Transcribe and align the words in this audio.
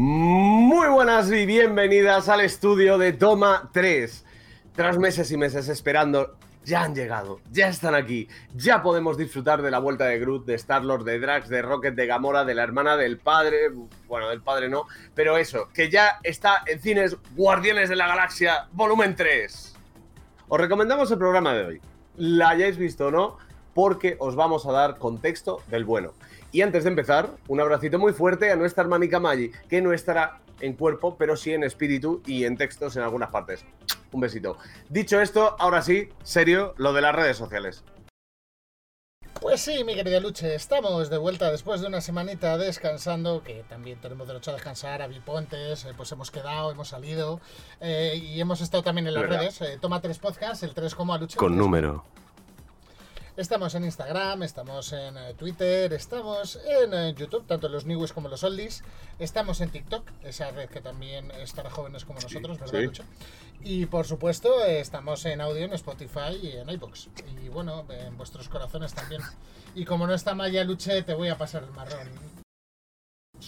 Muy 0.00 0.86
buenas 0.86 1.28
y 1.32 1.44
bienvenidas 1.44 2.28
al 2.28 2.42
estudio 2.42 2.98
de 2.98 3.12
Toma 3.12 3.68
3. 3.72 4.24
Tras 4.72 4.96
meses 4.96 5.32
y 5.32 5.36
meses 5.36 5.68
esperando, 5.68 6.36
ya 6.64 6.84
han 6.84 6.94
llegado, 6.94 7.40
ya 7.50 7.66
están 7.66 7.96
aquí, 7.96 8.28
ya 8.54 8.80
podemos 8.80 9.18
disfrutar 9.18 9.60
de 9.60 9.72
la 9.72 9.80
vuelta 9.80 10.04
de 10.04 10.20
Groot, 10.20 10.46
de 10.46 10.54
Star-Lord, 10.54 11.02
de 11.02 11.18
Drax, 11.18 11.48
de 11.48 11.62
Rocket, 11.62 11.96
de 11.96 12.06
Gamora, 12.06 12.44
de 12.44 12.54
la 12.54 12.62
hermana 12.62 12.96
del 12.96 13.18
padre, 13.18 13.70
bueno, 14.06 14.28
del 14.28 14.40
padre 14.40 14.68
no, 14.68 14.86
pero 15.16 15.36
eso, 15.36 15.68
que 15.74 15.90
ya 15.90 16.20
está 16.22 16.62
en 16.66 16.78
cines 16.78 17.16
Guardianes 17.34 17.88
de 17.88 17.96
la 17.96 18.06
Galaxia 18.06 18.68
Volumen 18.70 19.16
3. 19.16 19.74
Os 20.46 20.60
recomendamos 20.60 21.10
el 21.10 21.18
programa 21.18 21.54
de 21.54 21.66
hoy, 21.66 21.80
la 22.14 22.50
hayáis 22.50 22.76
visto 22.76 23.08
o 23.08 23.10
no, 23.10 23.36
porque 23.74 24.14
os 24.20 24.36
vamos 24.36 24.64
a 24.64 24.70
dar 24.70 24.98
contexto 24.98 25.60
del 25.66 25.84
bueno. 25.84 26.12
Y 26.50 26.62
antes 26.62 26.84
de 26.84 26.90
empezar, 26.90 27.30
un 27.46 27.60
abracito 27.60 27.98
muy 27.98 28.12
fuerte 28.12 28.50
a 28.50 28.56
nuestra 28.56 28.82
hermanica 28.82 29.20
Maggi, 29.20 29.50
que 29.68 29.82
no 29.82 29.92
estará 29.92 30.40
en 30.60 30.74
cuerpo, 30.74 31.16
pero 31.18 31.36
sí 31.36 31.52
en 31.52 31.62
espíritu 31.62 32.22
y 32.26 32.44
en 32.44 32.56
textos 32.56 32.96
en 32.96 33.02
algunas 33.02 33.30
partes. 33.30 33.64
Un 34.12 34.20
besito. 34.20 34.56
Dicho 34.88 35.20
esto, 35.20 35.56
ahora 35.58 35.82
sí, 35.82 36.08
serio, 36.22 36.74
lo 36.78 36.92
de 36.92 37.02
las 37.02 37.14
redes 37.14 37.36
sociales. 37.36 37.84
Pues 39.40 39.60
sí, 39.60 39.84
mi 39.84 39.94
querida 39.94 40.18
Luche, 40.18 40.54
estamos 40.54 41.10
de 41.10 41.18
vuelta 41.18 41.50
después 41.50 41.80
de 41.80 41.86
una 41.86 42.00
semanita 42.00 42.58
descansando, 42.58 43.44
que 43.44 43.62
también 43.68 44.00
tenemos 44.00 44.26
derecho 44.26 44.50
a 44.50 44.54
descansar, 44.54 45.00
a 45.00 45.06
bipontes, 45.06 45.84
eh, 45.84 45.92
pues 45.96 46.10
hemos 46.10 46.32
quedado, 46.32 46.72
hemos 46.72 46.88
salido 46.88 47.40
eh, 47.80 48.20
y 48.20 48.40
hemos 48.40 48.60
estado 48.60 48.82
también 48.82 49.06
en 49.06 49.14
las 49.14 49.28
redes. 49.28 49.60
Eh, 49.60 49.78
toma 49.80 50.00
tres 50.00 50.18
podcasts, 50.18 50.64
el 50.64 50.74
3 50.74 50.92
como 50.94 51.14
a 51.14 51.18
Luche. 51.18 51.36
Con 51.36 51.56
número. 51.56 52.04
Estamos 53.38 53.72
en 53.76 53.84
Instagram, 53.84 54.42
estamos 54.42 54.92
en 54.92 55.16
eh, 55.16 55.32
Twitter, 55.34 55.92
estamos 55.92 56.58
en 56.66 56.92
eh, 56.92 57.14
YouTube, 57.16 57.46
tanto 57.46 57.68
los 57.68 57.86
Newies 57.86 58.12
como 58.12 58.28
los 58.28 58.42
Oldies. 58.42 58.82
Estamos 59.20 59.60
en 59.60 59.70
TikTok, 59.70 60.02
esa 60.24 60.50
red 60.50 60.68
que 60.68 60.80
también 60.80 61.30
es 61.30 61.52
para 61.52 61.70
jóvenes 61.70 62.04
como 62.04 62.18
nosotros, 62.18 62.58
¿verdad, 62.58 62.80
Lucho? 62.80 63.04
Y 63.62 63.86
por 63.86 64.08
supuesto, 64.08 64.64
estamos 64.64 65.24
en 65.24 65.40
audio 65.40 65.66
en 65.66 65.72
Spotify 65.74 66.36
y 66.42 66.48
en 66.56 66.68
iBox. 66.68 67.10
Y 67.40 67.48
bueno, 67.48 67.86
en 67.90 68.16
vuestros 68.18 68.48
corazones 68.48 68.92
también. 68.92 69.22
Y 69.76 69.84
como 69.84 70.08
no 70.08 70.14
está 70.14 70.34
Maya 70.34 70.64
Luche, 70.64 71.00
te 71.04 71.14
voy 71.14 71.28
a 71.28 71.38
pasar 71.38 71.62
el 71.62 71.70
marrón. 71.70 72.08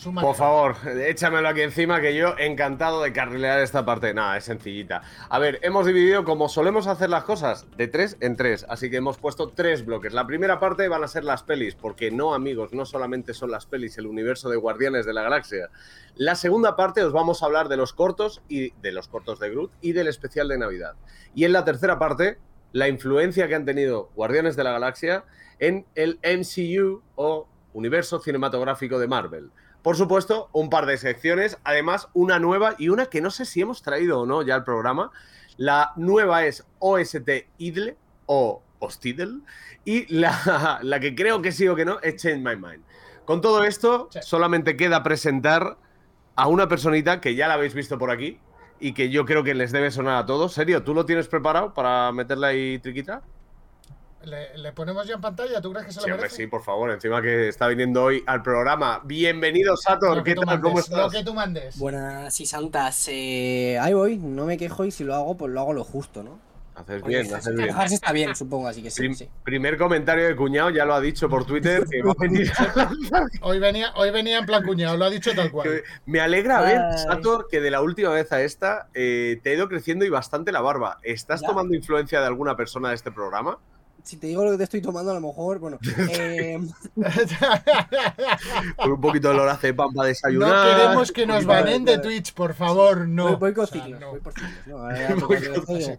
Por 0.03 0.37
favor, 0.37 0.77
échamelo 0.87 1.49
aquí 1.49 1.63
encima 1.63 2.01
que 2.01 2.15
yo 2.15 2.35
encantado 2.39 3.03
de 3.03 3.13
carrilear 3.13 3.61
esta 3.61 3.85
parte. 3.85 4.15
Nada, 4.15 4.37
es 4.37 4.45
sencillita. 4.45 5.03
A 5.29 5.39
ver, 5.39 5.59
hemos 5.63 5.85
dividido 5.85 6.25
como 6.25 6.49
solemos 6.49 6.87
hacer 6.87 7.11
las 7.11 7.25
cosas, 7.25 7.67
de 7.77 7.89
tres 7.89 8.17
en 8.21 8.37
tres. 8.37 8.65
Así 8.69 8.89
que 8.89 8.97
hemos 8.97 9.19
puesto 9.19 9.49
tres 9.49 9.85
bloques. 9.85 10.13
La 10.13 10.27
primera 10.27 10.61
parte 10.61 10.89
van 10.89 11.03
a 11.03 11.09
ser 11.09 11.25
las 11.25 11.43
pelis, 11.43 11.75
porque 11.75 12.11
no, 12.11 12.35
amigos, 12.35 12.73
no 12.73 12.87
solamente 12.87 13.35
son 13.35 13.51
las 13.51 13.67
pelis, 13.67 13.99
el 13.99 14.07
universo 14.07 14.49
de 14.49 14.57
Guardianes 14.57 15.07
de 15.07 15.13
la 15.13 15.23
Galaxia. 15.23 15.71
La 16.15 16.37
segunda 16.37 16.77
parte 16.77 17.03
os 17.03 17.13
vamos 17.13 17.43
a 17.43 17.47
hablar 17.47 17.69
de 17.69 17.77
los 17.77 17.93
cortos 17.93 18.43
y 18.49 18.71
de 18.81 18.93
los 18.93 19.09
cortos 19.09 19.41
de 19.41 19.51
Groot 19.51 19.73
y 19.81 19.93
del 19.93 20.07
especial 20.07 20.49
de 20.49 20.59
Navidad. 20.59 20.95
Y 21.35 21.45
en 21.45 21.53
la 21.53 21.65
tercera 21.65 21.99
parte, 21.99 22.39
la 22.73 22.89
influencia 22.89 23.49
que 23.49 23.57
han 23.57 23.65
tenido 23.65 24.11
Guardianes 24.15 24.55
de 24.55 24.65
la 24.65 24.73
Galaxia 24.73 25.25
en 25.59 25.85
el 25.97 26.21
MCU 26.23 27.03
o 27.17 27.49
universo 27.73 28.21
cinematográfico 28.21 28.99
de 28.99 29.09
Marvel. 29.09 29.51
Por 29.83 29.97
supuesto, 29.97 30.51
un 30.53 30.69
par 30.69 30.87
de 30.87 30.99
secciones, 30.99 31.59
además 31.65 32.09
una 32.13 32.39
nueva 32.39 32.75
y 32.79 32.91
una 32.91 33.07
que 33.07 33.21
no 33.21 33.31
sé 33.31 33.45
si 33.47 33.63
hemos 33.63 33.83
traído 33.83 34.21
o 34.21 34.27
no 34.27 34.43
ya 34.43 34.55
al 34.55 34.65
programa. 34.65 35.11
La 35.57 35.93
nueva 35.97 36.45
es 36.45 36.67
OST 36.79 37.29
Idle 37.59 37.97
o 38.27 38.63
Ostidle 38.79 39.41
y 39.85 40.13
la, 40.15 40.81
la, 40.83 41.01
que 41.01 41.15
creo 41.15 41.41
que 41.41 41.53
sí 41.53 41.67
o 41.69 41.77
que 41.77 41.85
no 41.85 41.99
es 42.01 42.17
Change 42.17 42.39
My 42.39 42.57
Mind. 42.57 42.85
Con 43.25 43.41
todo 43.41 43.65
esto, 43.65 44.09
solamente 44.23 44.77
queda 44.77 45.03
presentar 45.03 45.79
a 46.37 46.47
una 46.49 46.69
personita 46.69 47.21
que 47.21 47.35
ya 47.35 47.49
la 47.49 47.55
habéis 47.55 47.75
visto 47.75 47.99
por 47.99 48.11
aquí 48.11 48.39
y 48.81 48.93
que 48.93 49.11
yo 49.11 49.25
creo 49.25 49.45
que 49.45 49.55
les 49.55 49.73
debe 49.73 49.91
sonar 49.91 50.17
a 50.17 50.27
todos. 50.27 50.53
¿Serio? 50.53 50.83
¿Tú 50.83 50.95
lo 50.95 51.07
tienes 51.07 51.29
preparado 51.29 51.73
para 51.73 52.13
meterla 52.13 52.49
ahí 52.49 52.79
triquita? 52.79 53.23
¿Le, 54.25 54.73
ponemos 54.73 55.07
ya 55.07 55.15
en 55.15 55.21
pantalla? 55.21 55.61
¿Tú 55.63 55.73
crees 55.73 55.87
que 55.87 55.93
se 55.93 56.01
lo 56.01 56.05
sí, 56.05 56.11
merece? 56.11 56.37
Sí, 56.37 56.47
por 56.47 56.63
favor. 56.63 56.91
Encima 56.91 57.23
que 57.23 57.49
está 57.49 57.69
viniendo 57.69 58.05
hoy 58.05 58.23
al 58.27 58.43
programa. 58.43 59.01
Bienvenido, 59.05 59.77
Sator. 59.77 60.23
¿Qué 60.23 60.35
tal? 60.35 60.61
¿Cómo 60.61 60.79
estás? 60.79 60.99
Lo 60.99 61.11
que 61.11 61.25
tú 61.25 61.33
mandes. 61.33 61.79
Buenas 61.79 62.39
y 62.39 62.45
santas. 62.45 63.09
Eh, 63.09 63.79
ahí 63.81 63.95
voy. 63.95 64.19
No 64.19 64.45
me 64.45 64.59
quejo 64.59 64.85
y 64.85 64.91
si 64.91 65.05
lo 65.05 65.15
hago, 65.15 65.37
pues 65.39 65.51
lo 65.53 65.61
hago 65.61 65.73
lo 65.73 65.85
justo, 65.85 66.23
¿no? 66.23 66.39
Haces 66.75 67.03
bien, 67.03 67.35
haces 67.35 67.55
bien. 67.55 67.71
Está 67.79 68.13
bien, 68.13 68.35
supongo, 68.35 68.69
así 68.69 68.83
que 68.83 68.91
sí, 68.91 69.13
sí, 69.15 69.29
Primer 69.45 69.77
comentario 69.77 70.27
de 70.27 70.37
cuñado, 70.37 70.71
ya 70.71 70.85
lo 70.85 70.95
ha 70.95 71.01
dicho 71.01 71.29
por 71.29 71.45
Twitter. 71.45 71.85
Que 71.91 72.03
va 72.03 72.13
a 72.13 72.15
venir... 72.19 72.51
hoy, 73.43 73.59
venía, 73.59 73.93
hoy 73.97 74.11
venía 74.11 74.39
en 74.39 74.47
plan 74.47 74.65
cuñado, 74.65 74.97
lo 74.97 75.05
ha 75.07 75.11
dicho 75.11 75.33
tal 75.35 75.51
cual. 75.51 75.83
Me 76.07 76.21
alegra 76.21 76.61
ver, 76.61 76.99
Sator, 76.99 77.49
que 77.51 77.61
de 77.61 77.71
la 77.71 77.83
última 77.83 78.11
vez 78.11 78.33
a 78.33 78.43
esta 78.43 78.89
eh, 78.95 79.41
te 79.43 79.51
ha 79.51 79.55
ido 79.55 79.69
creciendo 79.69 80.05
y 80.05 80.09
bastante 80.11 80.53
la 80.53 80.61
barba. 80.61 80.99
¿Estás 81.03 81.43
tomando 81.43 81.75
influencia 81.75 82.21
de 82.21 82.27
alguna 82.27 82.57
persona 82.57 82.91
de 82.91 82.95
este 82.95 83.11
programa? 83.11 83.59
Si 84.11 84.17
te 84.17 84.27
digo 84.27 84.45
lo 84.45 84.51
que 84.51 84.57
te 84.57 84.65
estoy 84.65 84.83
tomando, 84.83 85.13
a 85.13 85.15
lo 85.15 85.21
mejor, 85.21 85.61
bueno. 85.61 85.79
Eh... 86.11 86.59
Con 88.77 88.93
un 88.93 89.01
poquito 89.01 89.29
de 89.29 89.35
olor 89.35 89.49
hace 89.49 89.73
pan 89.73 89.93
para 89.95 90.09
desayunar. 90.09 90.49
No 90.49 90.77
queremos 90.77 91.13
que 91.13 91.27
nos 91.27 91.45
banen 91.45 91.85
de 91.85 91.99
Twitch, 91.99 92.35
por 92.35 92.55
favor, 92.55 93.07
no. 93.07 93.37
Voy, 93.39 93.53
voy 93.53 93.67
no. 94.01 94.11
voy 94.11 94.21
por 94.21 94.35
no, 94.67 94.89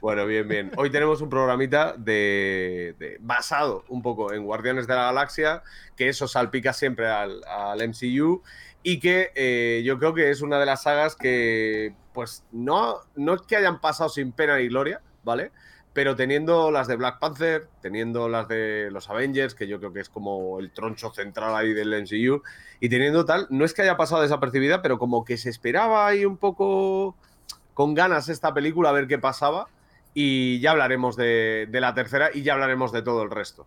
Bueno, 0.00 0.26
bien, 0.26 0.48
bien. 0.48 0.72
Hoy 0.76 0.90
tenemos 0.90 1.20
un 1.20 1.30
programita 1.30 1.94
de, 1.96 3.18
basado 3.20 3.84
un 3.88 4.02
poco 4.02 4.32
en 4.32 4.44
Guardianes 4.44 4.88
de 4.88 4.94
la 4.94 5.04
Galaxia, 5.04 5.62
que 5.96 6.08
eso 6.08 6.26
salpica 6.26 6.72
siempre 6.72 7.08
al, 7.08 7.42
al 7.44 7.88
MCU 7.88 8.42
y 8.82 8.98
que 8.98 9.30
eh, 9.36 9.82
yo 9.84 9.98
creo 9.98 10.12
que 10.12 10.30
es 10.30 10.42
una 10.42 10.58
de 10.58 10.66
las 10.66 10.82
sagas 10.82 11.14
que, 11.14 11.94
pues, 12.12 12.44
no, 12.50 12.98
no 13.14 13.34
es 13.34 13.42
que 13.42 13.56
hayan 13.56 13.80
pasado 13.80 14.08
sin 14.08 14.32
pena 14.32 14.58
ni 14.58 14.68
gloria, 14.68 15.00
¿vale? 15.22 15.52
Pero 15.96 16.14
teniendo 16.14 16.70
las 16.70 16.88
de 16.88 16.96
Black 16.96 17.18
Panther, 17.18 17.68
teniendo 17.80 18.28
las 18.28 18.48
de 18.48 18.90
los 18.90 19.08
Avengers, 19.08 19.54
que 19.54 19.66
yo 19.66 19.78
creo 19.78 19.94
que 19.94 20.00
es 20.00 20.10
como 20.10 20.60
el 20.60 20.70
troncho 20.70 21.10
central 21.10 21.56
ahí 21.56 21.72
del 21.72 21.94
MCU, 21.94 22.42
y 22.80 22.90
teniendo 22.90 23.24
tal, 23.24 23.46
no 23.48 23.64
es 23.64 23.72
que 23.72 23.80
haya 23.80 23.96
pasado 23.96 24.20
desapercibida, 24.20 24.82
pero 24.82 24.98
como 24.98 25.24
que 25.24 25.38
se 25.38 25.48
esperaba 25.48 26.06
ahí 26.06 26.26
un 26.26 26.36
poco 26.36 27.16
con 27.72 27.94
ganas 27.94 28.28
esta 28.28 28.52
película 28.52 28.90
a 28.90 28.92
ver 28.92 29.06
qué 29.06 29.18
pasaba, 29.18 29.68
y 30.12 30.60
ya 30.60 30.72
hablaremos 30.72 31.16
de, 31.16 31.66
la 31.72 31.94
tercera 31.94 32.28
y 32.30 32.42
ya 32.42 32.52
hablaremos 32.52 32.92
de 32.92 33.00
todo 33.00 33.22
el 33.22 33.30
resto. 33.30 33.66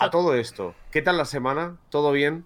A 0.00 0.10
todo 0.10 0.34
esto, 0.34 0.74
¿qué 0.90 1.00
tal 1.00 1.16
la 1.16 1.24
semana? 1.24 1.78
¿Todo 1.88 2.12
bien? 2.12 2.44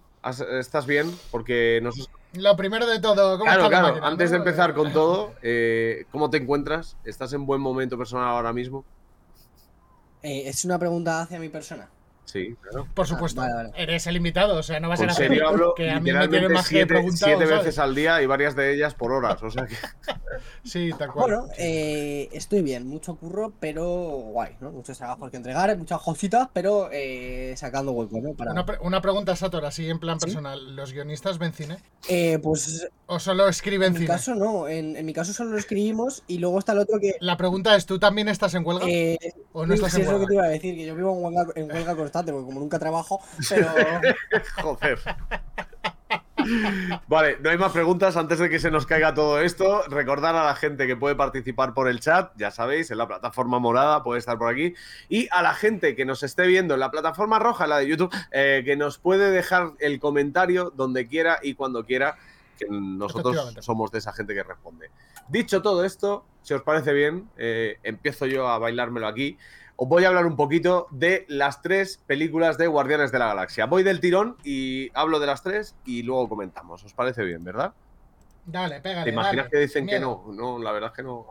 ¿Estás 0.57 0.85
bien? 0.85 1.13
Porque 1.31 1.81
nos 1.83 2.09
lo 2.33 2.55
primero 2.55 2.85
de 2.87 2.99
todo, 2.99 3.37
¿cómo 3.37 3.51
claro, 3.51 3.69
claro. 3.69 4.05
Antes 4.05 4.31
de 4.31 4.37
empezar 4.37 4.73
con 4.73 4.93
todo, 4.93 5.33
eh, 5.41 6.05
¿cómo 6.11 6.29
te 6.29 6.37
encuentras? 6.37 6.95
¿Estás 7.03 7.33
en 7.33 7.45
buen 7.45 7.61
momento 7.61 7.97
personal 7.97 8.27
ahora 8.27 8.53
mismo? 8.53 8.85
Eh, 10.21 10.43
es 10.47 10.65
una 10.65 10.77
pregunta 10.77 11.21
hacia 11.21 11.39
mi 11.39 11.49
persona. 11.49 11.89
Sí, 12.31 12.55
claro. 12.61 12.87
Por 12.93 13.07
supuesto. 13.07 13.41
Eres 13.75 14.05
el 14.05 14.17
invitado, 14.17 14.57
o 14.57 14.61
sea, 14.61 14.79
no 14.79 14.87
vas 14.87 15.01
a 15.01 15.05
ser 15.09 15.29
serio 15.29 15.47
hablo 15.47 15.73
que 15.73 15.89
a 15.89 15.99
mí 15.99 16.11
me 16.11 16.27
tiene 16.27 16.47
más 16.49 16.67
siete, 16.67 16.93
que 16.93 17.11
siete 17.11 17.43
veces 17.43 17.79
al 17.79 17.95
día 17.95 18.21
y 18.21 18.27
varias 18.27 18.55
de 18.55 18.71
ellas 18.71 18.93
por 18.93 19.11
horas, 19.11 19.41
o 19.41 19.49
sea 19.49 19.65
que... 19.65 19.75
sí, 20.63 20.91
tal 20.95 21.11
cual. 21.11 21.25
Bueno, 21.25 21.47
eh, 21.57 22.29
estoy 22.31 22.61
bien, 22.61 22.85
mucho 22.85 23.15
curro, 23.15 23.51
pero 23.59 23.83
guay, 23.85 24.57
¿no? 24.61 24.69
Muchos 24.71 24.99
trabajos 24.99 25.31
que 25.31 25.37
entregar, 25.37 25.75
muchas 25.75 25.99
cositas, 26.01 26.49
pero 26.53 26.89
eh, 26.91 27.55
sacando 27.57 27.93
hueco, 27.93 28.21
¿no? 28.21 28.35
Para... 28.35 28.51
Una, 28.51 28.65
una, 28.81 29.01
pregunta, 29.01 29.35
Sator, 29.35 29.65
así 29.65 29.89
en 29.89 29.99
plan 29.99 30.19
personal. 30.19 30.75
¿Los 30.75 30.93
guionistas 30.93 31.39
ven 31.39 31.53
cine? 31.53 31.77
Eh, 32.09 32.37
pues... 32.43 32.89
¿O 33.07 33.19
solo 33.19 33.47
escriben 33.47 33.93
cine? 33.93 34.05
En 34.05 34.11
mi 34.11 34.15
caso 34.15 34.35
no, 34.35 34.67
en, 34.67 35.03
mi 35.03 35.13
caso 35.13 35.33
solo 35.33 35.49
lo 35.49 35.57
escribimos 35.57 36.23
y 36.27 36.37
luego 36.37 36.59
está 36.59 36.73
el 36.73 36.79
otro 36.79 36.99
que... 36.99 37.15
La 37.21 37.37
pregunta 37.37 37.75
es, 37.75 37.87
¿tú 37.87 37.97
también 37.97 38.27
estás 38.27 38.53
en 38.53 38.63
huelga? 38.63 38.85
Eh, 38.87 39.17
¿O 39.51 39.65
no 39.65 39.73
estás 39.73 39.95
en 39.95 40.01
huelga? 40.01 40.13
es 40.13 40.19
lo 40.19 40.19
que 40.19 40.27
te 40.27 40.33
iba 40.35 40.43
a 40.43 40.49
decir, 40.49 40.75
que 40.75 40.85
yo 40.85 40.95
vivo 40.95 41.17
en 41.17 41.23
huelga, 41.23 41.53
en 41.55 41.71
huelga 41.71 41.95
constante 41.95 42.18
porque 42.25 42.45
como 42.45 42.59
nunca 42.59 42.79
trabajo, 42.79 43.21
pero. 43.49 43.67
Joder. 44.61 44.99
Vale, 47.07 47.37
no 47.41 47.49
hay 47.49 47.57
más 47.57 47.71
preguntas 47.71 48.15
antes 48.17 48.39
de 48.39 48.49
que 48.49 48.59
se 48.59 48.71
nos 48.71 48.85
caiga 48.85 49.13
todo 49.13 49.39
esto. 49.41 49.83
Recordar 49.87 50.35
a 50.35 50.45
la 50.45 50.55
gente 50.55 50.87
que 50.87 50.95
puede 50.95 51.15
participar 51.15 51.73
por 51.73 51.87
el 51.87 51.99
chat, 51.99 52.31
ya 52.37 52.51
sabéis, 52.51 52.91
en 52.91 52.97
la 52.97 53.07
plataforma 53.07 53.59
morada, 53.59 54.03
puede 54.03 54.19
estar 54.19 54.37
por 54.37 54.51
aquí. 54.51 54.73
Y 55.09 55.27
a 55.31 55.41
la 55.41 55.53
gente 55.53 55.95
que 55.95 56.05
nos 56.05 56.23
esté 56.23 56.47
viendo 56.47 56.73
en 56.73 56.79
la 56.79 56.91
plataforma 56.91 57.39
roja, 57.39 57.67
la 57.67 57.79
de 57.79 57.87
YouTube, 57.87 58.13
eh, 58.31 58.61
que 58.65 58.75
nos 58.75 58.97
puede 58.97 59.31
dejar 59.31 59.73
el 59.79 59.99
comentario 59.99 60.71
donde 60.75 61.07
quiera 61.07 61.39
y 61.41 61.55
cuando 61.55 61.85
quiera, 61.85 62.17
que 62.57 62.65
nosotros 62.69 63.55
somos 63.59 63.91
de 63.91 63.99
esa 63.99 64.13
gente 64.13 64.33
que 64.33 64.43
responde. 64.43 64.91
Dicho 65.27 65.61
todo 65.61 65.85
esto, 65.85 66.25
si 66.41 66.53
os 66.53 66.61
parece 66.61 66.93
bien, 66.93 67.29
eh, 67.37 67.77
empiezo 67.83 68.25
yo 68.25 68.47
a 68.47 68.57
bailármelo 68.57 69.07
aquí 69.07 69.37
os 69.81 69.87
voy 69.87 70.03
a 70.03 70.09
hablar 70.09 70.25
un 70.25 70.35
poquito 70.35 70.87
de 70.91 71.25
las 71.29 71.61
tres 71.61 72.03
películas 72.05 72.57
de 72.57 72.67
Guardianes 72.67 73.13
de 73.13 73.19
la 73.19 73.27
Galaxia. 73.27 73.65
Voy 73.65 73.81
del 73.81 74.01
tirón 74.01 74.35
y 74.43 74.91
hablo 74.93 75.21
de 75.21 75.27
las 75.27 75.41
tres 75.41 75.73
y 75.85 76.03
luego 76.03 76.27
comentamos. 76.27 76.83
¿Os 76.83 76.93
parece 76.93 77.23
bien, 77.23 77.45
verdad? 77.45 77.71
Dale, 78.45 78.81
pégale. 78.81 79.05
¿Te 79.05 79.11
imaginas 79.11 79.47
que 79.47 79.57
dicen 79.57 79.87
que 79.87 79.97
no? 79.97 80.25
No, 80.33 80.59
la 80.59 80.73
verdad 80.73 80.89
es 80.89 80.97
que 80.97 81.03
no. 81.03 81.27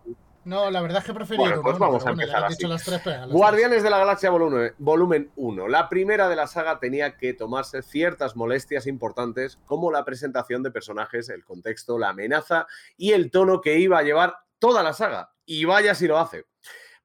No, 0.46 0.70
la 0.70 0.80
verdad 0.80 1.00
es 1.00 1.04
que 1.04 1.12
preferí 1.12 1.36
Bueno, 1.36 1.60
pues 1.60 1.76
uno, 1.76 1.86
vamos 1.86 2.06
a 2.06 2.10
empezar 2.10 2.42
así. 2.42 2.66
las 2.66 2.82
tres, 2.84 3.02
las 3.04 3.28
Guardianes 3.28 3.82
de 3.82 3.90
la 3.90 3.98
Galaxia 3.98 4.30
volumen 4.30 5.30
1. 5.36 5.68
La 5.68 5.90
primera 5.90 6.26
de 6.30 6.36
la 6.36 6.46
saga 6.46 6.78
tenía 6.78 7.18
que 7.18 7.34
tomarse 7.34 7.82
ciertas 7.82 8.34
molestias 8.34 8.86
importantes 8.86 9.58
como 9.66 9.92
la 9.92 10.06
presentación 10.06 10.62
de 10.62 10.70
personajes, 10.70 11.28
el 11.28 11.44
contexto, 11.44 11.98
la 11.98 12.08
amenaza 12.08 12.66
y 12.96 13.12
el 13.12 13.30
tono 13.30 13.60
que 13.60 13.78
iba 13.78 13.98
a 13.98 14.02
llevar 14.02 14.36
toda 14.58 14.82
la 14.82 14.94
saga. 14.94 15.32
Y 15.44 15.66
vaya 15.66 15.94
si 15.94 16.06
lo 16.06 16.18
hace. 16.18 16.46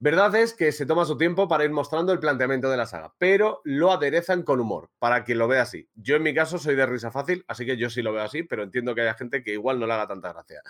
Verdad 0.03 0.35
es 0.35 0.53
que 0.53 0.73
se 0.73 0.85
toma 0.85 1.05
su 1.05 1.17
tiempo 1.17 1.47
para 1.47 1.63
ir 1.63 1.71
mostrando 1.71 2.11
el 2.11 2.19
planteamiento 2.19 2.69
de 2.69 2.75
la 2.75 2.85
saga, 2.85 3.13
pero 3.17 3.61
lo 3.63 3.89
aderezan 3.89 4.43
con 4.43 4.59
humor, 4.59 4.89
para 4.99 5.23
quien 5.23 5.37
lo 5.37 5.47
vea 5.47 5.61
así. 5.61 5.87
Yo 5.95 6.17
en 6.17 6.23
mi 6.23 6.33
caso 6.33 6.57
soy 6.57 6.75
de 6.75 6.85
risa 6.85 7.09
fácil, 7.09 7.45
así 7.47 7.65
que 7.65 7.77
yo 7.77 7.89
sí 7.89 8.01
lo 8.01 8.11
veo 8.11 8.23
así, 8.23 8.43
pero 8.43 8.63
entiendo 8.63 8.93
que 8.93 8.99
haya 8.99 9.13
gente 9.13 9.41
que 9.41 9.53
igual 9.53 9.79
no 9.79 9.87
le 9.87 9.93
haga 9.93 10.09
tanta 10.09 10.33
gracia. 10.33 10.61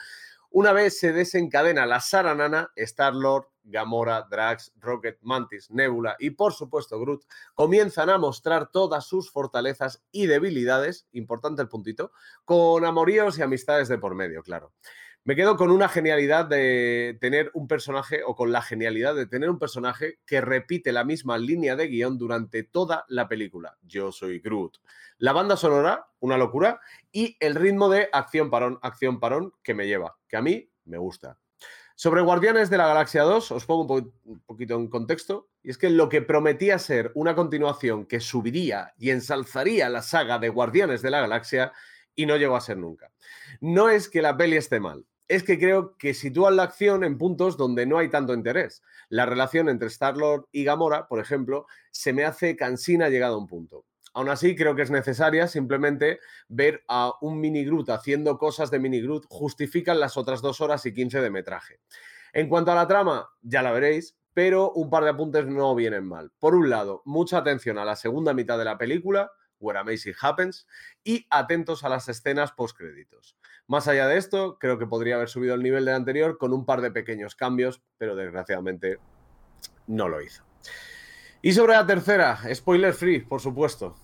Una 0.51 0.71
vez 0.71 0.99
se 0.99 1.13
desencadena 1.13 1.87
la 1.87 1.99
Saranana, 1.99 2.69
Star-Lord, 2.75 3.47
Gamora, 3.63 4.27
Drax, 4.29 4.71
Rocket, 4.75 5.17
Mantis, 5.21 5.71
Nebula 5.71 6.15
y 6.19 6.29
por 6.29 6.53
supuesto 6.53 6.99
Groot 6.99 7.23
comienzan 7.55 8.11
a 8.11 8.19
mostrar 8.19 8.69
todas 8.69 9.07
sus 9.07 9.31
fortalezas 9.31 10.03
y 10.11 10.27
debilidades, 10.27 11.07
importante 11.11 11.63
el 11.63 11.69
puntito, 11.69 12.11
con 12.45 12.85
amoríos 12.85 13.39
y 13.39 13.41
amistades 13.41 13.87
de 13.87 13.97
por 13.97 14.13
medio, 14.13 14.43
claro. 14.43 14.73
Me 15.25 15.37
quedo 15.37 15.55
con 15.55 15.71
una 15.71 15.87
genialidad 15.87 16.47
de 16.47 17.17
tener 17.21 17.49
un 17.53 17.65
personaje, 17.65 18.23
o 18.25 18.35
con 18.35 18.51
la 18.51 18.61
genialidad 18.61 19.15
de 19.15 19.25
tener 19.25 19.49
un 19.49 19.57
personaje 19.57 20.19
que 20.25 20.41
repite 20.41 20.91
la 20.91 21.05
misma 21.05 21.37
línea 21.37 21.77
de 21.77 21.87
guion 21.87 22.17
durante 22.17 22.63
toda 22.63 23.05
la 23.07 23.29
película. 23.29 23.77
Yo 23.83 24.11
soy 24.11 24.39
Groot. 24.39 24.79
La 25.19 25.31
banda 25.31 25.55
sonora, 25.55 26.07
una 26.19 26.37
locura, 26.37 26.81
y 27.09 27.37
el 27.39 27.55
ritmo 27.55 27.87
de 27.87 28.09
acción 28.11 28.49
parón, 28.49 28.79
acción 28.81 29.21
parón 29.21 29.53
que 29.63 29.73
me 29.73 29.87
lleva, 29.87 30.17
que 30.27 30.35
a 30.35 30.41
mí 30.41 30.69
me 30.83 30.97
gusta. 30.97 31.39
Sobre 31.95 32.21
Guardianes 32.21 32.69
de 32.69 32.77
la 32.77 32.87
Galaxia 32.87 33.23
2, 33.23 33.49
os 33.53 33.65
pongo 33.65 33.93
un, 33.93 34.13
un, 34.25 34.41
poquito 34.41 34.75
en 34.75 34.89
contexto, 34.89 35.47
y 35.61 35.69
es 35.69 35.77
que 35.77 35.89
lo 35.89 36.09
que 36.09 36.21
prometía 36.21 36.77
ser 36.79 37.13
una 37.15 37.33
continuación 37.33 38.07
que 38.07 38.19
subiría 38.19 38.93
y 38.97 39.11
ensalzaría 39.11 39.87
la 39.87 40.01
saga 40.01 40.37
de 40.37 40.49
Guardianes 40.49 41.01
de 41.01 41.11
la 41.11 41.21
Galaxia, 41.21 41.71
y 42.13 42.25
no 42.25 42.35
llegó 42.35 42.57
a 42.57 42.61
ser 42.61 42.77
nunca. 42.77 43.09
No 43.61 43.89
es 43.89 44.09
que 44.09 44.21
la 44.21 44.35
peli 44.35 44.57
esté 44.57 44.79
mal, 44.81 45.05
es 45.27 45.43
que 45.43 45.57
creo 45.57 45.97
que 45.97 46.13
sitúan 46.13 46.57
la 46.57 46.63
acción 46.63 47.03
en 47.03 47.17
puntos 47.17 47.57
donde 47.57 47.85
no 47.85 47.97
hay 47.97 48.09
tanto 48.09 48.33
interés. 48.33 48.81
La 49.09 49.25
relación 49.25 49.69
entre 49.69 49.87
Star-Lord 49.87 50.47
y 50.51 50.63
Gamora, 50.63 51.07
por 51.07 51.19
ejemplo, 51.19 51.65
se 51.91 52.13
me 52.13 52.25
hace 52.25 52.55
cansina 52.55 53.09
llegado 53.09 53.35
a 53.35 53.39
un 53.39 53.47
punto. 53.47 53.85
Aún 54.13 54.29
así, 54.29 54.55
creo 54.55 54.75
que 54.75 54.83
es 54.83 54.91
necesaria 54.91 55.47
simplemente 55.47 56.19
ver 56.47 56.83
a 56.87 57.13
un 57.21 57.39
mini 57.39 57.65
Groot 57.65 57.89
haciendo 57.89 58.37
cosas 58.37 58.69
de 58.69 58.79
mini 58.79 59.01
Groot 59.01 59.25
justifican 59.27 59.99
las 59.99 60.17
otras 60.17 60.41
dos 60.41 60.61
horas 60.61 60.85
y 60.85 60.93
15 60.93 61.19
de 61.19 61.31
metraje. 61.31 61.79
En 62.31 62.47
cuanto 62.47 62.71
a 62.71 62.75
la 62.75 62.87
trama, 62.87 63.29
ya 63.41 63.63
la 63.63 63.71
veréis, 63.71 64.15
pero 64.33 64.71
un 64.71 64.89
par 64.89 65.03
de 65.03 65.11
apuntes 65.11 65.47
no 65.47 65.73
vienen 65.73 66.05
mal. 66.05 66.31
Por 66.37 66.53
un 66.53 66.69
lado, 66.69 67.01
mucha 67.05 67.37
atención 67.37 67.77
a 67.79 67.85
la 67.85 67.95
segunda 67.95 68.33
mitad 68.33 68.57
de 68.57 68.65
la 68.65 68.77
película, 68.77 69.31
Where 69.63 69.79
Amazing 69.79 70.15
Happens, 70.21 70.67
y 71.03 71.25
atentos 71.29 71.83
a 71.83 71.89
las 71.89 72.09
escenas 72.09 72.51
postcréditos. 72.51 73.37
Más 73.67 73.87
allá 73.87 74.07
de 74.07 74.17
esto, 74.17 74.57
creo 74.59 74.77
que 74.77 74.85
podría 74.85 75.15
haber 75.15 75.29
subido 75.29 75.55
el 75.55 75.63
nivel 75.63 75.85
del 75.85 75.95
anterior 75.95 76.37
con 76.37 76.53
un 76.53 76.65
par 76.65 76.81
de 76.81 76.91
pequeños 76.91 77.35
cambios, 77.35 77.81
pero 77.97 78.15
desgraciadamente 78.15 78.99
no 79.87 80.09
lo 80.09 80.21
hizo. 80.21 80.43
Y 81.41 81.53
sobre 81.53 81.73
la 81.73 81.85
tercera, 81.85 82.39
spoiler 82.53 82.93
free, 82.93 83.21
por 83.21 83.41
supuesto. 83.41 83.95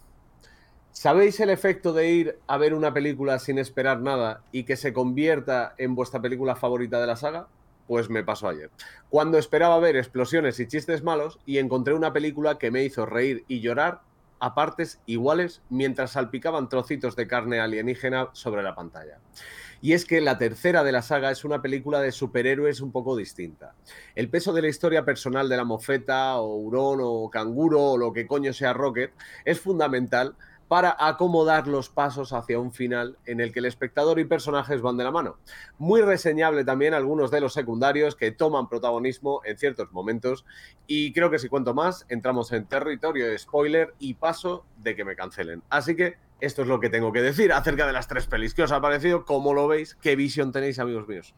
¿Sabéis 0.92 1.40
el 1.40 1.50
efecto 1.50 1.94
de 1.94 2.10
ir 2.10 2.40
a 2.48 2.58
ver 2.58 2.74
una 2.74 2.94
película 2.94 3.40
sin 3.40 3.60
esperar 3.60 4.02
nada 4.02 4.44
y 4.52 4.64
que 4.64 4.76
se 4.76 4.92
convierta 4.92 5.76
en 5.78 5.96
vuestra 5.96 6.22
película 6.22 6.56
favorita 6.56 7.00
de 7.00 7.08
la 7.08 7.16
saga? 7.16 7.48
Pues 7.88 8.10
me 8.10 8.24
pasó 8.24 8.50
ayer. 8.50 8.70
Cuando 9.10 9.38
esperaba 9.38 9.80
ver 9.80 9.96
explosiones 9.96 10.60
y 10.60 10.68
chistes 10.68 11.04
malos 11.04 11.40
y 11.46 11.58
encontré 11.58 11.94
una 11.94 12.12
película 12.12 12.58
que 12.58 12.72
me 12.72 12.84
hizo 12.84 13.06
reír 13.06 13.46
y 13.48 13.62
llorar 13.62 14.02
a 14.40 14.56
partes 14.56 15.00
iguales 15.06 15.62
mientras 15.70 16.12
salpicaban 16.12 16.70
trocitos 16.70 17.16
de 17.16 17.28
carne 17.28 17.60
alienígena 17.60 18.30
sobre 18.34 18.64
la 18.64 18.76
pantalla. 18.76 19.20
Y 19.82 19.94
es 19.94 20.06
que 20.06 20.20
la 20.20 20.38
tercera 20.38 20.84
de 20.84 20.92
la 20.92 21.02
saga 21.02 21.32
es 21.32 21.46
una 21.46 21.62
película 21.62 22.02
de 22.02 22.12
superhéroes 22.12 22.82
un 22.82 22.92
poco 22.92 23.16
distinta. 23.16 23.76
El 24.16 24.30
peso 24.30 24.52
de 24.52 24.62
la 24.62 24.68
historia 24.68 25.06
personal 25.06 25.48
de 25.48 25.56
la 25.56 25.64
mofeta, 25.64 26.38
o 26.38 26.56
hurón, 26.56 27.00
o 27.02 27.30
canguro, 27.30 27.92
o 27.92 27.98
lo 27.98 28.12
que 28.12 28.28
coño 28.28 28.52
sea 28.52 28.74
Rocket, 28.74 29.14
es 29.46 29.62
fundamental 29.62 30.36
para 30.70 30.96
acomodar 31.00 31.68
los 31.68 31.90
pasos 31.90 32.32
hacia 32.32 32.60
un 32.60 32.72
final 32.72 33.18
en 33.26 33.42
el 33.42 33.52
que 33.52 33.60
el 33.60 33.66
espectador 33.66 34.20
y 34.20 34.26
personajes 34.26 34.82
van 34.82 34.98
de 34.98 35.04
la 35.04 35.12
mano. 35.12 35.38
Muy 35.80 36.02
reseñable 36.02 36.64
también 36.64 36.94
algunos 36.94 37.32
de 37.32 37.42
los 37.42 37.54
secundarios 37.54 38.16
que 38.16 38.32
toman 38.32 38.70
protagonismo 38.70 39.42
en 39.46 39.58
ciertos 39.58 39.92
momentos 39.92 40.46
y 40.86 41.12
creo 41.12 41.32
que 41.32 41.40
si 41.40 41.50
cuento 41.50 41.74
más 41.74 42.06
entramos 42.08 42.52
en 42.54 42.68
territorio 42.68 43.28
de 43.28 43.40
spoiler 43.40 43.96
y 43.98 44.14
paso 44.14 44.64
de 44.78 44.96
que 44.96 45.04
me 45.04 45.16
cancelen. 45.16 45.64
Así 45.70 45.96
que 45.96 46.18
esto 46.40 46.62
es 46.62 46.68
lo 46.68 46.80
que 46.80 46.90
tengo 46.90 47.12
que 47.12 47.24
decir 47.24 47.52
acerca 47.52 47.88
de 47.88 47.94
las 47.94 48.08
tres 48.08 48.28
pelis. 48.28 48.54
¿Qué 48.54 48.62
os 48.62 48.72
ha 48.72 48.80
parecido? 48.80 49.26
¿Cómo 49.26 49.56
lo 49.56 49.68
veis? 49.68 49.96
¿Qué 49.96 50.16
visión 50.16 50.52
tenéis, 50.52 50.78
amigos 50.78 51.08
míos? 51.08 51.34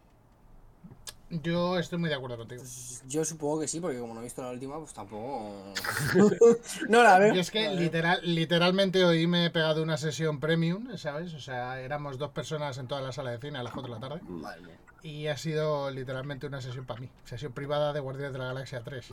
Yo 1.31 1.80
estoy 1.80 1.98
muy 1.98 2.10
de 2.10 2.16
acuerdo 2.16 2.38
contigo. 2.38 2.62
Yo 3.07 3.24
supongo 3.24 3.62
que 3.62 3.68
sí, 3.68 3.80
porque 3.80 4.00
como 4.00 4.13
no 4.13 4.19
he 4.19 4.24
visto 4.24 4.42
la 4.42 4.50
última, 4.50 4.78
pues 4.78 4.94
tampoco. 4.94 5.74
no 6.89 7.04
la 7.04 7.19
veo. 7.19 7.33
Yo 7.33 7.42
es 7.42 7.51
que 7.51 7.69
literal, 7.69 8.19
literalmente 8.24 9.06
hoy 9.06 9.28
me 9.28 9.45
he 9.45 9.50
pegado 9.50 9.81
una 9.81 9.98
sesión 9.98 10.39
premium, 10.39 10.98
¿sabes? 10.98 11.33
O 11.33 11.39
sea, 11.39 11.80
éramos 11.80 12.18
dos 12.18 12.31
personas 12.31 12.78
en 12.78 12.88
toda 12.88 13.01
la 13.01 13.13
sala 13.13 13.31
de 13.31 13.39
cine 13.39 13.60
a 13.60 13.63
las 13.63 13.74
4 13.74 13.94
de 13.94 14.00
la 14.00 14.07
tarde. 14.07 14.22
Mía. 14.28 14.78
Y 15.04 15.28
ha 15.28 15.38
sido 15.38 15.89
literalmente 15.89 16.48
una 16.48 16.62
sesión 16.62 16.86
para 16.86 17.00
mí. 17.00 17.10
Sesión 17.24 17.54
privada 17.54 17.94
de 17.94 18.01
Guardianes 18.01 18.33
de 18.33 18.39
la 18.39 18.45
Galaxia 18.45 18.81
3. 18.83 19.12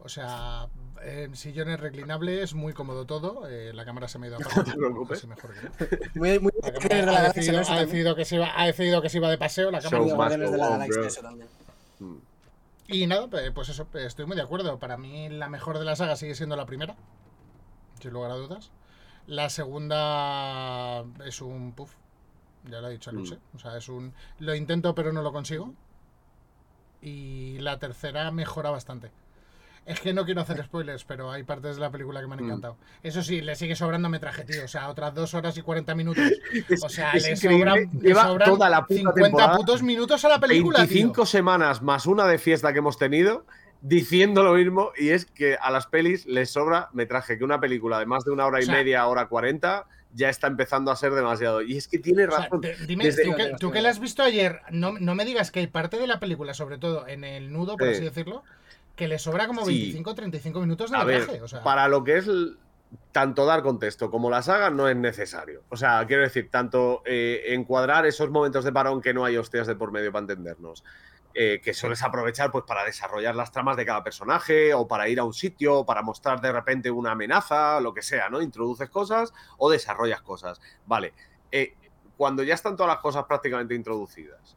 O 0.00 0.08
sea, 0.08 0.68
en 1.02 1.34
sillones 1.36 1.80
reclinables, 1.80 2.54
muy 2.54 2.72
cómodo 2.72 3.04
todo. 3.04 3.48
Eh, 3.48 3.72
la 3.74 3.84
cámara 3.84 4.08
se 4.08 4.18
me 4.18 4.26
ha 4.26 4.30
ido 4.30 4.38
a 4.38 4.40
No 4.76 5.06
te 5.06 5.26
mejor 5.26 5.54
que 5.54 5.62
no. 5.62 6.10
Muy, 6.14 6.38
muy 6.38 6.52
La 6.62 6.70
de 6.70 7.02
la 7.02 7.18
ha, 7.20 7.32
decidido, 7.32 8.14
que 8.14 8.24
se 8.24 8.36
iba, 8.36 8.52
ha 8.54 8.66
decidido 8.66 9.02
que 9.02 9.08
se 9.08 9.18
iba 9.18 9.28
de 9.30 9.38
paseo 9.38 9.70
la 9.70 9.80
cámara. 9.80 10.36
De 10.36 10.56
la 10.56 10.68
Galaxia, 10.70 11.06
eso 11.06 11.22
también. 11.22 11.48
Y 12.86 13.06
nada, 13.06 13.28
pues 13.54 13.68
eso, 13.68 13.86
estoy 13.94 14.24
muy 14.24 14.36
de 14.36 14.42
acuerdo. 14.42 14.78
Para 14.78 14.96
mí 14.96 15.28
la 15.28 15.48
mejor 15.48 15.78
de 15.78 15.84
la 15.84 15.94
saga 15.94 16.16
sigue 16.16 16.34
siendo 16.34 16.56
la 16.56 16.64
primera, 16.64 16.96
sin 18.00 18.12
lugar 18.12 18.30
a 18.30 18.36
dudas. 18.36 18.70
La 19.26 19.50
segunda 19.50 21.04
es 21.26 21.42
un 21.42 21.72
puff, 21.72 21.92
ya 22.64 22.80
lo 22.80 22.86
ha 22.86 22.90
dicho 22.90 23.12
Luce. 23.12 23.38
O 23.54 23.58
sea, 23.58 23.76
es 23.76 23.90
un... 23.90 24.14
Lo 24.38 24.54
intento 24.54 24.94
pero 24.94 25.12
no 25.12 25.20
lo 25.20 25.32
consigo. 25.32 25.74
Y 27.02 27.58
la 27.58 27.78
tercera 27.78 28.30
mejora 28.30 28.70
bastante. 28.70 29.10
Es 29.88 30.00
que 30.00 30.12
no 30.12 30.24
quiero 30.24 30.42
hacer 30.42 30.62
spoilers, 30.62 31.04
pero 31.04 31.30
hay 31.32 31.42
partes 31.44 31.76
de 31.76 31.80
la 31.80 31.90
película 31.90 32.20
que 32.20 32.26
me 32.26 32.34
han 32.34 32.40
Mm. 32.40 32.44
encantado. 32.44 32.76
Eso 33.02 33.22
sí, 33.22 33.40
le 33.40 33.56
sigue 33.56 33.74
sobrando 33.74 34.08
metraje, 34.08 34.44
tío. 34.44 34.64
O 34.64 34.68
sea, 34.68 34.88
otras 34.90 35.14
dos 35.14 35.32
horas 35.34 35.56
y 35.56 35.62
40 35.62 35.94
minutos. 35.94 36.22
Es- 36.68 36.84
O 36.84 36.88
sea, 36.88 37.12
es 37.12 37.26
le 37.26 37.36
sobran, 37.36 37.88
le 38.00 38.08
Lleva 38.08 38.24
sobran 38.26 38.50
toda 38.50 38.68
la 38.68 38.82
puta 38.82 38.94
50 38.98 39.22
temporada, 39.22 39.56
putos 39.56 39.82
minutos 39.82 40.24
a 40.24 40.28
la 40.28 40.38
película, 40.38 40.80
25 40.80 41.14
tío. 41.14 41.26
semanas 41.26 41.80
más 41.82 42.06
una 42.06 42.26
de 42.26 42.38
fiesta 42.38 42.72
que 42.72 42.78
hemos 42.80 42.98
tenido 42.98 43.46
diciendo 43.80 44.42
lo 44.42 44.54
mismo 44.54 44.90
y 44.96 45.10
es 45.10 45.24
que 45.24 45.56
a 45.60 45.70
las 45.70 45.86
pelis 45.86 46.26
les 46.26 46.50
sobra 46.50 46.88
metraje, 46.92 47.38
que 47.38 47.44
una 47.44 47.60
película 47.60 47.98
de 47.98 48.06
más 48.06 48.24
de 48.24 48.32
una 48.32 48.44
hora 48.46 48.58
y 48.60 48.64
O 48.64 48.66
sea- 48.66 48.74
media, 48.74 49.06
hora 49.06 49.26
40, 49.28 49.86
ya 50.14 50.28
está 50.30 50.46
empezando 50.48 50.90
a 50.90 50.96
ser 50.96 51.12
demasiado. 51.12 51.62
Y 51.62 51.76
es 51.76 51.86
que 51.86 51.98
tiene 51.98 52.26
O 52.26 52.30
sea, 52.30 52.40
razón. 52.40 52.60
dime, 52.86 53.04
Desde- 53.04 53.24
tú, 53.24 53.34
que, 53.36 53.52
tú 53.60 53.70
que 53.70 53.80
la 53.82 53.90
has 53.90 54.00
visto 54.00 54.22
ayer, 54.22 54.60
no, 54.70 54.92
no 54.98 55.14
me 55.14 55.24
digas 55.24 55.50
que 55.50 55.60
hay 55.60 55.66
parte 55.68 55.96
de 55.98 56.06
la 56.06 56.18
película, 56.18 56.54
sobre 56.54 56.78
todo 56.78 57.06
en 57.06 57.24
el 57.24 57.52
nudo, 57.52 57.76
por 57.76 57.88
Sí. 57.88 57.94
así 57.94 58.04
decirlo, 58.04 58.42
que 58.98 59.08
le 59.08 59.18
sobra 59.18 59.46
como 59.46 59.64
Sí. 59.64 59.72
25 59.78 60.10
o 60.10 60.14
35 60.14 60.60
minutos 60.60 60.90
de 60.90 60.96
a 60.98 61.04
metraje. 61.04 61.32
ver, 61.32 61.42
o 61.42 61.48
sea, 61.48 61.62
para 61.62 61.88
lo 61.88 62.04
que 62.04 62.18
es 62.18 62.28
tanto 63.12 63.46
dar 63.46 63.62
contexto 63.62 64.10
como 64.10 64.28
la 64.30 64.42
saga 64.42 64.70
no 64.70 64.88
es 64.88 64.96
necesario. 64.96 65.62
O 65.68 65.76
sea, 65.76 66.04
quiero 66.06 66.22
decir, 66.22 66.50
tanto 66.50 67.02
eh, 67.06 67.44
encuadrar 67.54 68.04
esos 68.06 68.30
momentos 68.30 68.64
de 68.64 68.72
parón 68.72 69.00
que 69.00 69.14
no 69.14 69.24
hay 69.24 69.36
hostias 69.36 69.66
de 69.66 69.76
por 69.76 69.92
medio 69.92 70.12
para 70.12 70.22
entendernos. 70.22 70.84
eh, 71.34 71.60
que 71.62 71.72
sueles 71.74 72.02
aprovechar 72.02 72.50
pues 72.50 72.64
para 72.66 72.82
desarrollar 72.84 73.36
las 73.36 73.52
tramas 73.52 73.76
de 73.76 73.86
cada 73.86 74.02
personaje 74.02 74.74
o 74.74 74.88
para 74.88 75.08
ir 75.08 75.20
a 75.20 75.24
un 75.24 75.34
sitio, 75.34 75.84
para 75.84 76.02
mostrar 76.02 76.40
de 76.40 76.50
repente 76.50 76.90
una 76.90 77.12
amenaza, 77.12 77.80
lo 77.80 77.94
que 77.94 78.02
sea, 78.02 78.28
¿no? 78.28 78.42
Introduces 78.42 78.88
cosas 78.90 79.32
o 79.58 79.70
desarrollas 79.70 80.20
cosas. 80.22 80.60
Vale. 80.86 81.12
eh, 81.52 81.74
cuando 82.16 82.42
ya 82.42 82.54
están 82.54 82.74
todas 82.76 82.92
las 82.94 83.00
cosas 83.02 83.24
prácticamente 83.26 83.74
introducidas, 83.76 84.56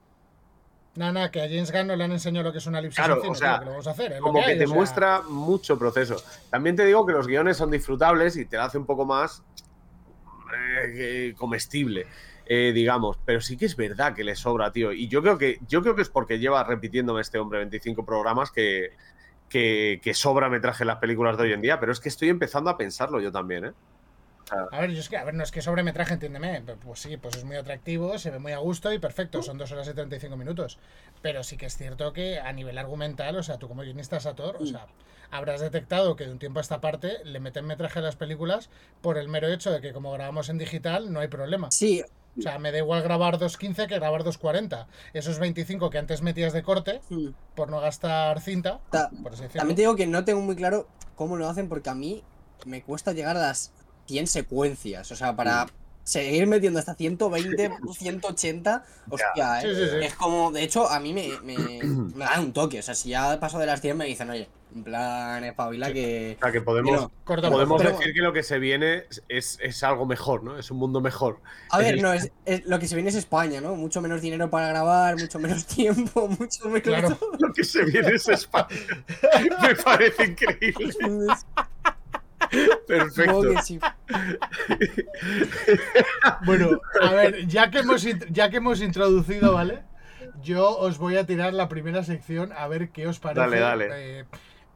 Nada, 0.96 1.12
nada, 1.14 1.32
que 1.32 1.42
a 1.42 1.46
James 1.48 1.72
Gunn 1.72 1.88
no 1.88 1.96
le 1.96 2.04
han 2.04 2.12
enseñado 2.12 2.44
lo 2.44 2.52
que 2.52 2.58
es 2.58 2.66
una 2.68 2.80
elipsis 2.80 2.98
Claro, 3.04 3.22
o 3.26 3.34
sea, 3.36 3.60
que 3.60 3.66
lo 3.66 3.72
vamos 3.72 3.88
a 3.88 3.92
hacer. 3.92 4.12
lo 4.12 4.20
como 4.22 4.40
que 4.40 4.46
hay, 4.52 4.58
te 4.58 4.66
o 4.66 4.68
sea, 4.68 4.76
muestra 4.76 5.22
mucho 5.22 5.80
proceso. 5.80 6.18
También 6.50 6.76
te 6.76 6.86
digo 6.86 7.06
que 7.06 7.14
los 7.14 7.28
guiones 7.28 7.56
son 7.56 7.72
disfrutables 7.72 8.36
y 8.36 8.46
te 8.46 8.58
hace 8.58 8.78
un 8.78 8.86
poco 8.86 9.06
más 9.06 9.42
eh, 10.54 10.92
que- 10.94 11.36
comestible, 11.38 12.08
eh, 12.46 12.72
digamos. 12.74 13.18
Pero 13.24 13.40
sí 13.40 13.56
que 13.56 13.66
es 13.66 13.76
verdad 13.78 14.14
que 14.14 14.24
le 14.26 14.36
sobra, 14.36 14.72
tío. 14.74 14.92
Y 14.92 15.08
yo 15.08 15.22
creo 15.22 15.38
que, 15.38 15.60
yo 15.68 15.82
creo 15.82 15.96
que 15.96 16.02
es 16.02 16.10
porque 16.10 16.40
lleva 16.40 16.64
repitiéndome 16.64 17.22
este 17.22 17.40
hombre 17.40 17.60
25 17.60 18.06
programas 18.06 18.52
que, 18.52 18.90
que, 19.48 20.02
que 20.04 20.14
sobra 20.14 20.50
metraje 20.50 20.84
en 20.84 20.88
las 20.88 20.98
películas 20.98 21.38
de 21.38 21.44
hoy 21.44 21.54
en 21.54 21.62
día. 21.62 21.80
Pero 21.80 21.94
es 21.94 22.02
que 22.02 22.10
estoy 22.10 22.28
empezando 22.30 22.70
a 22.70 22.78
pensarlo 22.78 23.22
yo 23.22 23.32
también, 23.32 23.66
¿eh? 23.66 23.72
A 24.72 24.80
ver, 24.82 24.92
yo 24.92 25.00
es 25.00 25.08
que, 25.10 25.18
a 25.18 25.24
ver, 25.24 25.34
no 25.34 25.44
es 25.44 25.52
que 25.52 25.62
sobremetraje, 25.62 26.14
entiéndeme. 26.14 26.62
Pues 26.84 27.00
sí, 27.00 27.16
pues 27.18 27.38
es 27.38 27.44
muy 27.46 27.56
atractivo, 27.56 28.18
se 28.18 28.32
ve 28.32 28.40
muy 28.40 28.52
a 28.52 28.58
gusto 28.58 28.92
y 28.92 29.00
perfecto, 29.00 29.42
son 29.42 29.58
dos 29.58 29.72
horas 29.72 29.88
y 29.88 29.94
35 29.94 30.36
minutos. 30.36 30.78
Pero 31.22 31.44
sí 31.44 31.58
que 31.58 31.68
es 31.68 31.78
cierto 31.78 32.12
que 32.14 32.40
a 32.40 32.52
nivel 32.52 32.78
argumental, 32.78 33.38
o 33.38 33.44
sea, 33.44 33.58
tú 33.58 33.68
como 33.68 33.82
guionista 33.84 34.20
Sator, 34.20 34.58
o 34.60 34.66
sea, 34.66 34.88
habrás 35.32 35.62
detectado 35.62 36.16
que 36.16 36.26
de 36.26 36.32
un 36.32 36.40
tiempo 36.40 36.60
a 36.60 36.62
esta 36.62 36.82
parte 36.82 37.24
le 37.24 37.40
meten 37.40 37.66
metraje 37.66 38.00
a 38.00 38.02
las 38.02 38.16
películas 38.18 38.70
por 39.02 39.18
el 39.18 39.30
mero 39.30 39.48
hecho 39.48 39.72
de 39.72 39.80
que 39.80 39.94
como 39.94 40.12
grabamos 40.12 40.50
en 40.50 40.58
digital 40.58 41.14
no 41.14 41.22
hay 41.22 41.30
problema. 41.30 41.72
Sí, 41.72 42.04
O 42.38 42.42
sea, 42.42 42.60
me 42.60 42.72
da 42.72 42.78
igual 42.78 43.04
grabar 43.04 43.38
2.15 43.38 43.88
que 43.88 43.96
grabar 43.96 44.24
2.40. 44.24 44.88
Esos 45.14 45.40
25 45.40 45.90
que 45.90 45.98
antes 45.98 46.22
metías 46.22 46.54
de 46.54 46.64
corte 46.64 47.02
mm. 47.10 47.28
por 47.56 47.70
no 47.70 47.80
gastar 47.82 48.40
cinta, 48.42 48.80
Ta- 48.90 49.10
por. 49.24 49.34
También 49.36 49.76
te 49.76 49.82
digo 49.82 49.96
que 49.96 50.08
no 50.08 50.24
tengo 50.26 50.42
muy 50.42 50.56
claro 50.56 50.88
cómo 51.16 51.38
lo 51.38 51.48
hacen 51.50 51.68
porque 51.70 51.90
a 51.90 51.96
mí 51.96 52.24
me 52.66 52.84
cuesta 52.84 53.12
llegar 53.14 53.36
a 53.38 53.42
las 53.42 53.74
100 54.08 54.28
secuencias. 54.28 55.12
O 55.12 55.16
sea, 55.16 55.36
para 55.36 55.68
seguir 56.04 56.48
metiendo 56.48 56.80
hasta 56.80 56.96
120, 56.96 57.72
180, 57.98 58.84
hostia, 59.10 59.62
Sí, 59.62 59.68
¿eh? 59.68 59.76
sí, 59.76 59.82
sí. 60.00 60.06
es 60.06 60.16
como, 60.16 60.52
de 60.52 60.64
hecho, 60.64 60.90
a 60.90 61.00
mí 61.00 61.14
me, 61.14 61.30
me, 61.44 61.56
me 62.16 62.26
da 62.26 62.40
un 62.40 62.54
toque. 62.54 62.80
O 62.80 62.84
sea, 62.84 62.96
si 62.96 63.10
ya 63.10 63.40
paso 63.40 63.60
de 63.60 63.66
las 63.68 63.82
100 63.82 63.98
me 63.98 64.06
dicen, 64.06 64.30
oye, 64.30 64.50
en 64.74 64.84
plan, 64.86 65.44
espabila 65.44 65.92
que... 65.92 66.38
O 66.40 66.44
sea, 66.44 66.52
que 66.54 66.62
podemos, 66.62 67.10
podemos 67.26 67.82
pero- 67.82 67.98
decir 67.98 68.14
que 68.14 68.22
lo 68.22 68.32
que 68.32 68.42
se 68.42 68.58
viene 68.58 69.04
es, 69.28 69.60
es 69.62 69.84
algo 69.84 70.06
mejor, 70.06 70.44
¿no? 70.44 70.58
Es 70.58 70.72
un 70.72 70.78
mundo 70.78 71.02
mejor. 71.02 71.40
A 71.70 71.78
ver, 71.78 71.96
Es- 71.96 72.02
no, 72.02 72.14
es, 72.14 72.32
es- 72.46 72.66
lo 72.66 72.80
que 72.80 72.88
se 72.88 72.96
viene 72.96 73.10
es 73.10 73.16
España, 73.16 73.60
¿no? 73.62 73.76
Mucho 73.76 74.02
menos 74.02 74.22
dinero 74.22 74.50
para 74.50 74.70
grabar, 74.70 75.18
mucho 75.20 75.40
menos 75.40 75.66
tiempo, 75.68 76.28
mucho 76.30 76.66
menos... 76.66 76.82
Claro. 76.84 77.18
Lo 77.38 77.54
que 77.54 77.64
se 77.66 77.84
viene 77.84 78.16
es 78.16 78.28
España. 78.30 78.68
Me 79.62 79.76
parece 79.76 80.24
increíble. 80.26 80.94
Perfecto. 82.88 83.54
Bueno, 86.46 86.82
a 87.02 87.12
ver, 87.14 87.48
ya 87.48 87.72
que 87.72 87.80
hemos 87.80 88.06
ya 88.30 88.50
que 88.50 88.58
hemos 88.58 88.82
introducido, 88.82 89.54
¿vale? 89.54 89.84
Yo 90.42 90.78
os 90.78 90.98
voy 90.98 91.18
a 91.18 91.26
tirar 91.26 91.54
la 91.54 91.70
primera 91.70 92.04
sección 92.04 92.52
a 92.54 92.68
ver 92.68 92.90
qué 92.90 93.08
os 93.08 93.20
parece. 93.20 93.40
Dale, 93.42 93.60
dale. 93.60 93.90
Eh, 93.92 94.26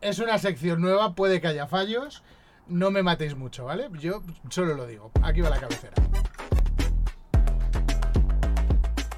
es 0.02 0.20
una 0.20 0.38
sección 0.38 0.82
nueva, 0.82 1.16
puede 1.16 1.42
que 1.42 1.48
haya 1.48 1.68
fallos. 1.68 2.24
No 2.68 2.92
me 2.92 3.04
matéis 3.04 3.36
mucho, 3.36 3.66
¿vale? 3.66 3.90
Yo 4.00 4.24
solo 4.50 4.74
lo 4.74 4.88
digo. 4.88 5.12
Aquí 5.22 5.42
va 5.42 5.50
la 5.50 5.60
cabecera. 5.60 5.94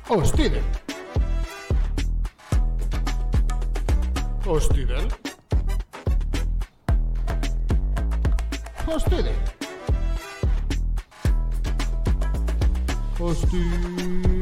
Hostidel. 0.10 0.64
Hostidel. 4.46 5.08
Hostidel. 8.88 9.36
Hostidel. 13.20 14.38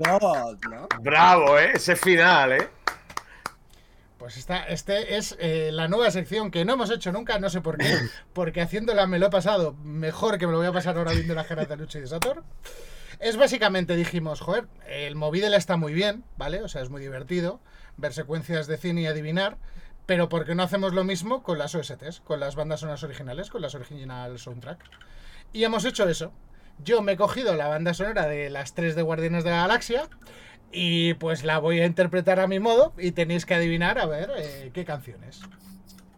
God, 0.00 0.58
¿no? 0.70 0.88
Bravo, 1.00 1.58
¿eh? 1.58 1.72
Ese 1.74 1.94
final, 1.94 2.52
¿eh? 2.52 2.68
Pues 4.18 4.36
esta, 4.36 4.64
este 4.64 5.16
es 5.16 5.36
eh, 5.38 5.70
la 5.72 5.88
nueva 5.88 6.10
sección 6.10 6.50
que 6.50 6.64
no 6.64 6.72
hemos 6.74 6.90
hecho 6.90 7.12
nunca, 7.12 7.38
no 7.38 7.48
sé 7.48 7.60
por 7.60 7.78
qué, 7.78 7.96
porque 8.32 8.60
haciéndola 8.60 9.06
me 9.06 9.18
lo 9.18 9.26
he 9.26 9.30
pasado 9.30 9.74
mejor 9.84 10.38
que 10.38 10.46
me 10.46 10.52
lo 10.52 10.58
voy 10.58 10.66
a 10.66 10.72
pasar 10.72 10.96
ahora 10.98 11.12
viendo 11.12 11.34
las 11.34 11.46
caras 11.46 11.68
de 11.68 11.76
Lucha 11.76 11.98
y 11.98 12.02
de 12.02 12.06
Sator. 12.08 12.42
Es 13.20 13.36
básicamente, 13.36 13.96
dijimos, 13.96 14.40
joder, 14.40 14.66
el 14.88 15.14
Movidel 15.14 15.52
está 15.52 15.76
muy 15.76 15.92
bien, 15.92 16.24
¿vale? 16.38 16.62
O 16.62 16.68
sea, 16.68 16.80
es 16.80 16.88
muy 16.88 17.02
divertido 17.02 17.60
ver 17.98 18.14
secuencias 18.14 18.66
de 18.66 18.78
cine 18.78 19.02
y 19.02 19.06
adivinar, 19.06 19.58
pero 20.06 20.30
¿por 20.30 20.46
qué 20.46 20.54
no 20.54 20.62
hacemos 20.62 20.94
lo 20.94 21.04
mismo 21.04 21.42
con 21.42 21.58
las 21.58 21.74
OSTs, 21.74 22.20
con 22.20 22.40
las 22.40 22.56
bandas 22.56 22.80
sonoras 22.80 23.02
originales, 23.02 23.50
con 23.50 23.60
las 23.60 23.74
original 23.74 24.38
soundtrack? 24.38 24.82
Y 25.52 25.64
hemos 25.64 25.84
hecho 25.84 26.08
eso. 26.08 26.32
Yo 26.82 27.02
me 27.02 27.12
he 27.12 27.16
cogido 27.18 27.54
la 27.56 27.68
banda 27.68 27.92
sonora 27.92 28.26
de 28.26 28.48
las 28.48 28.72
tres 28.72 28.94
de 28.94 29.02
Guardianes 29.02 29.44
de 29.44 29.50
la 29.50 29.62
Galaxia 29.62 30.08
y 30.72 31.12
pues 31.14 31.44
la 31.44 31.58
voy 31.58 31.80
a 31.80 31.86
interpretar 31.86 32.40
a 32.40 32.46
mi 32.46 32.58
modo 32.58 32.94
y 32.96 33.12
tenéis 33.12 33.44
que 33.44 33.54
adivinar 33.54 33.98
a 33.98 34.06
ver 34.06 34.30
eh, 34.38 34.70
qué 34.72 34.86
canciones. 34.86 35.42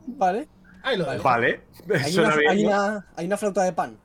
Vale. 0.07 0.47
Ahí 0.85 0.97
lo 0.97 1.11
dejo. 1.11 1.25
Vale. 1.25 1.63
Hay 2.01 2.17
una, 2.19 2.35
hay, 2.49 2.65
una, 2.65 3.07
hay 3.17 3.27
una 3.27 3.37
flauta 3.37 3.65
de 3.65 3.73
pan. 3.73 3.99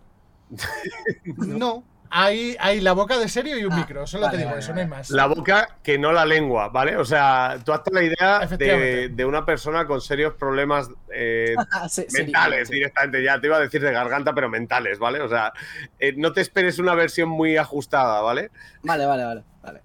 No, 1.36 1.84
hay, 2.10 2.56
hay 2.60 2.82
la 2.82 2.94
boca 2.94 3.18
de 3.18 3.28
serio 3.30 3.58
y 3.58 3.66
un 3.66 3.74
Ah, 3.74 3.78
micro, 3.78 4.08
solo 4.08 4.24
vale, 4.26 4.32
te 4.32 4.38
digo 4.38 4.50
vale, 4.52 4.60
eso, 4.62 4.74
no 4.74 4.80
hay 4.82 4.88
más. 4.88 5.10
La 5.10 5.26
boca 5.28 5.78
que 5.84 5.98
no 5.98 6.12
la 6.12 6.26
lengua, 6.26 6.70
¿vale? 6.70 6.98
O 6.98 7.06
sea, 7.06 7.58
tú 7.64 7.74
hazte 7.74 7.92
la 7.94 8.04
idea 8.04 8.40
de, 8.48 9.26
una 9.26 9.46
persona 9.46 9.86
con 9.88 10.02
serios 10.02 10.34
problemas 10.36 10.90
eh, 11.14 11.56
sería- 11.90 12.24
mentales 12.26 12.68
sí. 12.68 12.74
directamente. 12.76 13.24
Ya 13.24 13.40
te 13.40 13.48
iba 13.48 13.58
a 13.58 13.62
decir 13.62 13.82
de 13.82 13.92
garganta, 13.92 14.34
pero 14.34 14.50
mentales, 14.50 15.00
¿vale? 15.00 15.22
O 15.22 15.30
sea, 15.30 15.54
eh, 16.00 16.14
no 16.18 16.34
te 16.34 16.42
esperes 16.42 16.80
una 16.80 16.96
versión 16.96 17.30
muy 17.30 17.58
ajustada, 17.58 18.22
¿vale? 18.22 18.52
Vale, 18.84 19.06
vale, 19.06 19.24
vale. 19.24 19.44
vale. 19.62 19.82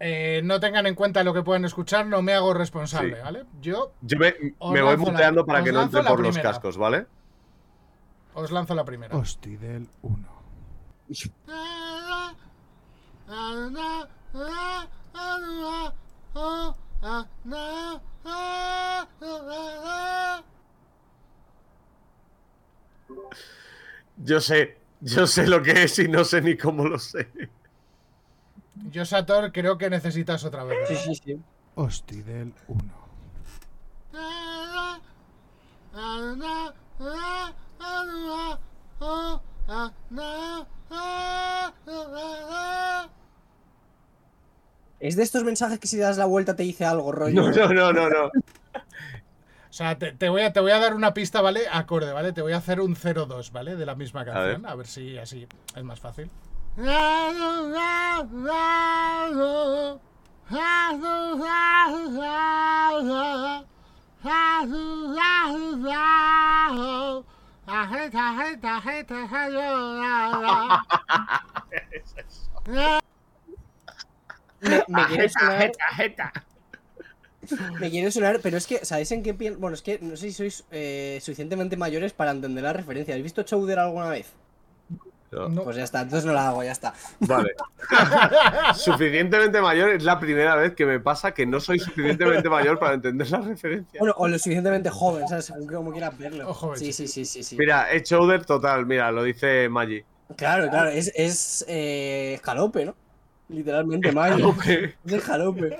Eh, 0.00 0.40
no 0.44 0.58
tengan 0.60 0.86
en 0.86 0.94
cuenta 0.96 1.22
lo 1.24 1.32
que 1.32 1.42
pueden 1.42 1.64
escuchar, 1.64 2.04
no 2.06 2.20
me 2.20 2.34
hago 2.34 2.52
responsable, 2.52 3.16
Sí. 3.16 3.22
¿vale? 3.22 3.44
Yo 3.60 3.92
Yo 4.02 4.18
me, 4.18 4.34
voy 4.58 4.78
la- 4.80 4.96
muteando 4.96 5.46
para 5.46 5.62
que 5.62 5.72
no 5.72 5.82
entre 5.82 6.02
por 6.02 6.20
los 6.20 6.36
cascos, 6.38 6.76
¿vale? 6.76 7.06
os 8.36 8.50
lanzo 8.50 8.74
la 8.74 8.84
primera. 8.84 9.16
Hostidel 9.16 9.86
1. 10.02 10.33
Yo 24.16 24.40
sé, 24.40 24.78
yo 25.00 25.26
sé 25.26 25.46
lo 25.46 25.62
que 25.62 25.84
es 25.84 25.98
y 25.98 26.08
no 26.08 26.24
sé 26.24 26.40
ni 26.40 26.56
cómo 26.56 26.86
lo 26.86 26.98
sé. 26.98 27.28
Yo, 28.90 29.04
Sator, 29.04 29.52
creo 29.52 29.76
que 29.76 29.90
necesitas 29.90 30.44
otra 30.44 30.64
vez. 30.64 30.88
Sí. 30.88 31.38
Hostidel 31.74 32.54
1. 32.68 32.94
Es 45.00 45.16
de 45.16 45.22
estos 45.22 45.44
mensajes 45.44 45.78
que 45.78 45.86
si 45.86 45.98
das 45.98 46.16
la 46.16 46.24
vuelta 46.24 46.56
te 46.56 46.62
dice 46.62 46.86
algo, 46.86 47.12
rollo. 47.12 47.42
No, 47.42 47.50
no, 47.50 47.74
no, 47.74 47.92
no, 47.92 48.08
no. 48.08 48.26
O 48.26 49.76
sea, 49.76 49.98
te, 49.98 50.12
te 50.12 50.28
voy 50.28 50.42
a, 50.42 50.52
te 50.52 50.60
voy 50.60 50.70
a 50.70 50.78
dar 50.78 50.94
una 50.94 51.12
pista, 51.12 51.40
¿vale? 51.40 51.62
Acorde, 51.70 52.12
¿vale? 52.12 52.32
Te 52.32 52.40
voy 52.40 52.52
a 52.52 52.58
hacer 52.58 52.80
un 52.80 52.94
0-2, 52.94 53.50
¿vale? 53.50 53.76
De 53.76 53.84
la 53.84 53.96
misma 53.96 54.24
canción. 54.24 54.64
A 54.64 54.76
ver. 54.76 54.86
si 54.86 55.18
así 55.18 55.46
es 55.74 55.84
más 55.84 56.00
fácil. 56.00 56.30
Me, 74.60 74.82
me 74.88 75.06
quiere 75.06 75.28
sonar, 75.28 75.58
Jeta, 75.60 75.84
jeta. 75.96 76.32
me 77.80 77.90
sonar, 78.10 78.40
pero 78.42 78.56
es 78.56 78.66
que, 78.66 78.84
¿sabéis 78.84 79.12
en 79.12 79.22
qué 79.22 79.34
pienso? 79.34 79.60
Bueno, 79.60 79.74
es 79.74 79.82
que 79.82 79.98
no 80.00 80.16
sé 80.16 80.28
si 80.28 80.32
sois 80.32 80.64
eh, 80.70 81.18
suficientemente 81.22 81.76
mayores 81.76 82.12
para 82.12 82.30
entender 82.30 82.64
la 82.64 82.72
referencia. 82.72 83.14
¿Habéis 83.14 83.24
visto 83.24 83.42
Chowder 83.42 83.78
alguna 83.78 84.08
vez? 84.08 84.32
No. 85.34 85.64
Pues 85.64 85.76
ya 85.76 85.84
está, 85.84 86.02
entonces 86.02 86.24
no 86.24 86.32
la 86.32 86.48
hago, 86.48 86.62
ya 86.62 86.72
está. 86.72 86.94
Vale. 87.20 87.52
suficientemente 88.74 89.60
mayor 89.60 89.90
es 89.90 90.02
la 90.04 90.18
primera 90.18 90.54
vez 90.56 90.74
que 90.74 90.86
me 90.86 91.00
pasa 91.00 91.32
que 91.32 91.46
no 91.46 91.60
soy 91.60 91.78
suficientemente 91.78 92.48
mayor 92.48 92.78
para 92.78 92.94
entender 92.94 93.30
la 93.30 93.40
referencia. 93.40 93.98
Bueno, 93.98 94.14
o 94.16 94.28
lo 94.28 94.38
suficientemente 94.38 94.90
joven, 94.90 95.28
¿sabes? 95.28 95.46
Según 95.46 95.66
como 95.66 95.92
quieras 95.92 96.16
verlo. 96.16 96.48
O 96.48 96.54
joven, 96.54 96.78
sí, 96.78 96.92
sí. 96.92 97.08
sí, 97.08 97.24
sí, 97.24 97.42
sí. 97.42 97.56
Mira, 97.58 97.90
es 97.90 98.04
Chowder 98.04 98.44
total, 98.44 98.86
mira, 98.86 99.10
lo 99.10 99.22
dice 99.22 99.68
Maggi. 99.68 100.04
Claro, 100.36 100.68
claro, 100.70 100.88
es, 100.90 101.12
es 101.14 101.64
eh, 101.68 102.40
jalope, 102.42 102.86
¿no? 102.86 102.94
Literalmente, 103.48 104.10
Mayo. 104.12 104.54
Es 104.64 105.12
el 105.12 105.20
jalope. 105.20 105.76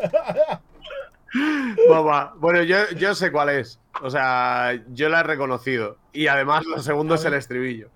Mamá. 1.89 2.35
Bueno, 2.37 2.63
yo, 2.63 2.91
yo 2.97 3.15
sé 3.15 3.33
cuál 3.33 3.49
es. 3.51 3.81
O 4.03 4.11
sea, 4.11 4.73
yo 4.93 5.09
la 5.09 5.21
he 5.21 5.23
reconocido. 5.23 5.99
Y 6.13 6.27
además 6.27 6.65
lo 6.65 6.81
segundo 6.81 7.15
es 7.17 7.25
el 7.25 7.35
estribillo. 7.35 7.91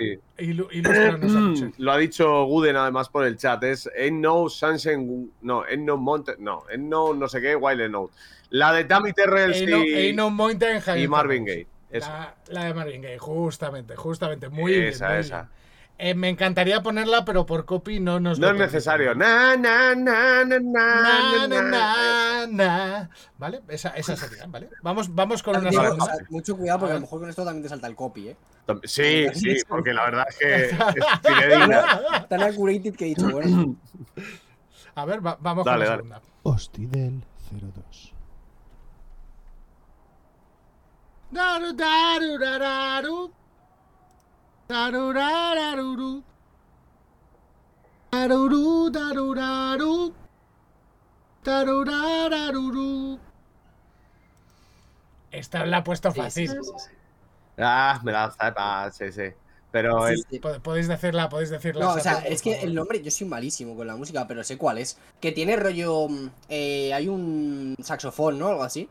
Sí. 0.00 0.18
Ilu-. 0.38 0.68
Lo 1.78 1.92
ha 1.92 1.98
dicho 1.98 2.44
Guden 2.44 2.76
además 2.76 3.08
por 3.08 3.24
el 3.26 3.36
chat. 3.36 3.62
Es 3.64 3.88
Ain't 3.98 4.20
No 4.20 4.48
Sunshine. 4.48 5.30
No, 5.42 5.62
Ain't 5.62 5.82
No 5.82 5.96
Mountain. 5.96 6.36
No, 6.40 6.64
Ain't 6.70 6.84
No 6.84 7.12
no 7.12 7.28
sé 7.28 7.40
qué, 7.40 7.54
Wild 7.54 7.90
Note. 7.90 8.14
La 8.50 8.72
de 8.72 8.84
Tammy 8.84 9.12
Terrell 9.12 9.54
y, 9.54 9.94
ain't 9.94 10.16
no 10.16 10.28
mountain 10.28 10.82
y. 10.96 11.06
Marvin 11.06 11.44
Gaye. 11.44 11.66
La, 11.92 12.34
la 12.48 12.64
de 12.64 12.74
Marvin 12.74 13.02
Gaye, 13.02 13.18
justamente, 13.18 13.94
justamente. 13.94 14.48
Muy 14.48 14.72
bien. 14.72 14.84
esa, 14.86 15.18
esa. 15.18 15.50
Eh, 16.02 16.14
me 16.14 16.30
encantaría 16.30 16.82
ponerla, 16.82 17.26
pero 17.26 17.44
por 17.44 17.66
copy 17.66 18.00
no 18.00 18.18
nos 18.20 18.38
No 18.38 18.48
es 18.48 18.56
necesario. 18.56 19.14
Na, 19.14 19.54
na, 19.56 19.94
na, 19.94 20.44
na, 20.46 20.58
Na, 20.58 20.72
na, 20.72 21.46
na, 21.46 21.62
na. 21.62 22.46
na, 22.46 22.46
na. 22.46 23.10
¿Vale? 23.36 23.60
Esa, 23.68 23.90
esa 23.90 24.16
sería, 24.16 24.46
¿vale? 24.46 24.70
Vamos, 24.82 25.14
vamos 25.14 25.42
con 25.42 25.56
una 25.56 25.70
sea, 25.70 25.92
mucho 26.30 26.56
cuidado 26.56 26.78
porque 26.80 26.92
A 26.92 26.94
lo 26.94 27.00
mejor 27.02 27.20
con 27.20 27.28
esto 27.28 27.44
también 27.44 27.62
te 27.64 27.68
salta 27.68 27.86
el 27.86 27.94
copy, 27.96 28.28
¿eh? 28.28 28.36
Sí, 28.84 29.26
sí, 29.34 29.56
porque 29.68 29.92
la 29.92 30.04
verdad 30.04 30.26
es 30.30 30.36
que 30.38 30.64
es. 30.70 30.78
Tan 32.30 32.42
accurate 32.42 32.92
que 32.92 33.04
he 33.04 33.08
dicho, 33.08 33.28
bueno. 33.30 33.76
A 34.94 35.04
ver, 35.04 35.24
va- 35.26 35.36
vamos 35.38 35.66
Dale, 35.66 35.84
con 35.84 35.84
la 35.84 35.90
dale. 35.90 36.02
segunda. 36.02 36.22
Hostidel 36.44 37.24
02. 37.50 38.14
Daru, 41.30 41.72
daru. 41.74 42.38
Daru, 42.38 43.32
dararuru. 44.70 46.22
Daruru, 48.12 48.90
daruraru. 48.90 50.14
Daru, 51.44 51.84
dararuru. 51.84 53.18
Esta 55.30 55.64
la 55.66 55.78
he 55.78 55.82
puesto 55.82 56.10
sí, 56.10 56.20
fácil. 56.20 56.48
sí, 56.48 56.56
sí. 56.62 56.94
Ah, 57.58 58.00
me 58.02 58.12
la 58.12 58.34
ah, 58.38 58.90
sí, 58.92 59.12
sí. 59.12 59.22
Pero 59.70 60.08
Sí, 60.08 60.14
el- 60.32 60.60
Podéis 60.62 60.88
decirla, 60.88 61.28
podéis 61.28 61.50
decirla. 61.50 61.84
No, 61.84 61.92
o 61.94 62.00
sea, 62.00 62.18
es 62.26 62.42
que 62.42 62.60
el 62.60 62.74
nombre, 62.74 63.00
yo 63.02 63.10
soy 63.10 63.28
malísimo 63.28 63.76
con 63.76 63.86
la 63.86 63.94
música, 63.94 64.26
pero 64.26 64.42
sé 64.42 64.58
cuál 64.58 64.78
es. 64.78 64.98
Que 65.20 65.30
tiene 65.30 65.54
rollo. 65.56 66.08
mm, 66.08 66.30
eh, 66.48 66.92
hay 66.92 67.08
un 67.08 67.76
saxofón, 67.80 68.38
¿no? 68.38 68.48
Algo 68.48 68.64
así. 68.64 68.88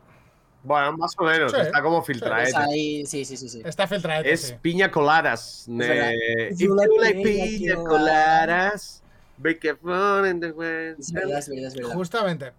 Bueno, 0.62 0.96
más 0.96 1.14
o 1.18 1.24
menos, 1.24 1.52
Sí, 1.52 1.58
está 1.60 1.82
como 1.82 2.02
filtraete. 2.02 2.52
sí, 2.70 3.04
sí, 3.06 3.24
sí, 3.36 3.48
sí. 3.48 3.62
Está 3.64 3.86
filtrado. 3.86 4.24
Es 4.24 4.40
sí. 4.48 4.54
piña 4.60 4.90
coladas. 4.90 5.66
Eh, 5.80 6.48
If 6.52 6.58
you 6.58 6.74
like 6.74 7.22
piña 7.22 7.74
coladas. 7.76 9.02
a 9.42 9.76
fun 9.76 10.26
in 10.28 10.40
the 10.40 10.52
wind. 10.52 10.98
Es 11.00 11.12
verdad, 11.12 11.38
es 11.38 11.48
verdad, 11.48 11.66
es 11.68 11.74
verdad. 11.74 11.94
Justamente. 11.94 12.52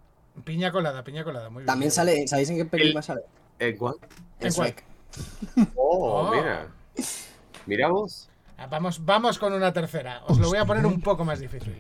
Piña 0.44 0.72
colada, 0.72 1.04
piña 1.04 1.24
colada. 1.24 1.50
Muy 1.50 1.62
bien. 1.62 1.68
También 1.68 1.92
sale, 1.92 2.28
¿sabéis 2.28 2.50
en 2.50 2.58
qué 2.58 2.66
película 2.66 3.00
El- 3.00 3.04
sale? 3.04 3.22
¿En 3.60 3.78
cuál? 3.78 3.96
En. 4.40 4.50
Shrek. 4.50 4.84
Oh, 5.76 6.30
Oh. 6.30 6.32
mira. 6.36 6.68
Mira 7.68 7.88
vos. 7.90 8.30
Ah, 8.58 8.68
Vamos, 8.68 9.04
vamos 9.06 9.38
con 9.38 9.54
una 9.54 9.72
tercera. 9.74 10.22
Os 10.28 10.40
lo 10.40 10.48
voy 10.50 10.58
a 10.58 10.66
poner 10.66 10.86
un 10.86 11.02
poco 11.02 11.24
más 11.26 11.40
difícil. 11.40 11.76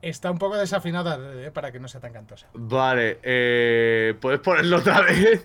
Está 0.00 0.30
un 0.30 0.38
poco 0.38 0.56
desafinada 0.56 1.18
eh, 1.34 1.50
para 1.50 1.72
que 1.72 1.80
no 1.80 1.88
sea 1.88 2.00
tan 2.00 2.12
cantosa. 2.12 2.46
Vale, 2.54 3.18
eh, 3.22 4.14
¿puedes 4.20 4.40
ponerlo 4.40 4.78
otra 4.78 5.02
vez? 5.02 5.44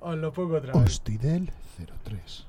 Os 0.00 0.16
lo 0.16 0.32
pongo 0.32 0.56
otra 0.56 0.72
vez. 0.72 0.82
Hostidel 0.82 1.50
03. 2.04 2.46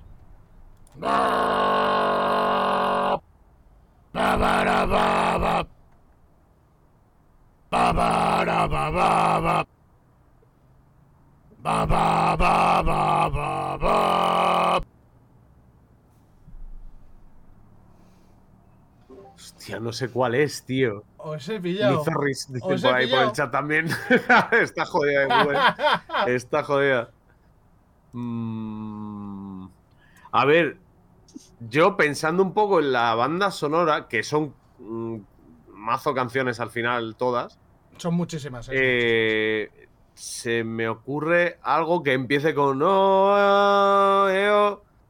Hostia, 19.36 19.80
no 19.80 19.92
sé 19.92 20.10
cuál 20.10 20.36
es, 20.36 20.64
tío. 20.64 21.04
Os 21.18 21.48
he 21.50 21.60
pillado. 21.60 22.00
Lizarris, 22.00 22.52
dicen 22.52 22.72
Os 22.74 22.84
he 22.84 22.88
por 22.88 22.96
ahí 22.96 23.06
por 23.08 23.14
el 23.20 23.32
pillado. 23.32 23.34
chat 23.34 23.52
también. 23.52 23.88
Está 24.52 24.86
jodida 24.86 25.20
de 25.22 25.26
Google. 25.44 25.60
Está 26.36 26.64
jodida. 26.64 27.10
Mm, 28.14 29.68
A 30.32 30.46
ver, 30.46 30.78
yo 31.60 31.98
pensando 31.98 32.44
un 32.44 32.54
poco 32.54 32.80
en 32.80 32.92
la 32.94 33.14
banda 33.16 33.52
sonora, 33.52 34.08
que 34.08 34.24
son 34.24 34.54
mm, 34.80 35.18
mazo 35.74 36.14
canciones 36.14 36.60
al 36.60 36.70
final 36.70 37.16
todas, 37.18 37.60
son 37.98 38.14
muchísimas. 38.14 38.70
Eh. 38.72 39.70
Se 40.14 40.64
me 40.64 40.88
ocurre 40.88 41.60
algo 41.62 42.02
que 42.02 42.14
empiece 42.14 42.54
con. 42.54 42.80
No, 42.80 43.36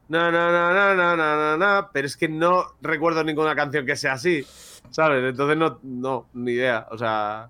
no, 0.07 0.31
no, 0.31 0.41
no, 0.41 0.95
no, 0.95 1.15
no, 1.15 1.57
no, 1.57 1.89
pero 1.91 2.07
es 2.07 2.17
que 2.17 2.27
no 2.27 2.73
recuerdo 2.81 3.23
ninguna 3.23 3.55
canción 3.55 3.85
que 3.85 3.95
sea 3.95 4.13
así, 4.13 4.43
¿sabes? 4.89 5.23
Entonces 5.23 5.57
no, 5.57 5.79
no, 5.83 6.27
ni 6.33 6.53
idea, 6.53 6.87
o 6.89 6.97
sea. 6.97 7.49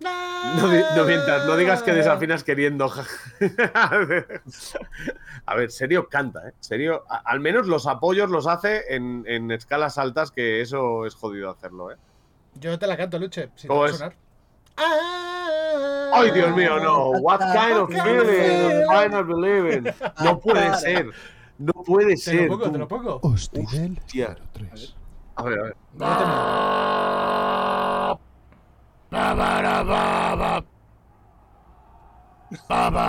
No, 0.00 0.68
no 0.96 1.04
mientas, 1.04 1.46
no 1.46 1.56
digas 1.56 1.82
que 1.82 1.92
desafinas 1.92 2.44
queriendo. 2.44 2.92
a 3.74 5.54
ver, 5.54 5.70
serio 5.70 6.08
canta, 6.08 6.48
¿eh? 6.48 6.52
Serio, 6.60 7.04
al 7.08 7.40
menos 7.40 7.66
los 7.66 7.86
apoyos 7.86 8.28
los 8.28 8.46
hace 8.46 8.94
en, 8.94 9.24
en 9.26 9.50
escalas 9.50 9.98
altas, 9.98 10.30
que 10.30 10.60
eso 10.60 11.06
es 11.06 11.14
jodido 11.14 11.50
hacerlo, 11.50 11.92
¿eh? 11.92 11.96
Yo 12.54 12.78
te 12.78 12.86
la 12.86 12.96
canto, 12.96 13.18
Luche, 13.18 13.50
si 13.54 13.68
te. 13.68 13.74
Ay, 14.78 16.30
Dios 16.32 16.56
mío, 16.56 16.78
no. 16.80 17.10
What 17.20 17.40
kind 17.40 17.76
of 17.76 17.88
feeling 17.88 18.84
I 18.90 19.08
not 19.08 19.26
believe 19.26 19.66
in. 19.66 19.84
No 20.22 20.38
puede 20.38 20.74
ser. 20.76 21.10
No 21.58 21.72
puede 21.72 22.16
ser. 22.16 22.36
¿Te 22.36 22.48
lo 22.48 22.58
pongo? 22.58 22.72
¿Te 22.72 22.78
lo 22.78 22.88
pongo? 22.88 23.20
Hostia. 23.22 24.36
A 25.36 25.42
ver, 25.42 25.58
a 25.58 25.62
ver. 25.62 25.76
Ba 32.68 33.00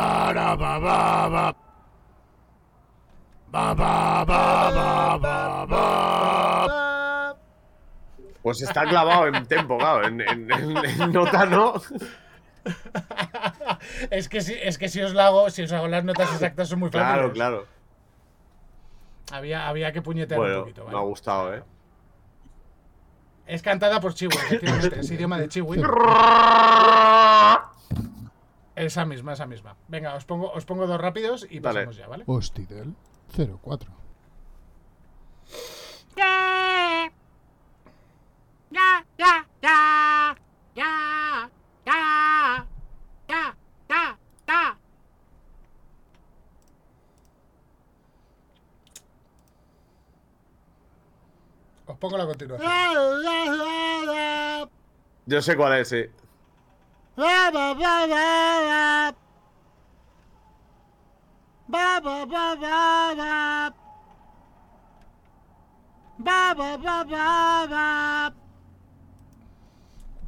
ba 3.73 4.25
ba 4.25 4.69
ba 4.69 5.17
ba 5.19 5.65
ba 5.65 6.86
pues 8.47 8.61
está 8.61 8.85
clavado 8.85 9.27
en 9.27 9.45
tempo, 9.45 9.77
claro. 9.77 10.07
En, 10.07 10.21
en- 10.21 10.49
en- 10.49 10.77
en 10.77 11.11
nota 11.11 11.45
no. 11.45 11.73
es, 14.09 14.29
que 14.29 14.39
si, 14.39 14.53
es 14.53 14.77
que 14.77 14.87
si 14.87 15.01
os 15.01 15.13
la 15.13 15.27
hago, 15.27 15.49
si 15.49 15.63
os 15.63 15.71
hago 15.73 15.89
las 15.89 16.05
notas 16.05 16.31
exactas 16.31 16.69
son 16.69 16.79
muy 16.79 16.89
fáciles. 16.89 17.11
Claro, 17.13 17.33
claro. 17.33 17.65
Había, 19.33 19.67
había 19.67 19.91
que 19.91 20.01
puñetear 20.01 20.39
un 20.39 20.45
Bueno, 20.45 20.61
poquito, 20.61 20.83
me 20.85 20.91
ha 20.91 20.93
¿vale? 20.93 21.05
gustado, 21.07 21.53
¿eh? 21.55 21.63
Es 23.47 23.61
cantada 23.61 23.99
por 23.99 24.13
Chiwi, 24.13 24.33
es 24.97 25.11
idioma 25.11 25.37
de 25.39 25.49
Chiwi. 25.49 25.81
Esa 28.77 29.03
misma, 29.03 29.33
esa 29.33 29.45
misma. 29.45 29.75
Venga, 29.89 30.15
os 30.15 30.23
pongo, 30.23 30.51
os 30.53 30.63
pongo 30.63 30.87
dos 30.87 31.01
rápidos 31.01 31.45
y 31.49 31.59
Dale. 31.59 31.79
pasamos 31.81 31.97
ya, 31.97 32.07
¿vale? 32.07 32.23
Hostidel 32.27 32.95
04 33.61 33.91
ya, 38.71 39.05
ya, 39.17 39.45
ya, 39.61 40.35
ya, 40.75 41.49
ya, 41.85 42.65
ya, 43.27 43.55
ya, 43.89 44.17
ya. 44.47 44.77
Os 51.85 51.97
pongo 51.97 52.17
la 52.17 52.25
continuación. 52.25 52.69
Yo 55.25 55.41
sé 55.41 55.55
cuál 55.55 55.79
es, 55.79 55.89
sí. 55.89 56.05
Ba 57.15 57.51
ba 57.51 57.73
ba 57.75 58.07
ba 67.03 67.67
ba 67.67 68.36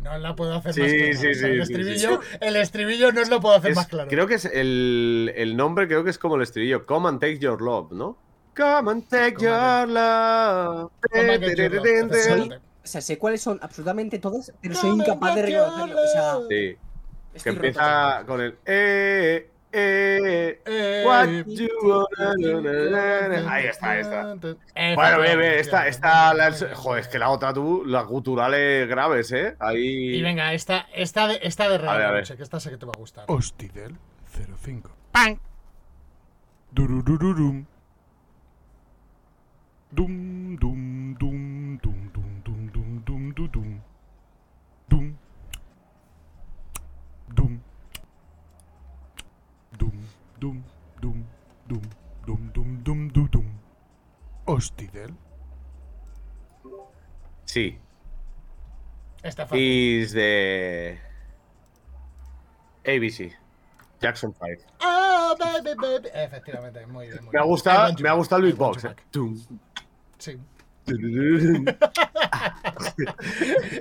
no 0.10 0.18
la 0.18 0.36
puedo 0.36 0.54
hacer 0.56 0.74
Sí, 0.74 0.82
más 0.82 0.90
clara. 0.92 1.04
sí, 1.06 1.10
o 1.10 1.20
sea, 1.20 1.30
el, 1.30 1.36
sí, 1.36 1.44
sí, 1.56 1.60
estribillo, 1.74 2.20
el 2.42 2.56
estribillo 2.56 3.12
no 3.12 3.24
lo 3.26 3.40
puedo 3.40 3.56
hacer 3.56 3.72
Es- 3.72 3.78
más 3.78 3.88
claro. 3.88 4.10
Creo 4.10 4.28
que 4.28 4.34
es 4.36 4.46
el, 4.46 5.32
el 5.36 5.56
nombre, 5.56 5.88
creo 5.88 6.04
que 6.04 6.10
es 6.10 6.18
como 6.18 6.36
el 6.36 6.42
estribillo. 6.42 6.86
Come 6.86 7.10
and 7.10 7.20
take 7.20 7.38
your 7.40 7.62
love, 7.62 7.92
¿no? 7.92 8.18
Come 8.58 8.92
and 8.92 9.08
take 9.08 9.36
Come 9.36 9.46
your 9.48 9.88
love. 9.88 10.92
O 12.84 12.88
sea, 12.92 13.02
sé 13.02 13.18
cuáles 13.18 13.42
son 13.42 13.60
absolutamente 13.62 14.20
todas, 14.20 14.52
pero 14.62 14.74
soy 14.76 14.92
incapaz 14.92 15.36
de 15.36 15.42
reconocerlo. 15.44 16.02
O 16.02 16.08
sea. 16.08 16.38
Sí. 16.50 16.78
Que 17.44 17.50
empieza 17.50 18.24
con 18.26 18.42
el. 18.42 18.56
Eh, 18.66 19.49
eh, 19.72 20.62
Eh, 20.66 21.04
What 21.06 21.28
you 21.48 21.68
wanna 21.84 22.34
do, 22.38 22.62
na, 22.62 23.28
na, 23.28 23.42
na. 23.42 23.52
Ahí 23.54 23.66
está, 23.68 23.92
ahí 23.92 24.02
está. 24.02 24.36
Bueno, 24.96 25.20
ve, 25.20 25.36
ve, 25.36 25.60
esta, 25.60 25.88
esta, 25.88 26.34
la- 26.34 26.52
joder, 26.76 27.02
es 27.02 27.08
que 27.08 27.20
la 27.20 27.30
otra 27.30 27.54
tú, 27.54 27.84
las 27.86 28.06
guturales 28.06 28.88
graves, 28.88 29.32
¿eh? 29.32 29.56
Ahí. 29.60 30.16
Y 30.18 30.22
venga, 30.22 30.54
esta, 30.54 30.88
esta 30.94 31.28
de, 31.28 31.40
esta 31.44 31.66
de 31.66 31.78
ver, 31.78 31.82
a 31.88 31.94
regalo, 31.94 32.14
ver. 32.14 32.22
Luche, 32.24 32.38
que 32.38 32.44
esta 32.44 32.60
sé 32.60 32.70
que 32.72 32.78
te 32.78 32.86
va 32.86 32.94
a 32.96 33.00
gustar. 33.00 33.26
Hostidel 33.28 33.96
05. 34.64 34.90
Dururururum. 36.72 37.66
Dum, 39.92 40.56
dum, 40.58 40.58
dum, 40.58 40.89
dum, 50.40 50.64
dum, 51.02 51.26
dum, 51.68 51.82
dum, 52.26 52.52
dum, 52.54 52.84
dum, 52.84 53.10
dum, 53.10 53.30
dum. 53.30 53.46
¿Hostidel? 54.46 55.14
Sí. 57.46 57.78
Está 59.22 59.46
fácil. 59.46 59.62
Is 59.62 60.14
de. 60.14 60.98
ABC. 62.86 63.34
Jackson 64.00 64.34
5. 64.34 64.64
Ah, 64.82 65.36
baby, 65.38 65.76
baby. 65.76 66.08
Efectivamente, 66.14 66.86
muy 66.88 67.08
bien. 67.08 67.26
Muy 67.26 67.34
me, 67.34 67.40
ha 67.40 67.44
gustado, 67.44 67.94
me 68.00 68.10
ha 68.10 68.14
gustado 68.14 68.42
Luis 68.42 68.56
Box. 68.56 68.86
Eh. 68.86 68.96
Sí. 70.18 70.40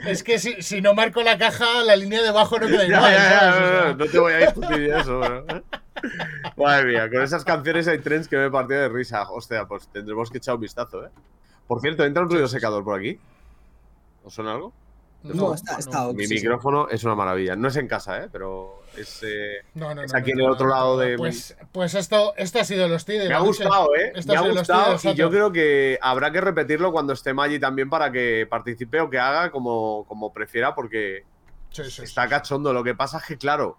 es 0.07 0.23
que 0.23 0.39
si, 0.39 0.61
si, 0.61 0.83
no 0.83 0.93
marco 0.95 1.23
la 1.23 1.39
caja, 1.39 1.83
la 1.85 1.97
línea 1.97 2.21
de 2.21 2.29
abajo 2.29 2.59
no 2.59 2.67
queda 2.67 2.85
igual. 2.87 3.13
Ya, 3.13 3.51
no, 3.51 3.95
no, 3.95 4.07
te 4.07 4.19
voy 4.19 4.33
a 4.33 4.39
discutir 4.39 4.93
eso. 4.93 5.21
¿no? 5.21 5.45
Madre 6.57 6.87
mía, 6.87 7.09
con 7.11 7.23
esas 7.23 7.45
canciones 7.45 7.87
hay 7.89 7.99
trends 7.99 8.29
que 8.29 8.37
me 8.37 8.47
he 8.47 8.51
partido 8.51 8.81
de 8.81 8.89
risa. 8.89 9.31
Hostia, 9.31 9.67
pues 9.67 9.89
tendremos 9.89 10.31
que 10.31 10.39
echar 10.39 10.55
un 10.55 10.61
vistazo, 10.61 11.05
¿eh? 11.07 11.11
Por 11.67 11.81
cierto, 11.81 12.05
¿entra 12.05 12.23
un 12.23 12.31
ruido 12.31 12.49
secador 12.49 12.83
por 12.85 12.99
aquí? 12.99 13.19
¿Os 14.25 14.35
suena 14.35 14.53
algo? 14.53 14.73
No, 15.23 15.53
está- 15.53 15.79
está. 15.79 16.13
Mi 16.13 16.27
sí, 16.27 16.29
sí. 16.39 16.43
micrófono 16.45 16.89
es 16.89 17.03
una 17.03 17.15
maravilla. 17.17 17.57
No 17.57 17.69
es 17.69 17.77
en 17.77 17.89
casa, 17.89 18.23
¿eh? 18.23 18.29
Pero 18.31 18.83
es. 18.97 19.21
eh, 19.25 19.65
No, 19.75 19.93
no, 19.95 20.03
Es 20.03 20.13
no, 20.13 20.19
aquí 20.19 20.33
no, 20.33 20.39
en 20.39 20.45
el 20.45 20.51
otro 20.53 20.69
no, 20.69 20.75
lado 20.75 20.93
no. 20.95 20.99
de- 21.01 21.17
Pues, 21.19 21.57
pues 21.73 21.95
esto, 21.95 22.35
esto 22.37 22.61
ha 22.61 22.65
sido 22.65 22.89
los 22.89 23.05
de 23.05 23.27
Me 23.29 23.35
ha 23.35 23.41
gustado, 23.41 23.95
¿eh? 23.97 24.13
Esto 24.15 24.33
Me 24.33 24.37
ha 24.39 24.41
ha 24.41 24.43
sido 24.45 24.55
los 24.55 24.59
gustado 24.61 24.97
tíos, 24.97 25.05
y 25.07 25.15
yo 25.19 25.29
creo 25.29 25.51
que 25.53 25.99
habrá 26.01 26.31
que 26.31 26.41
repetirlo 26.41 26.93
cuando 26.93 27.13
esté 27.15 27.35
Maggi 27.35 27.59
también 27.59 27.91
para 27.91 28.13
que 28.13 28.47
participe 28.49 29.01
o 29.01 29.11
que 29.11 29.19
haga 29.19 29.51
como, 29.51 30.05
como 30.07 30.33
prefiera 30.33 30.75
porque 30.75 31.25
Sí, 31.71 31.83
sí, 31.85 31.91
sí, 31.91 32.03
está 32.05 32.23
sí. 32.25 32.29
cachondo. 32.31 32.73
Lo 32.73 32.85
que 32.85 32.95
pasa 32.95 33.19
es 33.19 33.25
que, 33.25 33.37
claro, 33.37 33.77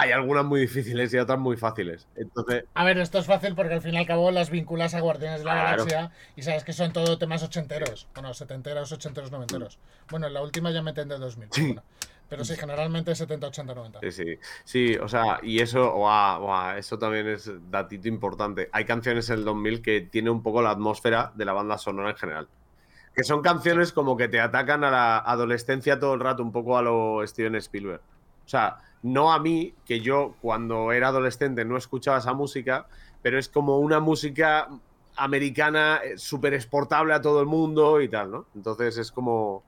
hay 0.00 0.12
algunas 0.12 0.44
muy 0.44 0.60
difíciles 0.60 1.12
y 1.12 1.18
otras 1.18 1.38
muy 1.38 1.56
fáciles. 1.56 2.06
Entonces, 2.16 2.64
A 2.74 2.84
ver, 2.84 2.98
esto 2.98 3.18
es 3.18 3.26
fácil 3.26 3.54
porque 3.54 3.74
al 3.74 3.82
fin 3.82 3.94
y 3.94 3.98
al 3.98 4.06
cabo 4.06 4.30
las 4.30 4.50
vinculas 4.50 4.94
a 4.94 5.00
Guardianes 5.00 5.40
de 5.40 5.44
la 5.46 5.52
Claro. 5.52 5.84
Galaxia 5.84 6.12
y 6.36 6.42
sabes 6.42 6.64
que 6.64 6.72
son 6.72 6.92
todo 6.92 7.18
temas 7.18 7.42
ochenteros. 7.42 8.08
Bueno, 8.14 8.32
setenteros, 8.34 8.90
ochenteros, 8.92 9.30
noventeros. 9.30 9.78
Bueno, 10.10 10.26
en 10.26 10.34
la 10.34 10.42
última 10.42 10.70
ya 10.70 10.82
meten 10.82 11.08
de 11.08 11.18
2000. 11.18 11.48
pero 11.50 11.66
bueno. 11.66 11.82
Pero 12.30 12.44
sí, 12.44 12.54
generalmente 12.56 13.12
70, 13.12 13.48
80, 13.48 13.74
90. 13.74 14.00
sí, 14.02 14.12
sí. 14.12 14.38
Sí, 14.64 14.96
o 14.96 15.08
sea, 15.08 15.40
y 15.42 15.58
eso, 15.60 15.92
guau, 15.94 16.42
guau, 16.42 16.76
eso 16.78 16.96
también 16.96 17.26
es 17.26 17.50
datito 17.72 18.06
importante. 18.06 18.68
Hay 18.72 18.84
canciones 18.84 19.28
en 19.30 19.40
el 19.40 19.44
2000 19.44 19.82
que 19.82 20.00
tienen 20.02 20.32
un 20.32 20.42
poco 20.44 20.62
la 20.62 20.70
atmósfera 20.70 21.32
de 21.34 21.44
la 21.44 21.52
banda 21.52 21.76
sonora 21.76 22.10
en 22.10 22.16
general. 22.16 22.48
Que 23.16 23.24
son 23.24 23.42
canciones 23.42 23.92
como 23.92 24.16
que 24.16 24.28
te 24.28 24.38
atacan 24.40 24.84
a 24.84 24.92
la 24.92 25.18
adolescencia 25.18 25.98
todo 25.98 26.14
el 26.14 26.20
rato, 26.20 26.44
un 26.44 26.52
poco 26.52 26.78
a 26.78 26.82
lo 26.82 27.26
Steven 27.26 27.56
Spielberg. 27.56 28.00
O 28.46 28.48
sea, 28.48 28.76
no 29.02 29.32
a 29.32 29.38
mí, 29.38 29.74
que 29.86 30.00
yo 30.00 30.34
cuando 30.40 30.92
era 30.92 31.08
adolescente 31.08 31.64
no 31.64 31.76
escuchaba 31.76 32.18
esa 32.18 32.32
música, 32.32 32.86
pero 33.22 33.38
es 33.38 33.48
como 33.48 33.78
una 33.78 34.00
música 34.00 34.68
americana 35.16 36.00
eh, 36.02 36.18
súper 36.18 36.54
exportable 36.54 37.14
a 37.14 37.20
todo 37.20 37.40
el 37.40 37.46
mundo 37.46 38.00
y 38.00 38.08
tal, 38.08 38.30
¿no? 38.30 38.46
Entonces 38.54 38.96
es 38.98 39.12
como. 39.12 39.62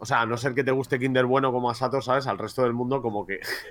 O 0.00 0.06
sea, 0.06 0.22
a 0.22 0.26
no 0.26 0.36
ser 0.36 0.54
que 0.54 0.64
te 0.64 0.72
guste 0.72 0.98
Kinder 0.98 1.24
Bueno 1.24 1.52
como 1.52 1.70
a 1.70 1.74
Sato, 1.74 2.02
¿sabes? 2.02 2.26
Al 2.26 2.38
resto 2.38 2.62
del 2.62 2.72
mundo, 2.72 3.00
como 3.00 3.24
que. 3.26 3.38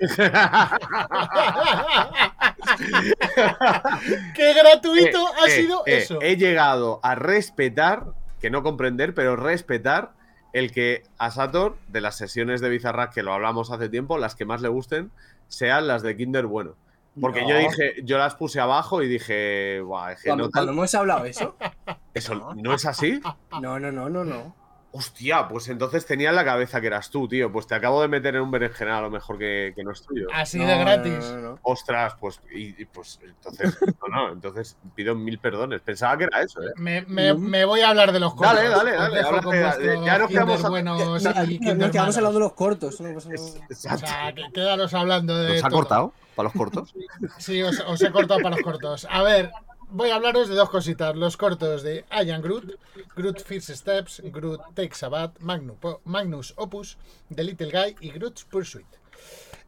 ¡Qué 4.34 4.54
gratuito 4.54 5.18
Eh, 5.18 5.32
ha 5.42 5.46
eh, 5.46 5.50
sido 5.50 5.82
eh, 5.86 5.98
eso! 5.98 6.18
He 6.22 6.36
llegado 6.36 7.00
a 7.02 7.14
respetar, 7.14 8.06
que 8.40 8.48
no 8.50 8.62
comprender, 8.62 9.14
pero 9.14 9.36
respetar 9.36 10.12
el 10.54 10.72
que 10.72 11.02
a 11.18 11.30
Sator, 11.30 11.76
de 11.88 12.00
las 12.00 12.16
sesiones 12.16 12.62
de 12.62 12.70
Bizarrap 12.70 13.12
que 13.12 13.22
lo 13.22 13.32
hablamos 13.34 13.70
hace 13.70 13.90
tiempo, 13.90 14.16
las 14.16 14.34
que 14.34 14.46
más 14.46 14.62
le 14.62 14.68
gusten 14.68 15.10
sean 15.48 15.86
las 15.86 16.02
de 16.02 16.16
Kinder 16.16 16.46
Bueno. 16.46 16.76
Porque 17.20 17.42
No. 17.42 17.50
yo 17.50 17.58
dije, 17.58 17.94
yo 18.02 18.18
las 18.18 18.34
puse 18.34 18.58
abajo 18.58 19.02
y 19.02 19.08
dije, 19.08 19.80
Buah, 19.82 20.12
es 20.12 20.22
que 20.22 20.28
Cuando, 20.30 20.44
no, 20.46 20.50
cuando 20.50 20.72
hemos 20.72 20.94
hablado 20.94 21.24
eso. 21.26 21.54
eso 22.14 22.54
no 22.56 22.74
es 22.74 22.86
así. 22.86 23.20
No, 23.60 23.78
no, 23.78 23.92
no, 23.92 24.08
no, 24.08 24.24
no. 24.24 24.56
Hostia, 24.96 25.48
pues 25.48 25.68
entonces 25.68 26.06
tenía 26.06 26.28
en 26.30 26.36
la 26.36 26.44
cabeza 26.44 26.80
que 26.80 26.86
eras 26.86 27.10
tú, 27.10 27.26
tío. 27.26 27.50
Pues 27.50 27.66
te 27.66 27.74
acabo 27.74 28.00
de 28.00 28.06
meter 28.06 28.36
en 28.36 28.42
un 28.42 28.50
berenjenal 28.52 28.98
a 28.98 29.00
lo 29.02 29.10
mejor 29.10 29.36
que, 29.38 29.72
que 29.74 29.82
no 29.82 29.90
es 29.90 30.02
tuyo. 30.02 30.28
Así 30.32 30.58
No, 30.60 30.68
de 30.68 30.78
gratis. 30.78 31.18
no, 31.18 31.36
no, 31.36 31.40
no. 31.50 31.58
Ostras, 31.62 32.14
pues, 32.20 32.40
y, 32.54 32.80
y 32.80 32.84
pues 32.84 33.18
entonces, 33.24 33.76
no, 34.08 34.08
no, 34.28 34.32
entonces 34.32 34.76
pido 34.94 35.16
mil 35.16 35.38
perdones. 35.40 35.80
Pensaba 35.80 36.16
que 36.16 36.24
era 36.24 36.42
eso, 36.42 36.62
¿eh? 36.62 36.70
Me, 36.76 37.02
me- 37.08 37.30
No. 37.34 37.38
me 37.40 37.64
voy 37.64 37.80
a 37.80 37.88
hablar 37.88 38.12
de 38.12 38.20
los 38.20 38.34
cortos. 38.34 38.54
Dale, 38.54 38.68
dale, 38.68 38.92
dale, 38.92 39.22
vuestros 39.22 40.04
ya 40.04 40.18
nos 40.18 40.30
quedamos 40.30 40.62
buenos 40.70 41.22
No, 41.24 41.44
y 41.44 41.58
Nos 41.58 41.90
quedamos 41.90 42.16
hablando 42.16 42.38
de 42.38 42.44
los 42.44 42.52
cortos. 42.52 43.00
O 43.00 43.74
sea, 43.74 44.32
que 44.32 44.44
quedaros 44.54 44.94
hablando 44.94 45.36
de. 45.36 45.54
¿Nos 45.56 45.64
ha 45.64 45.68
todo. 45.70 45.78
cortado 45.80 46.12
para 46.36 46.44
los 46.48 46.52
cortos? 46.56 46.94
Sí, 47.38 47.60
os, 47.62 47.80
os 47.80 48.00
he 48.00 48.12
cortado 48.12 48.40
para 48.40 48.54
los 48.56 48.64
cortos. 48.64 49.08
A 49.10 49.22
ver, 49.24 49.50
voy 49.94 50.10
a 50.10 50.16
hablaros 50.16 50.48
de 50.48 50.54
dos 50.56 50.68
cositas. 50.70 51.14
Los 51.16 51.36
cortos 51.36 51.82
de 51.82 52.04
Ian 52.10 52.42
Groot, 52.42 52.78
Groot 53.16 53.40
First 53.42 53.70
Steps, 53.70 54.20
Groot 54.24 54.60
Takes 54.74 55.04
a 55.06 55.08
Bath, 55.08 55.38
Magnu- 55.40 56.00
Magnus 56.04 56.52
Opus, 56.56 56.98
The 57.34 57.44
Little 57.44 57.70
Guy 57.70 57.96
y 58.00 58.10
Groot's 58.10 58.44
Pursuit. 58.44 58.86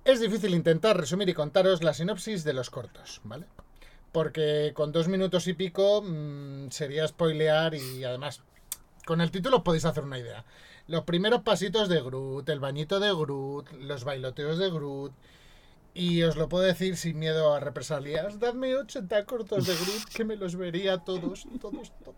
Es 0.05 0.21
difícil 0.21 0.55
intentar 0.55 0.97
resumir 0.97 1.29
y 1.29 1.35
contaros 1.35 1.83
la 1.83 1.95
sinopsis 1.95 2.45
de 2.45 2.53
los 2.53 2.71
cortos, 2.71 3.21
¿vale? 3.25 3.47
Porque 4.13 4.73
con 4.75 4.93
dos 4.93 5.09
minutos 5.09 5.47
y 5.47 5.55
pico 5.55 6.03
mm, 6.03 6.71
sería 6.71 7.07
spoilear 7.07 7.75
y 7.75 8.03
además 8.05 8.43
con 9.05 9.21
el 9.21 9.31
título 9.31 9.63
podéis 9.63 9.85
hacer 9.85 10.05
una 10.05 10.19
idea. 10.19 10.45
Los 10.89 11.03
primeros 11.05 11.43
pasitos 11.43 11.89
de 11.89 12.01
Groot, 12.03 12.49
el 12.49 12.61
bañito 12.61 12.99
de 13.01 13.13
Groot, 13.13 13.71
los 13.81 14.05
bailoteos 14.05 14.59
de 14.59 14.71
Groot, 14.71 15.13
y 15.97 16.23
os 16.23 16.37
lo 16.37 16.49
puedo 16.49 16.65
decir 16.65 16.97
sin 16.97 17.19
miedo 17.19 17.55
a 17.55 17.61
represalias. 17.61 18.39
Dadme 18.39 18.75
80 18.77 19.25
cortos 19.25 19.67
de 19.67 19.75
Groot 19.75 20.05
que 20.15 20.25
me 20.25 20.37
los 20.37 20.55
vería 20.57 20.99
todos, 20.99 21.47
todos, 21.61 21.93
todos. 22.05 22.17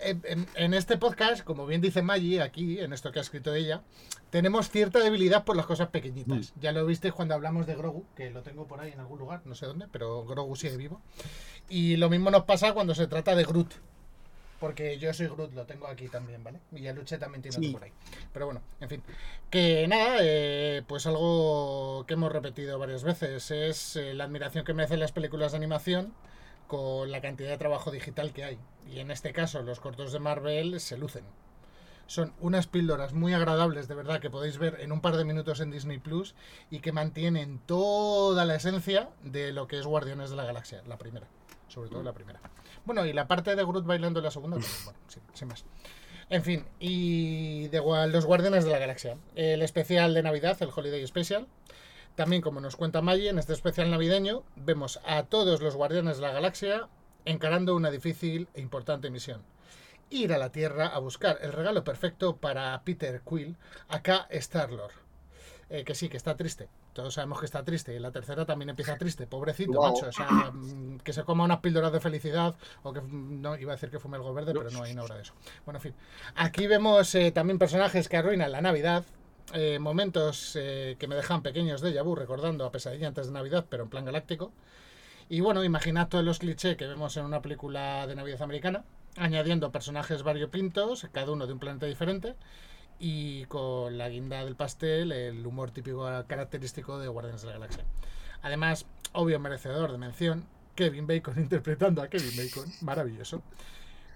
En, 0.00 0.20
en- 0.24 0.46
en 0.54 0.74
este 0.74 0.96
podcast, 0.98 1.42
como 1.44 1.66
bien 1.66 1.80
dice 1.80 2.02
Maggie, 2.02 2.42
aquí, 2.42 2.80
en 2.80 2.92
esto 2.92 3.12
que 3.12 3.20
ha 3.20 3.22
escrito 3.22 3.54
ella, 3.54 3.82
tenemos 4.30 4.68
cierta 4.70 4.98
debilidad 4.98 5.44
por 5.44 5.56
las 5.56 5.66
cosas 5.66 5.88
pequeñitas. 5.88 6.52
Ya 6.60 6.72
lo 6.72 6.84
visteis 6.84 7.14
cuando 7.14 7.34
hablamos 7.34 7.66
de 7.66 7.76
Grogu, 7.76 8.04
que 8.16 8.30
lo 8.30 8.42
tengo 8.42 8.66
por 8.66 8.80
ahí 8.80 8.92
en 8.92 9.00
algún 9.00 9.18
lugar, 9.18 9.42
no 9.44 9.54
sé 9.54 9.66
dónde, 9.66 9.86
pero 9.90 10.24
Grogu 10.26 10.56
sigue 10.56 10.76
vivo. 10.76 11.00
Y 11.68 11.96
lo 11.96 12.10
mismo 12.10 12.30
nos 12.30 12.44
pasa 12.44 12.72
cuando 12.74 12.94
se 12.94 13.06
trata 13.06 13.34
de 13.34 13.44
Groot. 13.44 13.72
Porque 14.58 14.98
yo 14.98 15.12
soy 15.12 15.26
Groot, 15.26 15.52
lo 15.52 15.66
tengo 15.66 15.86
aquí 15.86 16.08
también, 16.08 16.42
¿vale? 16.42 16.60
Y 16.72 16.90
Luche 16.92 17.18
también 17.18 17.42
tiene 17.42 17.56
otro 17.58 17.68
Sí. 17.68 17.72
por 17.74 17.84
ahí. 17.84 17.92
Pero 18.32 18.46
bueno, 18.46 18.62
en 18.80 18.88
fin. 18.88 19.02
Que 19.50 19.86
nada, 19.86 20.16
eh, 20.20 20.82
pues 20.86 21.06
algo 21.06 22.04
que 22.06 22.14
hemos 22.14 22.32
repetido 22.32 22.78
varias 22.78 23.04
veces 23.04 23.50
es 23.50 23.96
eh, 23.96 24.14
la 24.14 24.24
admiración 24.24 24.64
que 24.64 24.72
merecen 24.72 25.00
las 25.00 25.12
películas 25.12 25.52
de 25.52 25.58
animación 25.58 26.14
con 26.68 27.10
la 27.12 27.20
cantidad 27.20 27.50
de 27.50 27.58
trabajo 27.58 27.90
digital 27.90 28.32
que 28.32 28.44
hay. 28.44 28.58
Y 28.90 29.00
en 29.00 29.10
este 29.10 29.32
caso, 29.32 29.62
los 29.62 29.78
cortos 29.80 30.12
de 30.12 30.20
Marvel 30.20 30.80
se 30.80 30.96
lucen. 30.96 31.24
Son 32.08 32.32
unas 32.40 32.66
píldoras 32.68 33.12
muy 33.12 33.34
agradables, 33.34 33.88
de 33.88 33.94
verdad, 33.96 34.20
que 34.20 34.30
podéis 34.30 34.58
ver 34.58 34.80
en 34.80 34.92
un 34.92 35.00
par 35.00 35.16
de 35.16 35.24
minutos 35.24 35.60
en 35.60 35.70
Disney 35.72 35.98
Plus 35.98 36.34
y 36.70 36.78
que 36.78 36.92
mantienen 36.92 37.58
toda 37.66 38.44
la 38.44 38.54
esencia 38.54 39.10
de 39.22 39.52
lo 39.52 39.66
que 39.66 39.78
es 39.78 39.86
Guardianes 39.86 40.30
de 40.30 40.36
la 40.36 40.44
Galaxia, 40.44 40.82
la 40.86 40.98
primera. 40.98 41.26
Sobre 41.68 41.90
todo 41.90 42.04
la 42.04 42.12
primera. 42.12 42.40
Bueno, 42.86 43.04
y 43.04 43.12
la 43.12 43.26
parte 43.26 43.54
de 43.56 43.64
Groot 43.64 43.84
bailando 43.84 44.20
en 44.20 44.24
la 44.24 44.30
segunda 44.30 44.56
también. 44.56 44.84
Bueno, 44.84 44.98
sí, 45.08 45.20
sin 45.34 45.48
más. 45.48 45.64
En 46.30 46.42
fin, 46.42 46.64
y 46.80 47.68
de 47.68 47.78
los 48.08 48.26
Guardianes 48.26 48.64
de 48.64 48.70
la 48.70 48.78
Galaxia. 48.78 49.16
El 49.34 49.62
especial 49.62 50.14
de 50.14 50.22
Navidad, 50.22 50.56
el 50.60 50.70
Holiday 50.74 51.06
Special. 51.06 51.46
También, 52.14 52.42
como 52.42 52.60
nos 52.60 52.76
cuenta 52.76 53.02
Maggie, 53.02 53.28
en 53.28 53.38
este 53.38 53.52
especial 53.52 53.90
navideño 53.90 54.44
vemos 54.56 55.00
a 55.04 55.24
todos 55.24 55.60
los 55.60 55.76
Guardianes 55.76 56.16
de 56.16 56.22
la 56.22 56.32
Galaxia 56.32 56.88
encarando 57.24 57.74
una 57.76 57.90
difícil 57.90 58.48
e 58.54 58.60
importante 58.60 59.10
misión. 59.10 59.42
Ir 60.08 60.32
a 60.32 60.38
la 60.38 60.52
Tierra 60.52 60.86
a 60.86 60.98
buscar 61.00 61.38
el 61.42 61.52
regalo 61.52 61.84
perfecto 61.84 62.36
para 62.36 62.80
Peter 62.84 63.20
Quill, 63.28 63.56
acá 63.88 64.28
Star-Lord. 64.30 64.94
Eh, 65.68 65.84
que 65.84 65.96
sí, 65.96 66.08
que 66.08 66.16
está 66.16 66.36
triste. 66.36 66.68
Todos 66.96 67.12
sabemos 67.12 67.40
que 67.40 67.44
está 67.44 67.62
triste. 67.62 67.94
Y 67.94 67.98
la 67.98 68.10
tercera 68.10 68.46
también 68.46 68.70
empieza 68.70 68.96
triste. 68.96 69.26
Pobrecito, 69.26 69.82
macho. 69.82 70.08
O 70.08 70.12
sea, 70.12 70.50
mm, 70.50 71.00
que 71.00 71.12
se 71.12 71.24
coma 71.24 71.44
unas 71.44 71.58
píldoras 71.58 71.92
de 71.92 72.00
felicidad. 72.00 72.54
O 72.84 72.92
que, 72.94 73.02
mm, 73.02 73.42
no, 73.42 73.54
iba 73.58 73.72
a 73.72 73.76
decir 73.76 73.90
que 73.90 73.98
fume 73.98 74.16
algo 74.16 74.32
verde, 74.32 74.54
pero 74.54 74.70
no 74.70 74.82
hay 74.82 74.94
nada 74.94 75.14
de 75.14 75.20
eso. 75.20 75.34
Bueno, 75.66 75.76
en 75.76 75.82
fin. 75.82 75.94
Aquí 76.36 76.66
vemos 76.66 77.14
eh, 77.14 77.32
también 77.32 77.58
personajes 77.58 78.08
que 78.08 78.16
arruinan 78.16 78.50
la 78.50 78.62
Navidad. 78.62 79.04
eh, 79.52 79.78
momentos 79.78 80.56
eh, 80.56 80.96
que 80.98 81.06
me 81.06 81.14
dejan 81.14 81.40
pequeños 81.42 81.80
de 81.80 82.00
vu 82.02 82.16
recordando 82.16 82.64
a 82.64 82.72
Pesadilla 82.72 83.06
antes 83.06 83.26
de 83.26 83.32
Navidad, 83.32 83.64
pero 83.68 83.84
en 83.84 83.90
plan 83.90 84.04
galáctico. 84.04 84.52
Y 85.28 85.40
bueno, 85.40 85.62
imaginad 85.64 86.08
todos 86.08 86.24
los 86.24 86.38
clichés 86.38 86.76
que 86.76 86.86
vemos 86.86 87.16
en 87.16 87.24
una 87.26 87.42
película 87.42 88.06
de 88.06 88.16
Navidad 88.16 88.42
americana, 88.42 88.84
añadiendo 89.16 89.70
personajes 89.70 90.22
variopintos, 90.22 91.06
cada 91.12 91.30
uno 91.32 91.46
de 91.46 91.52
un 91.52 91.58
planeta 91.60 91.86
diferente, 91.86 92.34
y 92.98 93.44
con 93.46 93.98
la 93.98 94.08
guinda 94.08 94.44
del 94.44 94.56
pastel 94.56 95.12
el 95.12 95.46
humor 95.46 95.70
típico 95.70 96.04
característico 96.26 96.98
de 96.98 97.08
Guardianes 97.08 97.42
de 97.42 97.48
la 97.48 97.52
Galaxia. 97.54 97.84
Además, 98.42 98.86
obvio 99.12 99.38
merecedor 99.40 99.92
de 99.92 99.98
mención, 99.98 100.46
Kevin 100.74 101.06
Bacon 101.06 101.34
interpretando 101.38 102.02
a 102.02 102.08
Kevin 102.08 102.36
Bacon, 102.36 102.70
maravilloso. 102.82 103.42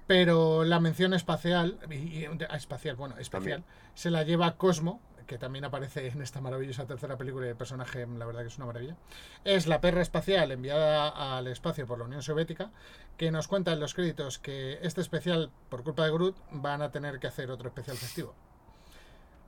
Pero 0.06 0.64
la 0.64 0.80
mención 0.80 1.14
espacial, 1.14 1.78
y- 1.90 1.94
y- 2.24 2.28
espacial, 2.54 2.96
bueno, 2.96 3.16
espacial, 3.18 3.62
se 3.94 4.10
la 4.10 4.24
lleva 4.24 4.56
Cosmo, 4.56 5.00
que 5.26 5.38
también 5.38 5.64
aparece 5.64 6.08
en 6.08 6.20
esta 6.22 6.40
maravillosa 6.40 6.86
tercera 6.86 7.16
película 7.16 7.46
y 7.46 7.50
el 7.50 7.56
personaje, 7.56 8.04
la 8.04 8.26
verdad 8.26 8.40
que 8.40 8.48
es 8.48 8.56
una 8.56 8.66
maravilla. 8.66 8.96
Es 9.44 9.68
la 9.68 9.80
perra 9.80 10.02
espacial 10.02 10.50
enviada 10.50 11.36
al 11.36 11.46
espacio 11.46 11.86
por 11.86 11.98
la 12.00 12.06
Unión 12.06 12.22
Soviética, 12.22 12.72
que 13.16 13.30
nos 13.30 13.46
cuenta 13.46 13.72
en 13.72 13.78
los 13.78 13.94
créditos 13.94 14.40
que 14.40 14.80
este 14.82 15.00
especial, 15.00 15.52
por 15.68 15.84
culpa 15.84 16.04
de 16.04 16.10
Groot, 16.10 16.36
van 16.50 16.82
a 16.82 16.90
tener 16.90 17.20
que 17.20 17.28
hacer 17.28 17.52
otro 17.52 17.68
especial 17.68 17.96
festivo. 17.96 18.34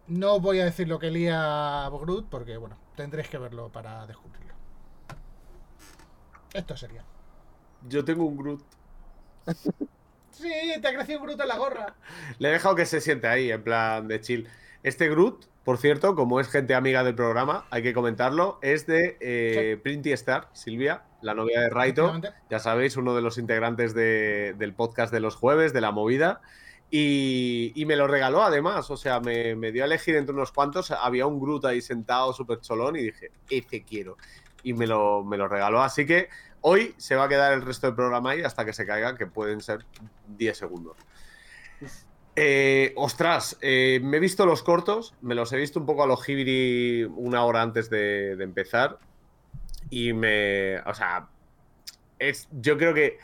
No 0.09 0.41
voy 0.41 0.61
a 0.61 0.65
decir 0.65 0.89
lo 0.89 0.99
que 0.99 1.11
lía 1.11 1.89
Groot, 1.91 2.29
porque 2.29 2.57
bueno, 2.57 2.77
tendréis 2.97 3.29
que 3.29 3.39
verlo 3.39 3.71
para 3.71 4.07
descubrirlo. 4.07 4.53
Esto 6.53 6.77
sería. 6.77 7.05
Yo 7.89 8.05
tengo 8.05 8.25
un 8.25 8.37
Groot. 8.37 8.63
Sí, 10.31 10.51
te 10.81 10.89
ha 10.89 10.95
crecido 10.95 11.21
Groot 11.21 11.41
en 11.41 11.49
la 11.49 11.57
gorra. 11.57 11.95
Le 12.39 12.49
he 12.49 12.53
dejado 12.53 12.75
que 12.75 12.87
se 12.87 13.01
siente 13.01 13.27
ahí, 13.27 13.51
en 13.51 13.63
plan 13.63 14.09
de 14.09 14.21
chill. 14.21 14.49
Este 14.83 15.09
Groot, 15.09 15.47
por 15.65 15.79
cierto, 15.79 16.15
como 16.15 16.41
es 16.41 16.49
gente 16.49 16.75
amiga 16.75 17.05
del 17.05 17.15
programa, 17.15 17.67
hay 17.71 17.83
que 17.83 17.95
comentarlo, 17.95 18.59
es 18.63 18.87
de 18.87 19.17
eh, 19.21 19.79
Printy 19.83 20.13
Star, 20.13 20.49
Silvia, 20.53 21.05
la 21.23 21.35
novia 21.35 21.61
de 21.61 21.71
Raito. 21.71 22.21
Ya 22.51 22.59
sabéis, 22.59 22.97
uno 22.97 23.15
de 23.15 23.23
los 23.23 23.39
integrantes 23.39 23.95
de- 23.95 24.55
del 24.59 24.75
podcast 24.75 25.13
de 25.13 25.21
los 25.21 25.37
jueves, 25.37 25.73
de 25.73 25.81
la 25.81 25.93
movida. 25.93 26.41
Y, 26.95 27.85
me 27.87 27.97
lo 27.97 28.07
regaló 28.07 28.43
además, 28.43 28.91
o 28.91 28.99
sea, 28.99 29.19
me, 29.19 29.57
me 29.57 29.73
dio 29.73 29.83
a 29.83 29.87
elegir 29.87 30.15
entre 30.15 30.35
unos 30.35 30.53
cuantos. 30.53 30.91
Había 30.91 31.27
un 31.27 31.41
Groot 31.41 31.65
ahí 31.65 31.81
sentado 31.81 32.35
súper 32.35 32.61
cholón 32.61 32.97
y 32.97 33.05
dije, 33.05 33.31
ese 33.49 33.83
quiero. 33.83 34.19
Y 34.63 34.75
me 34.75 34.87
lo, 34.87 35.25
me 35.25 35.39
lo 35.39 35.49
regaló. 35.49 35.81
Así 35.81 36.05
que 36.05 36.29
hoy 36.61 36.95
se 36.99 37.17
va 37.17 37.25
a 37.25 37.29
quedar 37.31 37.55
el 37.55 37.63
resto 37.63 37.87
del 37.87 37.97
programa 37.97 38.33
ahí 38.33 38.43
hasta 38.43 38.67
que 38.67 38.75
se 38.75 38.85
caiga, 38.85 39.17
que 39.17 39.27
pueden 39.27 39.63
ser 39.63 39.87
10 40.37 40.59
segundos. 40.59 40.99
Eh, 42.37 42.93
ostras, 42.97 43.57
eh, 43.63 43.99
me 44.03 44.19
he 44.19 44.21
visto 44.21 44.45
los 44.45 44.63
cortos, 44.63 45.15
me 45.23 45.35
los 45.35 45.51
he 45.55 45.57
visto 45.57 45.81
un 45.81 45.87
poco 45.87 46.03
a 46.03 46.07
los 46.07 46.29
Hibiri 46.29 47.05
una 47.05 47.47
hora 47.47 47.63
antes 47.63 47.89
de, 47.89 48.37
de 48.37 48.45
empezar. 48.45 48.99
Y 49.89 50.13
me. 50.13 50.79
O 50.81 50.93
sea, 50.93 51.27
es, 52.19 52.49
yo 52.53 52.77
creo 52.77 52.93
que 52.93 53.19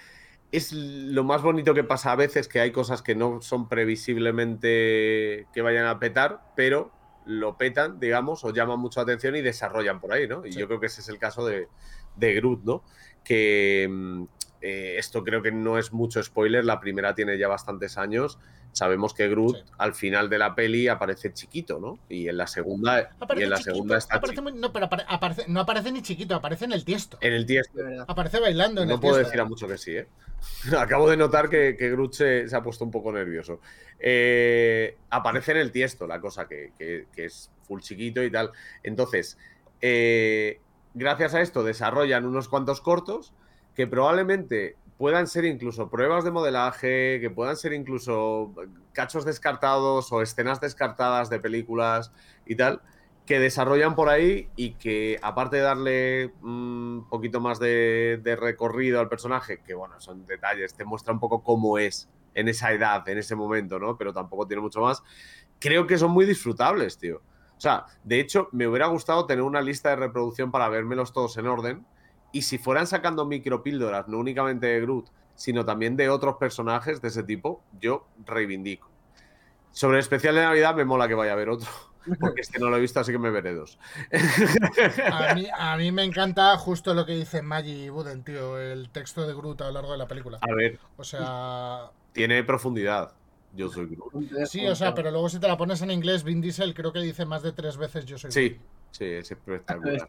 es 0.53 0.73
lo 0.73 1.25
más 1.25 1.43
bonito 1.43 1.75
que 1.75 1.85
pasa 1.85 2.13
a 2.13 2.17
veces, 2.17 2.49
que 2.49 2.61
hay 2.61 2.71
cosas 2.73 3.03
que 3.03 3.15
no 3.15 3.41
son 3.43 3.69
previsiblemente 3.69 5.47
que 5.53 5.63
vayan 5.63 5.87
a 5.87 5.99
petar, 5.99 6.41
pero 6.57 6.93
lo 7.27 7.59
petan, 7.59 8.01
digamos, 8.01 8.45
o 8.45 8.53
llaman 8.53 8.79
mucho 8.81 9.01
la 9.01 9.05
atención 9.05 9.37
y 9.37 9.43
desarrollan 9.43 10.01
por 10.01 10.13
ahí, 10.13 10.27
¿no? 10.27 10.47
Y 10.47 10.53
Sí. 10.53 10.59
yo 10.59 10.67
creo 10.67 10.81
que 10.81 10.87
ese 10.87 11.03
es 11.03 11.09
el 11.11 11.19
caso 11.19 11.45
de, 11.47 11.69
de 12.17 12.35
Groot, 12.35 12.65
¿no? 12.65 12.83
Que 13.23 13.87
mm, 13.91 14.25
eh, 14.61 14.97
esto 14.99 15.23
creo 15.25 15.43
que 15.43 15.53
no 15.53 15.79
es 15.79 15.93
mucho 15.93 16.23
spoiler, 16.23 16.65
la 16.65 16.81
primera 16.81 17.15
tiene 17.15 17.39
ya 17.39 17.49
bastantes 17.49 17.97
años. 17.99 18.39
Sabemos 18.73 19.15
que 19.15 19.29
Groot 19.29 19.57
Sí. 19.57 19.63
al 19.79 19.95
final 19.95 20.29
de 20.29 20.39
la 20.39 20.55
peli 20.55 20.89
aparece 20.89 21.33
chiquito, 21.33 21.81
¿no? 21.81 21.99
Y 22.09 22.29
en 22.29 22.37
la 22.37 22.47
segunda, 22.47 23.01
y 23.01 23.05
Aparece 23.21 23.45
en 23.45 23.51
la 23.51 23.57
chiquito, 23.57 23.75
segunda 23.75 23.97
está 23.99 24.17
aparece 24.17 24.41
muy- 24.43 24.53
no, 24.53 24.73
pero 24.73 24.87
apare- 24.91 25.05
aparece, 25.09 25.45
no 25.49 25.61
aparece 25.61 25.91
ni 25.91 26.03
chiquito, 26.03 26.35
aparece 26.35 26.67
en 26.67 26.73
el 26.73 26.85
tiesto. 26.85 27.19
en 27.21 27.33
el 27.33 27.47
tiesto. 27.47 27.79
Aparece 28.07 28.41
bailando 28.41 28.83
en 28.83 28.89
No 28.89 28.95
el 28.97 29.01
puedo 29.01 29.15
tiesto. 29.15 29.29
decir 29.31 29.41
a 29.41 29.45
mucho 29.47 29.67
que 29.67 29.79
sí, 29.79 29.97
¿eh? 29.97 30.07
Acabo 30.79 31.09
de 31.11 31.17
notar 31.17 31.49
que, 31.49 31.77
que 31.77 31.91
Groot 31.91 32.13
se, 32.13 32.49
se 32.49 32.55
ha 32.57 32.63
puesto 32.63 32.85
un 32.85 32.91
poco 32.91 33.11
nervioso. 33.13 33.61
Eh, 33.99 34.97
aparece 35.11 35.53
en 35.53 35.59
el 35.59 35.73
tiesto 35.73 36.07
la 36.07 36.21
cosa, 36.21 36.47
que, 36.47 36.73
que- 36.79 37.07
que 37.15 37.25
es 37.25 37.51
full 37.67 37.81
chiquito 37.81 38.23
y 38.23 38.31
tal. 38.31 38.53
Entonces, 38.83 39.39
eh, 39.81 40.61
gracias 40.95 41.35
a 41.35 41.41
esto 41.41 41.65
desarrollan 41.65 42.25
unos 42.27 42.49
cuantos 42.49 42.81
cortos 42.81 43.33
que 43.79 43.87
probablemente 43.87 44.75
puedan 44.97 45.29
ser 45.29 45.45
incluso 45.45 45.89
pruebas 45.89 46.25
de 46.25 46.33
modelaje, 46.33 47.21
que 47.21 47.31
puedan 47.31 47.57
ser 47.57 47.73
incluso 47.73 48.53
cachos 48.93 49.25
descartados 49.25 50.11
o 50.11 50.21
escenas 50.21 50.61
descartadas 50.61 51.31
de 51.31 51.39
películas 51.39 52.11
y 52.45 52.57
tal, 52.57 52.83
que 53.25 53.39
desarrollan 53.39 53.95
por 53.95 54.09
ahí 54.09 54.49
y 54.57 54.73
que 54.73 55.21
aparte 55.23 55.59
de 55.59 55.63
darle 55.63 56.33
un 56.43 57.07
poquito 57.09 57.41
más 57.41 57.61
de, 57.61 58.19
de 58.21 58.35
recorrido 58.35 58.99
al 58.99 59.09
personaje, 59.09 59.61
que 59.65 59.75
bueno, 59.75 60.01
son 60.01 60.27
detalles, 60.27 60.75
te 60.75 60.85
muestra 60.85 61.13
un 61.13 61.21
poco 61.21 61.45
cómo 61.45 61.79
es 61.79 62.09
en 62.35 62.49
esa 62.49 62.73
edad, 62.73 63.09
en 63.09 63.19
ese 63.19 63.37
momento, 63.37 63.79
¿no? 63.79 63.97
Pero 63.97 64.13
tampoco 64.13 64.49
tiene 64.49 64.61
mucho 64.61 64.81
más. 64.81 65.05
Creo 65.61 65.87
que 65.87 65.99
son 65.99 66.11
muy 66.11 66.27
disfrutables, 66.27 66.99
tío. 66.99 67.19
O 67.57 67.61
sea, 67.61 67.87
de 68.03 68.19
hecho, 68.19 68.49
me 68.51 68.67
hubiera 68.67 68.89
gustado 68.89 69.25
tener 69.27 69.45
una 69.45 69.61
lista 69.61 69.91
de 69.91 69.97
reproducción 69.97 70.51
para 70.51 70.69
vérmelos 70.69 71.13
todos 71.13 71.37
en 71.37 71.47
orden. 71.47 71.87
Y 72.33 72.43
si 72.43 72.59
fueran 72.59 72.87
sacando 72.87 73.25
micropíldoras, 73.25 74.09
no 74.09 74.19
únicamente 74.19 74.67
de 74.67 74.81
Groot, 74.81 75.09
sino 75.35 75.65
también 75.65 75.97
de 75.97 76.09
otros 76.09 76.37
personajes 76.37 77.01
de 77.01 77.09
ese 77.09 77.23
tipo, 77.23 77.63
yo 77.81 78.07
reivindico. 78.27 78.91
Sobre 79.71 79.99
el 79.99 80.01
especial 80.01 80.35
de 80.35 80.43
Navidad 80.43 80.75
me 80.75 80.85
mola 80.85 81.07
que 81.07 81.15
vaya 81.15 81.31
a 81.31 81.35
haber 81.35 81.49
otro, 81.49 81.69
porque 82.21 82.41
este 82.41 82.59
no 82.59 82.69
lo 82.69 82.77
he 82.77 82.81
visto, 82.81 83.01
así 83.01 83.13
que 83.13 83.19
me 83.19 83.31
veré 83.31 83.55
dos. 83.55 83.79
A 85.13 85.35
mí, 85.35 85.47
a 85.57 85.77
mí 85.77 85.93
me 85.93 86.05
encanta 86.05 86.57
justo 86.57 86.93
lo 86.93 87.07
que 87.07 87.13
dice 87.13 87.43
Maggie 87.43 87.89
Buden, 87.91 88.25
tío, 88.25 88.59
el 88.59 88.91
texto 88.91 89.27
de 89.27 89.35
Groot 89.35 89.61
a 89.61 89.67
lo 89.67 89.73
largo 89.73 89.93
de 89.93 89.99
la 89.99 90.09
película. 90.09 90.39
A 90.41 90.55
ver, 90.55 90.79
O 90.97 91.05
sea, 91.05 91.91
tiene 92.13 92.43
profundidad. 92.45 93.13
Yo 93.55 93.71
soy 93.71 93.87
Groot. 93.87 94.47
sí, 94.47 94.67
o 94.67 94.75
sea, 94.75 94.95
pero 94.95 95.11
luego 95.11 95.29
si 95.29 95.39
te 95.39 95.49
la 95.49 95.57
pones 95.57 95.81
en 95.83 95.91
inglés, 95.91 96.25
Vin 96.25 96.41
Diesel 96.41 96.75
creo 96.75 96.93
que 96.93 97.01
dice 97.01 97.25
más 97.25 97.43
de 97.43 97.53
tres 97.53 97.77
veces 97.77 98.05
yo 98.05 98.19
soy 98.19 98.31
Sí, 98.31 98.59
sí, 98.91 99.05
es 99.05 99.31
espectacular. 99.31 100.07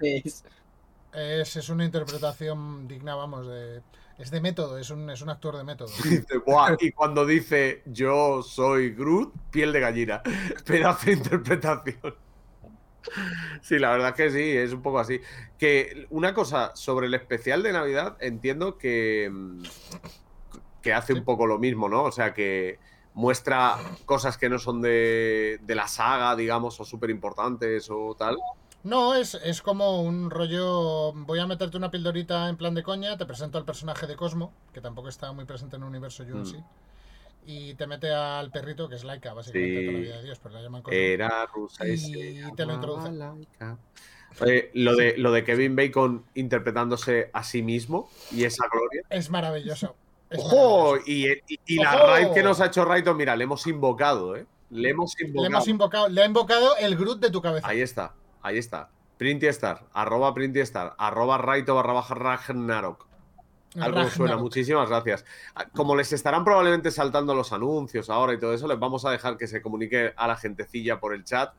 Es-. 1.13 1.49
Es, 1.49 1.55
es 1.57 1.69
una 1.69 1.85
interpretación 1.85 2.87
digna, 2.87 3.15
vamos, 3.15 3.47
de... 3.47 3.81
Es 4.17 4.31
de 4.31 4.41
método, 4.41 4.77
es 4.77 4.89
un, 4.89 5.09
es 5.09 5.21
un 5.21 5.29
actor 5.29 5.55
de 5.55 5.63
método. 5.63 5.87
Y 6.81 6.91
cuando 6.91 7.25
dice 7.25 7.83
yo 7.85 8.43
soy 8.43 8.89
Groot, 8.89 9.33
piel 9.49 9.71
de 9.71 9.79
gallina. 9.79 10.21
Pedazo 10.65 11.05
de 11.05 11.13
interpretación. 11.13 12.15
Sí, 13.61 13.79
la 13.79 13.91
verdad 13.91 14.13
que 14.13 14.29
sí, 14.29 14.57
es 14.57 14.73
un 14.73 14.81
poco 14.81 14.99
así. 14.99 15.21
Que 15.57 16.05
una 16.09 16.33
cosa 16.33 16.75
sobre 16.75 17.07
el 17.07 17.13
especial 17.13 17.63
de 17.63 17.71
Navidad, 17.71 18.17
entiendo 18.19 18.77
que, 18.77 19.29
mm, 19.31 19.63
que 20.81 20.93
hace 20.93 21.13
un 21.13 21.23
poco 21.23 21.47
lo 21.47 21.57
mismo, 21.57 21.87
¿no? 21.87 22.03
O 22.03 22.11
sea, 22.11 22.33
que 22.33 22.77
muestra 23.13 23.77
cosas 24.05 24.37
que 24.37 24.49
no 24.49 24.59
son 24.59 24.81
de, 24.81 25.59
de 25.61 25.75
la 25.75 25.87
saga, 25.87 26.35
digamos, 26.35 26.77
o 26.79 26.83
súper 26.83 27.09
importantes 27.09 27.87
o 27.89 28.15
tal. 28.17 28.37
No, 28.83 29.13
es, 29.15 29.35
es 29.35 29.61
como 29.61 30.01
un 30.01 30.29
rollo. 30.29 31.11
Voy 31.13 31.39
a 31.39 31.47
meterte 31.47 31.75
una 31.77 31.91
pildorita 31.91 32.47
en 32.47 32.55
plan 32.57 32.73
de 32.73 32.83
coña, 32.83 33.17
te 33.17 33.25
presento 33.25 33.57
al 33.57 33.65
personaje 33.65 34.07
de 34.07 34.15
Cosmo, 34.15 34.53
que 34.73 34.79
tampoco 34.81 35.09
está 35.09 35.31
muy 35.33 35.45
presente 35.45 35.75
en 35.75 35.81
el 35.83 35.89
universo 35.89 36.23
UNC, 36.23 36.55
Mm. 36.55 36.63
y 37.45 37.73
te 37.75 37.87
mete 37.87 38.09
al 38.13 38.51
perrito, 38.51 38.87
que 38.87 38.95
es 38.95 39.03
Laika, 39.03 39.33
básicamente, 39.33 39.79
Sí. 39.79 39.85
toda 39.85 39.93
la 39.93 39.99
vida 39.99 40.17
de 40.17 40.23
Dios, 40.23 40.39
pero 40.41 40.55
la 40.55 40.61
llaman 40.61 40.81
Cosmo. 40.81 40.97
Era 40.97 41.45
rusa 41.47 41.85
y, 41.87 42.41
te 42.55 42.65
lo 42.65 42.73
introduce. 42.75 43.11
Laika. 43.11 43.77
Oye, 44.41 44.69
lo 44.75 44.95
de, 44.95 45.17
lo 45.17 45.31
de 45.31 45.43
Kevin 45.43 45.75
Bacon 45.75 46.23
interpretándose 46.35 47.31
a 47.33 47.43
sí 47.43 47.61
mismo 47.63 48.09
y 48.31 48.43
esa 48.45 48.65
gloria. 48.71 49.01
Es 49.09 49.29
maravilloso. 49.29 49.95
es 50.29 50.39
¡Ojo! 50.39 50.91
maravilloso. 50.93 51.03
Y, 51.07 51.53
y- 51.55 51.59
y 51.65 51.75
la 51.83 51.95
¡Ojo! 51.97 52.07
raid 52.07 52.27
que 52.33 52.43
nos 52.43 52.61
ha 52.61 52.67
hecho 52.67 52.85
Raito, 52.85 53.15
mira, 53.15 53.35
le 53.35 53.45
hemos 53.45 53.65
invocado, 53.65 54.35
¿eh? 54.35 54.45
Le 54.69 54.91
hemos 54.91 55.15
Le 55.19 55.25
invocado. 55.27 55.47
hemos 55.47 55.67
invocado, 55.67 56.07
le 56.09 56.21
ha 56.21 56.25
invocado 56.25 56.77
el 56.77 56.95
Groot 56.95 57.19
de 57.19 57.31
tu 57.31 57.41
cabeza. 57.41 57.67
Ahí 57.67 57.81
está, 57.81 58.13
ahí 58.41 58.57
está. 58.57 58.89
Printystar, 59.17 59.85
arroba 59.93 60.33
Printystar, 60.33 60.95
arroba 60.97 61.37
Raito 61.37 61.75
barra 61.75 61.93
baja 61.93 62.15
Ragnarok. 62.15 63.07
Algo 63.79 64.03
me 64.03 64.09
suena, 64.09 64.35
Ragnarok. 64.35 64.41
muchísimas 64.41 64.89
gracias. 64.89 65.25
Ah, 65.55 65.65
Como 65.73 65.95
les 65.95 66.11
estarán 66.13 66.43
probablemente 66.43 66.91
saltando 66.91 67.35
los 67.35 67.51
anuncios 67.53 68.09
ahora 68.09 68.33
y 68.33 68.39
todo 68.39 68.53
eso, 68.53 68.67
les 68.67 68.79
vamos 68.79 69.05
a 69.05 69.11
dejar 69.11 69.37
que 69.37 69.47
se 69.47 69.61
comunique 69.61 70.13
a 70.15 70.27
la 70.27 70.35
gentecilla 70.37 70.99
por 70.99 71.13
el 71.13 71.23
chat 71.23 71.53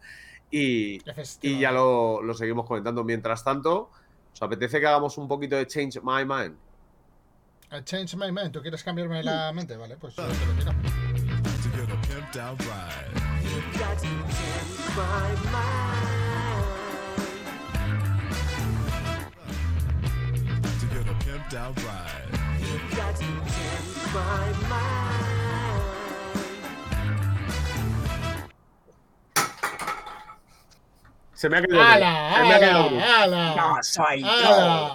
y, 0.51 1.03
y 1.43 1.59
ya 1.61 1.71
lo, 1.71 2.23
lo 2.23 2.35
seguimos 2.35 2.67
comentando. 2.67 3.05
Mientras 3.05 3.45
tanto, 3.45 3.91
¿os 4.33 4.43
apetece 4.43 4.81
que 4.81 4.87
hagamos 4.87 5.19
un 5.19 5.29
poquito 5.29 5.57
de 5.57 5.67
Change 5.67 6.01
My 6.03 6.25
Mind? 6.25 6.57
I 7.73 7.83
changed 7.85 8.19
my 8.19 8.33
mind. 8.33 8.51
¿Tú 8.51 8.61
quieres 8.63 8.83
cambiarme 8.83 9.23
la 9.23 9.53
mente? 9.53 9.77
Vale, 9.77 9.97
pues 9.97 10.17
yo 10.17 10.27
te 10.27 10.47
lo 10.47 10.55
tiro. 10.57 10.73
to 11.63 11.69
get 11.71 11.93
a 15.05 16.00
Se 31.35 31.49
me 31.49 31.57
ha 31.57 31.63
quedado. 31.63 31.83
Se 31.83 32.43
me 32.45 32.55
ha 32.55 32.59
quedado. 32.61 32.89
¡Hala! 32.89 33.23
¡Hala! 33.23 33.55
¡No 33.57 33.83
soy. 33.83 34.25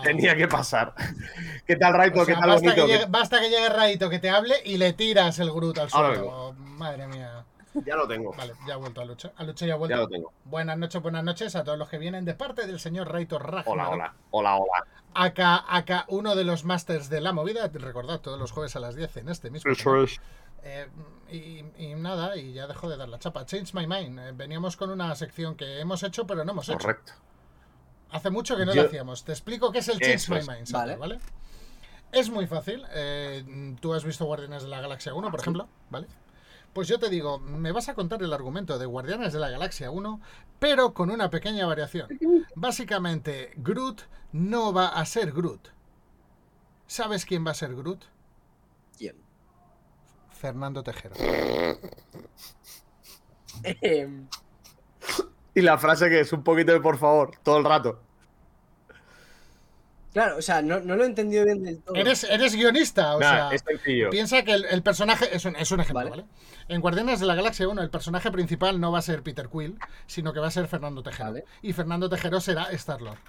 Tenía 0.04 0.38
que 0.38 0.48
pasar. 0.48 0.94
¿Qué 1.68 1.76
tal, 1.76 1.94
Raito? 1.94 2.22
O 2.22 2.26
sea, 2.26 2.36
¿Qué 2.36 2.40
tal, 2.40 2.50
basta, 2.52 2.76
que 2.76 2.82
llegue, 2.88 3.06
basta 3.10 3.40
que 3.42 3.50
llegue 3.50 3.68
Raito 3.68 4.10
que 4.10 4.20
te 4.20 4.30
hable 4.30 4.56
y 4.64 4.78
le 4.78 4.94
tiras 4.94 5.40
el 5.40 5.52
Groot 5.52 5.78
al 5.80 5.90
suelo. 5.90 6.54
Madre 6.58 7.08
mía. 7.08 7.44
Ya 7.86 7.96
lo 7.96 8.08
tengo. 8.08 8.32
Vale, 8.34 8.54
ya 8.68 8.76
ha 8.76 8.78
vuelto 8.78 9.02
a 9.02 9.06
Lucho. 9.06 9.32
A 9.36 9.44
Lucho 9.44 9.66
ya 9.66 9.74
ha 9.74 9.76
Ya 9.76 9.80
vuelto. 9.80 9.98
lo 9.98 10.08
tengo. 10.08 10.34
Buenas 10.46 10.78
noches, 10.78 11.02
buenas 11.02 11.24
noches 11.24 11.56
a 11.56 11.64
todos 11.64 11.78
los 11.78 11.90
que 11.90 11.98
vienen 11.98 12.24
de 12.26 12.34
parte 12.36 12.66
del 12.68 12.80
señor 12.80 13.12
Raito 13.12 13.38
Ragnarok. 13.40 13.68
Hola, 13.68 13.90
hola. 13.90 14.14
Hola, 14.32 14.56
hola. 14.56 14.86
Acá, 15.14 15.64
acá, 15.68 16.06
uno 16.10 16.36
de 16.36 16.44
los 16.44 16.64
masters 16.66 17.10
de 17.10 17.22
la 17.22 17.34
movida. 17.34 17.68
Recordad, 17.68 18.20
todos 18.22 18.40
los 18.40 18.52
jueves 18.52 18.76
a 18.76 18.80
las 18.80 18.96
10 18.96 19.18
en 19.18 19.30
este 19.30 19.50
mismo. 19.50 19.74
canal. 19.76 20.04
es. 20.06 20.20
Eh, 20.64 20.88
y, 21.32 21.84
y 21.84 21.96
nada, 21.96 22.36
y 22.38 22.54
ya 22.54 22.66
dejo 22.68 22.90
de 22.90 22.98
dar 22.98 23.08
la 23.10 23.20
chapa. 23.20 23.46
Change 23.46 23.74
My 23.74 23.86
Mind. 23.88 24.20
Eh, 24.20 24.32
veníamos 24.34 24.76
con 24.78 24.90
una 24.90 25.14
sección 25.16 25.56
que 25.56 25.80
hemos 25.80 26.02
hecho, 26.04 26.26
pero 26.26 26.44
no 26.44 26.52
hemos 26.54 26.68
hecho. 26.70 26.78
Correcto. 26.80 27.14
Hace 28.12 28.30
mucho 28.30 28.56
que 28.58 28.66
no 28.66 28.74
Yo- 28.74 28.82
lo 28.84 28.88
hacíamos. 28.88 29.24
Te 29.24 29.32
explico 29.32 29.72
qué 29.72 29.80
es 29.80 29.88
el 29.90 30.00
Change 30.00 30.14
Eso 30.16 30.34
My 30.34 30.40
es. 30.40 30.48
Mind, 30.48 30.72
Vale. 30.72 30.96
¿vale? 30.96 31.20
Es 32.12 32.30
muy 32.30 32.48
fácil. 32.48 32.84
eh, 32.92 33.76
tú 33.82 33.94
has 33.94 34.04
visto 34.06 34.26
Guardianes 34.26 34.64
de 34.64 34.70
la 34.70 34.80
Galaxia 34.82 35.14
1, 35.14 35.30
por 35.32 35.40
ejemplo, 35.40 35.68
¿vale? 35.90 36.08
Pues 36.76 36.90
yo 36.90 37.00
te 37.00 37.10
digo, 37.10 37.40
me 37.40 37.72
vas 37.72 37.88
a 37.88 37.94
contar 37.94 38.22
el 38.22 38.34
argumento 38.34 38.78
de 38.78 38.86
Guardianes 38.86 39.32
de 39.32 39.40
la 39.40 39.50
Galaxia 39.50 39.92
1, 39.92 40.20
pero 40.60 40.94
con 40.94 41.10
una 41.10 41.30
pequeña 41.30 41.66
variación. 41.66 42.10
Básicamente, 42.54 43.54
Groot 43.56 44.02
no 44.34 44.74
va 44.74 44.90
a 44.90 45.06
ser 45.06 45.32
Groot. 45.32 45.70
¿Sabes 46.86 47.26
quién 47.26 47.48
va 47.48 47.52
a 47.52 47.54
ser 47.54 47.74
Groot? 47.74 48.04
¿Quién? 48.98 49.16
Fernando 50.32 50.84
Tejero. 50.84 51.16
Em, 53.64 54.28
Y 55.54 55.62
la 55.62 55.78
frase 55.78 56.10
que 56.10 56.20
es 56.20 56.34
un 56.34 56.44
poquito 56.44 56.74
de 56.74 56.82
por 56.82 56.98
favor, 56.98 57.38
todo 57.42 57.58
el 57.58 57.64
rato. 57.64 58.02
Claro, 60.16 60.38
o 60.38 60.42
sea, 60.42 60.62
no, 60.62 60.80
no 60.80 60.96
lo 60.96 61.04
he 61.04 61.08
entendido 61.08 61.44
bien 61.44 61.62
del 61.62 61.82
todo. 61.82 61.94
Eres, 61.94 62.24
eres 62.24 62.56
guionista, 62.56 63.18
o 63.18 63.20
sea... 63.20 63.50
es 63.52 63.62
sencillo. 63.68 64.10
Piensa 64.10 64.44
que 64.44 64.54
el, 64.54 64.64
el 64.64 64.82
personaje 64.82 65.36
es 65.36 65.44
un, 65.44 65.58
es 65.58 65.70
un 65.72 65.82
ejemplo, 65.82 66.06
Vale. 66.06 66.10
¿vale? 66.10 66.26
En 66.70 66.80
Guardianes 66.80 67.20
de 67.20 67.26
la 67.26 67.36
Galaxia 67.36 67.68
1, 67.68 67.82
el 67.82 67.90
personaje 67.90 68.32
principal 68.32 68.80
no 68.80 68.94
va 68.94 69.00
a 69.00 69.02
ser 69.02 69.24
Peter 69.24 69.50
Quill, 69.50 69.78
sino 70.08 70.32
que 70.32 70.40
va 70.40 70.48
a 70.48 70.52
ser 70.52 70.68
Fernando 70.68 71.04
Tejero. 71.04 71.32
Vale. 71.32 71.46
Y 71.62 71.74
Fernando 71.74 72.10
Tejero 72.10 72.40
será 72.40 72.72
Star-Lord. 72.72 73.20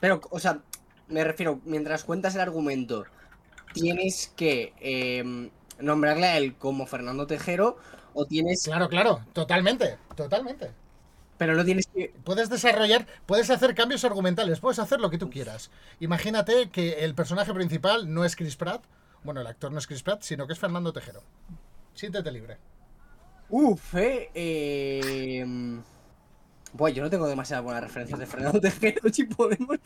Pero, 0.00 0.22
o 0.30 0.38
sea, 0.40 0.62
me 1.08 1.24
refiero, 1.24 1.60
mientras 1.66 2.04
cuentas 2.04 2.34
el 2.34 2.40
argumento, 2.40 3.04
tienes 3.74 4.32
que 4.34 4.72
em, 4.80 5.50
nombrarle 5.78 6.26
a 6.26 6.38
él 6.38 6.54
como 6.56 6.86
Fernando 6.86 7.26
Tejero 7.26 7.76
o 8.14 8.24
tienes... 8.24 8.64
Claro, 8.64 8.88
claro, 8.88 9.20
totalmente, 9.34 9.98
totalmente. 10.16 10.72
Pero 11.38 11.54
lo 11.54 11.64
tienes 11.64 11.86
que... 11.86 12.12
Puedes 12.24 12.50
desarrollar, 12.50 13.06
puedes 13.24 13.48
hacer 13.50 13.74
cambios 13.74 14.04
argumentales, 14.04 14.58
puedes 14.60 14.78
hacer 14.80 15.00
lo 15.00 15.08
que 15.08 15.18
tú 15.18 15.30
quieras. 15.30 15.70
Imagínate 16.00 16.68
que 16.70 17.04
el 17.04 17.14
personaje 17.14 17.54
principal 17.54 18.12
no 18.12 18.24
es 18.24 18.34
Chris 18.36 18.56
Pratt, 18.56 18.82
bueno, 19.22 19.40
el 19.40 19.46
actor 19.46 19.70
no 19.72 19.78
es 19.78 19.86
Chris 19.86 20.02
Pratt, 20.02 20.22
sino 20.22 20.46
que 20.46 20.52
es 20.52 20.58
Fernando 20.58 20.92
Tejero. 20.92 21.22
Siéntete 21.94 22.30
libre. 22.32 22.58
Uf, 23.48 23.94
eh... 23.94 24.30
em, 25.40 25.82
Buah, 26.72 26.90
yo 26.90 27.02
no 27.02 27.08
tengo 27.10 27.26
demasiadas 27.26 27.64
buenas 27.64 27.82
referencias 27.84 28.18
de 28.18 28.26
Fernando 28.26 28.60
Tejero, 28.60 29.00
si 29.12 29.24
podemos... 29.24 29.78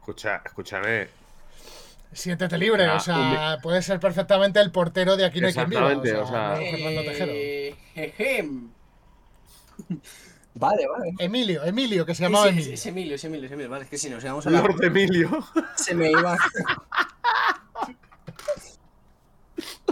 Escucha, 0.00 0.42
escúchame. 0.44 1.08
Siéntete 2.12 2.58
libre, 2.58 2.84
Ah, 2.84 2.96
o 2.96 3.00
sea, 3.00 3.58
puede 3.62 3.80
ser 3.80 3.98
perfectamente 3.98 4.60
el 4.60 4.70
portero 4.70 5.16
de 5.16 5.24
aquí 5.24 5.40
no 5.40 5.46
hay 5.46 5.54
quien 5.54 5.70
viva. 5.70 5.90
Exactamente, 5.92 6.16
o 6.20 6.26
sea- 6.26 6.56
Fernando 6.56 7.00
Tejero. 7.02 7.32
Eh, 7.34 7.76
jejem. 7.94 8.70
Vale, 10.54 10.86
vale. 10.86 11.14
Emilio, 11.18 11.64
Emilio, 11.64 12.04
que 12.06 12.14
se 12.14 12.22
llamaba 12.24 12.48
Sí, 12.50 12.62
sí, 12.62 12.62
Emilio. 12.62 12.74
Es 12.74 12.86
Emilio, 12.86 13.14
es 13.16 13.24
Emilio, 13.24 13.46
es 13.46 13.52
Emilio. 13.52 13.70
Vale, 13.70 13.84
es 13.84 13.90
que 13.90 13.98
si 13.98 14.10
nos 14.10 14.22
íbamos 14.24 14.46
a 14.46 14.50
la... 14.50 14.60
Lord 14.60 14.82
Emilio. 14.84 15.30
Se 15.76 15.94
me 15.94 16.10
iba. 16.10 16.36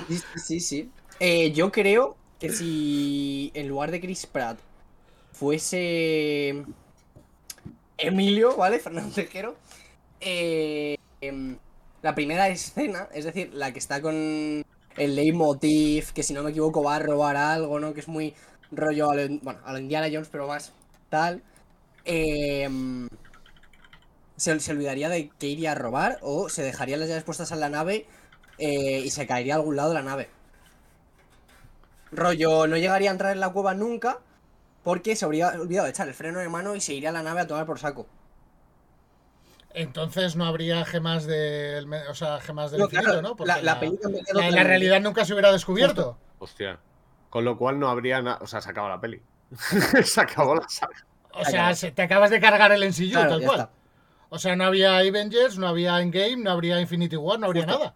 Sí, 0.09 0.19
sí, 0.19 0.39
sí. 0.41 0.61
sí. 0.61 0.93
Eh, 1.19 1.53
yo 1.53 1.71
creo 1.73 2.19
que 2.39 2.51
si 2.51 3.51
en 3.55 3.69
lugar 3.69 3.91
de 3.91 4.01
Chris 4.01 4.27
Pratt 4.27 4.59
fuese 5.33 6.65
Emilio, 7.99 8.57
¿vale? 8.57 8.79
Fernando 8.81 9.13
Tejero. 9.15 9.61
eh, 10.21 10.97
em, 11.21 11.59
la 12.03 12.15
primera 12.15 12.49
escena, 12.49 13.09
es 13.15 13.25
decir, 13.25 13.51
la 13.55 13.73
que 13.73 13.79
está 13.79 14.01
con 14.03 14.15
el 14.97 15.17
leitmotiv, 15.17 16.13
que 16.13 16.23
si 16.23 16.33
no 16.35 16.43
me 16.43 16.51
equivoco 16.51 16.83
va 16.83 16.97
a 16.97 16.99
robar 17.01 17.37
algo, 17.37 17.81
¿no? 17.81 17.95
Que 17.95 18.01
es 18.01 18.09
muy 18.09 18.35
rollo 18.71 19.11
a 19.11 19.15
lo, 19.17 19.29
bueno, 19.43 19.61
a 19.65 19.73
lo 19.73 19.79
Indiana 19.79 20.09
Jones, 20.13 20.29
pero 20.31 20.47
más 20.47 20.73
tal. 21.09 21.43
em, 22.05 23.09
se, 24.37 24.59
se 24.61 24.73
olvidaría 24.73 25.09
de 25.09 25.29
que 25.39 25.47
iría 25.49 25.73
a 25.73 25.75
robar 25.75 26.19
o 26.23 26.49
se 26.49 26.63
dejaría 26.63 26.97
las 26.97 27.09
llaves 27.09 27.25
puestas 27.25 27.53
en 27.53 27.61
la 27.61 27.69
nave 27.69 28.07
eh, 28.59 29.01
y 29.05 29.11
se 29.11 29.27
caería 29.27 29.55
a 29.55 29.57
algún 29.59 29.77
lado 29.77 29.91
de 29.91 29.95
la 29.97 30.03
nave. 30.03 30.29
Rollo, 32.13 32.67
no 32.67 32.77
llegaría 32.77 33.11
a 33.11 33.13
entrar 33.13 33.33
en 33.33 33.41
la 33.41 33.51
cueva 33.51 33.75
nunca 33.75 34.19
porque 34.83 35.15
se 35.15 35.25
habría 35.25 35.49
olvidado 35.51 35.85
de 35.85 35.91
echar 35.91 36.09
el 36.09 36.15
freno 36.15 36.39
de 36.41 36.49
mano 36.49 36.75
y 36.75 36.81
se 36.81 36.95
iría 36.95 37.11
a 37.11 37.13
la 37.13 37.23
nave 37.23 37.43
a 37.43 37.47
tomar 37.47 37.67
por 37.67 37.79
saco. 37.79 38.07
Entonces 39.73 40.35
no 40.35 40.47
habría 40.47 40.85
gemas 40.85 41.27
del, 41.27 41.87
me- 41.87 42.09
o 42.09 42.15
sea, 42.15 42.41
gemas 42.41 42.73
del 42.73 42.81
No, 42.81 42.85
infinito, 42.87 43.07
claro, 43.11 43.23
¿no? 43.23 43.37
Porque 43.37 43.53
la, 43.53 43.63
la 43.63 43.81
la- 44.33 44.51
la 44.51 44.65
realidad 44.65 45.01
nunca 45.01 45.25
se 45.25 45.33
hubiera 45.33 45.53
descubierto. 45.53 46.19
Hostia. 46.39 46.81
Con 47.31 47.45
lo 47.45 47.57
cual 47.57 47.79
no 47.79 47.89
habría 47.89 48.21
nada. 48.21 48.39
O 48.43 48.47
sea, 48.47 48.61
se 48.61 48.69
acaba 48.71 48.89
la 48.89 49.01
peli. 49.01 49.23
se 50.05 50.21
acabó 50.21 50.55
la 50.57 50.69
saga. 50.69 50.93
O 51.33 51.45
sea, 51.45 51.75
se- 51.75 51.93
te 51.93 52.03
acabas 52.03 52.31
de 52.31 52.41
cargar 52.41 52.73
el 52.73 52.83
ensillo, 52.83 53.15
Claro, 53.21 53.31
tal 53.39 53.43
cual. 53.47 53.61
está. 53.61 53.71
O 54.29 54.39
sea, 54.39 54.55
no 54.57 54.65
había 54.65 54.99
Avengers, 54.99 55.59
no 55.59 55.67
había 55.69 56.01
Endgame, 56.01 56.37
no 56.37 56.51
habría 56.51 56.81
Infinity 56.81 57.17
War, 57.17 57.39
no 57.39 57.47
habría 57.47 57.65
Justo. 57.65 57.79
nada. 57.79 57.95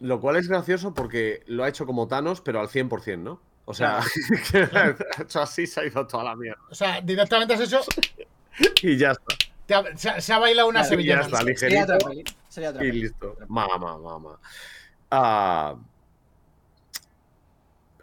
Lo 0.00 0.20
cual 0.20 0.36
es 0.36 0.48
gracioso 0.48 0.94
porque 0.94 1.42
lo 1.46 1.64
ha 1.64 1.68
hecho 1.68 1.86
como 1.86 2.08
Thanos, 2.08 2.40
pero 2.40 2.60
al 2.60 2.68
100%, 2.68 3.18
¿no? 3.18 3.40
O 3.64 3.74
sea, 3.74 4.00
que 4.50 4.58
ha 4.76 4.96
hecho 5.22 5.40
así, 5.42 5.66
se 5.66 5.80
ha 5.80 5.84
ido 5.86 6.06
toda 6.06 6.24
la 6.24 6.36
mierda. 6.36 6.60
O 6.70 6.74
sea, 6.74 7.00
directamente 7.00 7.54
has 7.54 7.60
hecho. 7.60 7.80
Y 8.82 8.96
ya 8.98 9.12
está. 9.12 9.24
te 9.66 9.74
ha- 9.74 9.96
se, 9.96 10.10
ha- 10.10 10.20
se 10.20 10.32
ha 10.32 10.38
bailado 10.38 10.68
una 10.68 10.80
Claro, 10.80 10.94
y 10.94 10.96
sevillana. 10.96 11.20
ya 11.22 11.26
está, 11.26 11.38
Sería 11.38 11.52
ligerito. 11.52 11.94
otra 11.94 12.08
peli. 12.08 12.24
Sería 12.48 12.70
otra 12.70 12.84
Y 12.84 12.92
listo. 12.92 13.36
Mamá, 13.48 13.78
mamá. 13.78 14.38
Ah, 15.10 15.74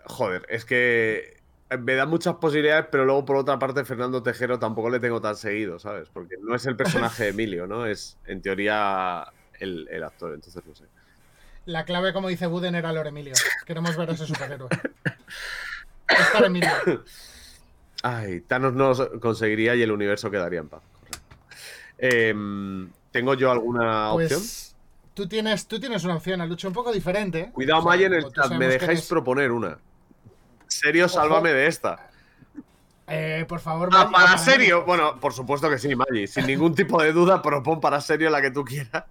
joder, 0.09 0.45
es 0.49 0.65
que 0.65 1.37
me 1.79 1.93
da 1.95 2.05
muchas 2.05 2.35
posibilidades, 2.35 2.87
pero 2.91 3.05
luego 3.05 3.23
por 3.25 3.35
otra 3.37 3.59
parte 3.59 3.85
Fernando 3.85 4.23
Tejero 4.23 4.57
tampoco 4.59 4.89
le 4.89 4.99
tengo 4.99 5.21
tan 5.21 5.35
seguido, 5.35 5.77
¿sabes? 5.79 6.09
Porque 6.11 6.35
no 6.41 6.55
es 6.55 6.65
el 6.65 6.75
personaje 6.75 7.23
de 7.23 7.29
Emilio, 7.29 7.67
¿no? 7.67 7.85
Es 7.85 8.17
en 8.25 8.41
teoría 8.41 9.25
el, 9.59 9.87
el 9.91 10.03
actor, 10.03 10.33
entonces 10.33 10.63
no 10.65 10.75
sé. 10.75 10.85
La 11.65 11.85
clave, 11.85 12.11
como 12.11 12.27
dice 12.27 12.47
Buden, 12.47 12.73
era 12.73 12.91
Lord 12.91 13.07
Emilio. 13.07 13.33
Queremos 13.65 13.95
ver 13.95 14.09
a 14.09 14.13
ese 14.13 14.25
superhéroe. 14.25 14.69
Estar 16.07 16.43
Emilio. 16.45 16.69
Ay, 18.01 18.41
Thanos 18.41 18.73
no 18.73 19.19
conseguiría 19.19 19.75
y 19.75 19.83
el 19.83 19.91
universo 19.91 20.31
quedaría 20.31 20.59
en 20.61 20.69
paz. 20.69 20.81
Em, 21.99 22.89
¿Tengo 23.11 23.33
yo 23.35 23.51
alguna 23.51 24.11
opción? 24.13 24.39
Pues 24.39 24.75
tú 25.13 25.27
tienes, 25.27 25.67
tú 25.67 25.79
tienes 25.79 26.03
una 26.05 26.15
opción, 26.15 26.41
Alucho, 26.41 26.67
un 26.69 26.73
poco 26.73 26.91
diferente. 26.91 27.51
Cuidado, 27.53 27.81
O 27.85 27.91
sea, 27.93 28.01
en 28.05 28.13
el 28.13 28.31
chat. 28.31 28.51
Me 28.53 28.67
dejáis 28.67 28.99
eres- 28.99 29.07
proponer 29.09 29.51
una. 29.51 29.77
Serio, 30.69 31.09
sálvame 31.09 31.51
de 31.51 31.67
esta. 31.67 32.09
Eh, 33.07 33.43
por 33.49 33.59
favor, 33.59 33.89
Ah, 33.91 33.97
Maggi, 34.05 34.13
para 34.13 34.25
para 34.27 34.37
serio. 34.37 34.85
Bueno, 34.85 35.19
por 35.19 35.33
supuesto 35.33 35.69
que 35.69 35.79
sí, 35.79 35.95
Maggi. 35.95 36.27
Sin 36.27 36.45
ningún 36.45 36.75
tipo 36.75 37.01
de 37.01 37.11
duda, 37.11 37.41
propon 37.41 37.81
para 37.81 37.99
serio 38.01 38.29
la 38.29 38.41
que 38.41 38.51
tú 38.51 38.63
quieras. 38.63 39.03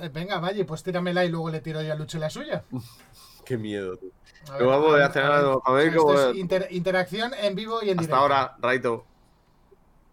Eh, 0.00 0.08
Venga, 0.12 0.40
Maggi, 0.40 0.64
pues 0.64 0.82
tíramela 0.82 1.24
y 1.24 1.28
luego 1.28 1.50
le 1.50 1.60
tiro 1.60 1.82
yo 1.82 1.92
a 1.92 1.96
Lucho 1.96 2.18
la 2.18 2.30
suya. 2.30 2.64
Qué 3.44 3.56
miedo, 3.58 3.96
tú. 3.96 4.12
A 4.52 4.58
Yo 4.58 4.68
vamos 4.68 4.98
a 4.98 5.04
hacer 5.06 5.22
ver, 5.24 5.32
algo, 5.32 5.62
a 5.66 5.72
ver 5.72 5.88
esto 5.88 6.00
cómo- 6.02 6.18
es 6.18 6.36
inter- 6.36 6.68
interacción 6.70 7.34
en 7.34 7.54
vivo 7.56 7.80
y 7.82 7.90
en 7.90 7.98
Hasta 7.98 8.02
directo. 8.02 8.16
ahora, 8.16 8.56
Raito. 8.60 9.04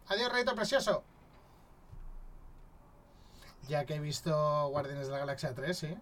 Adiós, 0.07 0.31
Reito 0.33 0.55
Precioso. 0.55 1.03
Ya 3.67 3.85
que 3.85 3.95
he 3.95 3.99
visto 3.99 4.67
Guardianes 4.69 5.07
de 5.07 5.13
la 5.13 5.19
Galaxia 5.19 5.53
3, 5.53 5.77
sí. 5.77 5.95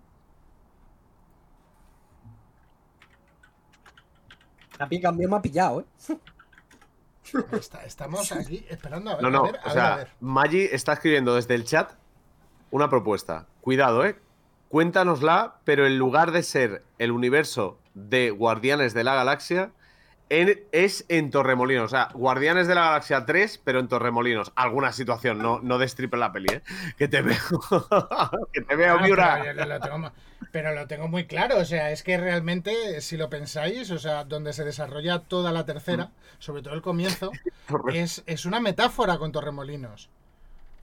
La 4.79 4.87
pica 4.89 5.09
cambio 5.09 5.29
me 5.29 5.37
ha 5.37 5.41
pillado, 5.41 5.81
¿eh? 5.81 5.85
Está- 7.53 7.83
estamos 7.85 8.31
aquí 8.31 8.65
esperando 8.69 9.11
a 9.11 9.15
ver. 9.15 9.23
No, 9.23 9.29
no. 9.31 9.45
a 9.45 9.51
ver, 9.51 9.55
a 9.55 9.59
o 9.59 9.63
ver, 9.63 9.69
a 9.69 9.71
sea, 9.73 9.95
ver. 9.97 10.09
Maggi 10.19 10.61
está 10.71 10.93
escribiendo 10.93 11.35
desde 11.35 11.55
el 11.55 11.63
chat 11.65 11.93
una 12.71 12.89
propuesta. 12.89 13.47
Cuidado, 13.61 14.05
¿eh? 14.05 14.19
Cuéntanosla, 14.69 15.55
pero 15.63 15.87
en 15.87 15.97
lugar 15.97 16.31
de 16.31 16.43
ser 16.43 16.83
el 16.99 17.11
universo 17.11 17.79
de 17.93 18.29
Guardianes 18.31 18.93
de 18.93 19.03
la 19.03 19.15
Galaxia, 19.15 19.71
en- 20.29 20.63
es 20.71 21.05
en 21.09 21.31
Torremolinos. 21.31 21.85
O 21.85 21.89
sea, 21.89 22.09
Guardianes 22.13 22.67
de 22.67 22.75
la 22.75 22.81
Galaxia 22.85 23.25
3, 23.25 23.61
pero 23.63 23.79
en 23.79 23.87
Torremolinos. 23.87 24.51
Alguna 24.55 24.91
situación, 24.91 25.37
no, 25.39 25.59
no 25.61 25.77
destripe 25.77 26.17
la 26.17 26.31
peli, 26.31 26.47
¿eh? 26.53 26.61
Que 26.97 27.07
te 27.07 27.21
veo. 27.21 27.35
que 28.53 28.61
te 28.61 28.75
veo, 28.75 28.95
Ah, 28.99 29.01
Miura. 29.03 29.41
pero, 29.55 29.79
tengo, 29.79 29.97
ma- 29.99 30.13
pero 30.51 30.73
lo 30.73 30.87
tengo 30.87 31.07
muy 31.07 31.25
claro, 31.27 31.57
o 31.57 31.65
sea, 31.65 31.91
es 31.91 32.03
que 32.03 32.17
realmente, 32.17 33.01
si 33.01 33.17
lo 33.17 33.29
pensáis, 33.29 33.89
o 33.91 33.99
sea, 33.99 34.23
donde 34.23 34.53
se 34.53 34.63
desarrolla 34.63 35.19
toda 35.19 35.51
la 35.51 35.65
tercera, 35.65 36.09
sobre 36.39 36.61
todo 36.61 36.73
el 36.73 36.81
comienzo, 36.81 37.31
es, 37.93 38.23
es 38.25 38.45
una 38.45 38.59
metáfora 38.59 39.17
con 39.17 39.31
Torremolinos. 39.31 40.09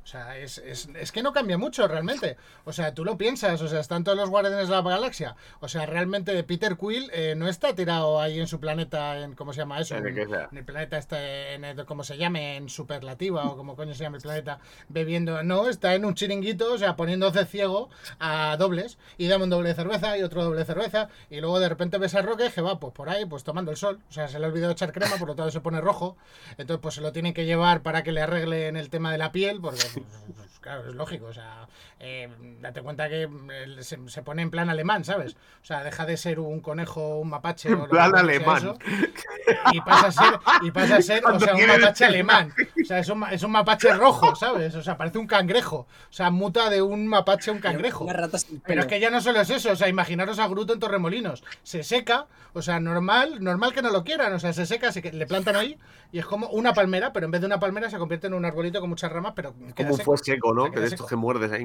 O 0.04 0.06
sea, 0.06 0.36
es, 0.38 0.58
es, 0.58 0.88
es, 0.94 1.12
que 1.12 1.22
no 1.22 1.32
cambia 1.32 1.58
mucho 1.58 1.86
realmente. 1.86 2.36
O 2.64 2.72
sea, 2.72 2.94
tú 2.94 3.04
lo 3.04 3.16
piensas, 3.16 3.60
o 3.62 3.68
sea, 3.68 3.80
están 3.80 4.04
todos 4.04 4.18
los 4.18 4.30
guardianes 4.30 4.68
de 4.68 4.74
la 4.74 4.82
galaxia. 4.82 5.36
O 5.60 5.68
sea, 5.68 5.86
realmente 5.86 6.42
Peter 6.44 6.76
Quill 6.76 7.10
eh, 7.12 7.34
no 7.36 7.48
está 7.48 7.74
tirado 7.74 8.20
ahí 8.20 8.40
en 8.40 8.48
su 8.48 8.58
planeta, 8.58 9.20
en 9.20 9.34
¿cómo 9.34 9.52
se 9.52 9.58
llama 9.58 9.80
eso? 9.80 9.96
En, 9.96 10.06
en 10.06 10.58
el 10.58 10.64
planeta 10.64 10.98
este, 10.98 11.54
en 11.54 11.64
el, 11.64 11.84
como 11.84 12.04
se 12.04 12.16
llame, 12.16 12.56
en 12.56 12.68
Superlativa 12.68 13.44
o 13.44 13.56
como 13.56 13.76
coño 13.76 13.94
se 13.94 14.02
llama 14.02 14.16
el 14.16 14.22
planeta, 14.22 14.58
bebiendo. 14.88 15.42
No, 15.42 15.68
está 15.68 15.94
en 15.94 16.04
un 16.04 16.14
chiringuito, 16.14 16.72
o 16.72 16.78
sea, 16.78 16.96
poniéndose 16.96 17.44
ciego 17.46 17.88
a 18.18 18.56
dobles. 18.58 18.98
Y 19.18 19.28
dame 19.28 19.44
un 19.44 19.50
doble 19.50 19.68
de 19.70 19.74
cerveza 19.74 20.18
y 20.18 20.22
otro 20.22 20.44
doble 20.44 20.60
de 20.60 20.64
cerveza. 20.64 21.08
Y 21.30 21.40
luego 21.40 21.60
de 21.60 21.68
repente 21.68 21.98
ves 21.98 22.14
a 22.14 22.22
Roque 22.22 22.50
que 22.50 22.60
va 22.60 22.78
pues 22.78 22.92
por 22.92 23.08
ahí, 23.08 23.24
pues 23.24 23.44
tomando 23.44 23.70
el 23.70 23.76
sol. 23.76 24.00
O 24.08 24.12
sea, 24.12 24.28
se 24.28 24.38
le 24.38 24.46
ha 24.46 24.48
olvidado 24.48 24.72
echar 24.72 24.92
crema, 24.92 25.16
por 25.16 25.28
lo 25.28 25.34
tanto 25.34 25.50
se 25.50 25.60
pone 25.60 25.80
rojo. 25.80 26.16
Entonces, 26.58 26.80
pues 26.82 26.94
se 26.96 27.00
lo 27.00 27.12
tienen 27.12 27.34
que 27.34 27.44
llevar 27.44 27.82
para 27.82 28.02
que 28.02 28.12
le 28.12 28.20
arreglen 28.20 28.76
el 28.76 28.90
tema 28.90 29.12
de 29.12 29.18
la 29.18 29.32
piel, 29.32 29.60
porque 29.60 29.91
pues, 29.94 30.58
claro, 30.60 30.88
es 30.88 30.94
lógico. 30.94 31.26
O 31.26 31.32
sea, 31.32 31.68
eh, 31.98 32.28
date 32.60 32.82
cuenta 32.82 33.08
que 33.08 33.22
eh, 33.22 33.82
se, 33.82 33.98
se, 34.08 34.22
pone 34.22 34.42
en 34.42 34.50
plan 34.50 34.70
alemán, 34.70 35.04
¿sabes? 35.04 35.34
O 35.62 35.64
sea, 35.64 35.84
deja 35.84 36.06
de 36.06 36.16
ser 36.16 36.40
un 36.40 36.60
conejo, 36.60 37.18
un 37.18 37.30
mapache. 37.30 37.68
En 37.70 37.86
plan 37.86 38.14
alemán. 38.16 38.58
Eso, 38.58 38.78
y 39.72 39.80
pasa 39.80 40.06
a 40.08 40.12
ser, 40.12 40.40
y 40.62 40.70
pasa 40.70 40.96
a 40.96 41.02
ser 41.02 41.24
o 41.24 41.38
sea, 41.38 41.54
un 41.54 41.66
mapache 41.66 42.04
alemán. 42.04 42.52
O 42.80 42.84
sea, 42.84 42.98
es 42.98 43.08
un, 43.08 43.24
es 43.30 43.42
un, 43.42 43.50
mapache 43.50 43.92
rojo, 43.94 44.34
¿sabes? 44.34 44.74
O 44.74 44.82
sea, 44.82 44.96
parece 44.96 45.18
un 45.18 45.26
cangrejo. 45.26 45.86
O 46.10 46.12
sea, 46.12 46.30
muta 46.30 46.70
de 46.70 46.82
un 46.82 47.06
mapache 47.06 47.50
a 47.50 47.54
un 47.54 47.60
cangrejo. 47.60 48.06
Pero 48.66 48.80
es 48.80 48.86
que 48.86 49.00
ya 49.00 49.10
no 49.10 49.20
solo 49.20 49.40
es 49.40 49.50
eso. 49.50 49.72
O 49.72 49.76
sea, 49.76 49.88
imaginaros 49.88 50.38
a 50.38 50.48
Gruto 50.48 50.72
en 50.72 50.80
Torremolinos. 50.80 51.44
Se 51.62 51.82
seca, 51.82 52.26
o 52.52 52.62
sea, 52.62 52.80
normal, 52.80 53.42
normal 53.42 53.72
que 53.72 53.82
no 53.82 53.90
lo 53.90 54.04
quieran. 54.04 54.32
O 54.32 54.38
sea, 54.38 54.52
se 54.52 54.66
seca, 54.66 54.92
se, 54.92 55.00
le 55.12 55.26
plantan 55.26 55.56
ahí 55.56 55.78
y 56.12 56.18
es 56.18 56.26
como 56.26 56.48
una 56.48 56.74
palmera, 56.74 57.12
pero 57.12 57.26
en 57.26 57.32
vez 57.32 57.40
de 57.40 57.46
una 57.46 57.58
palmera 57.58 57.88
se 57.88 57.98
convierte 57.98 58.26
en 58.26 58.34
un 58.34 58.44
arbolito 58.44 58.80
con 58.80 58.90
muchas 58.90 59.10
ramas, 59.10 59.32
pero. 59.34 59.54
Como 59.84 59.96
fue 59.98 60.18
seco, 60.18 60.54
¿no? 60.54 60.70
Que 60.70 60.80
de 60.80 60.86
estos 60.86 61.06
que 61.06 61.16
muerdes 61.16 61.52
ahí. 61.52 61.64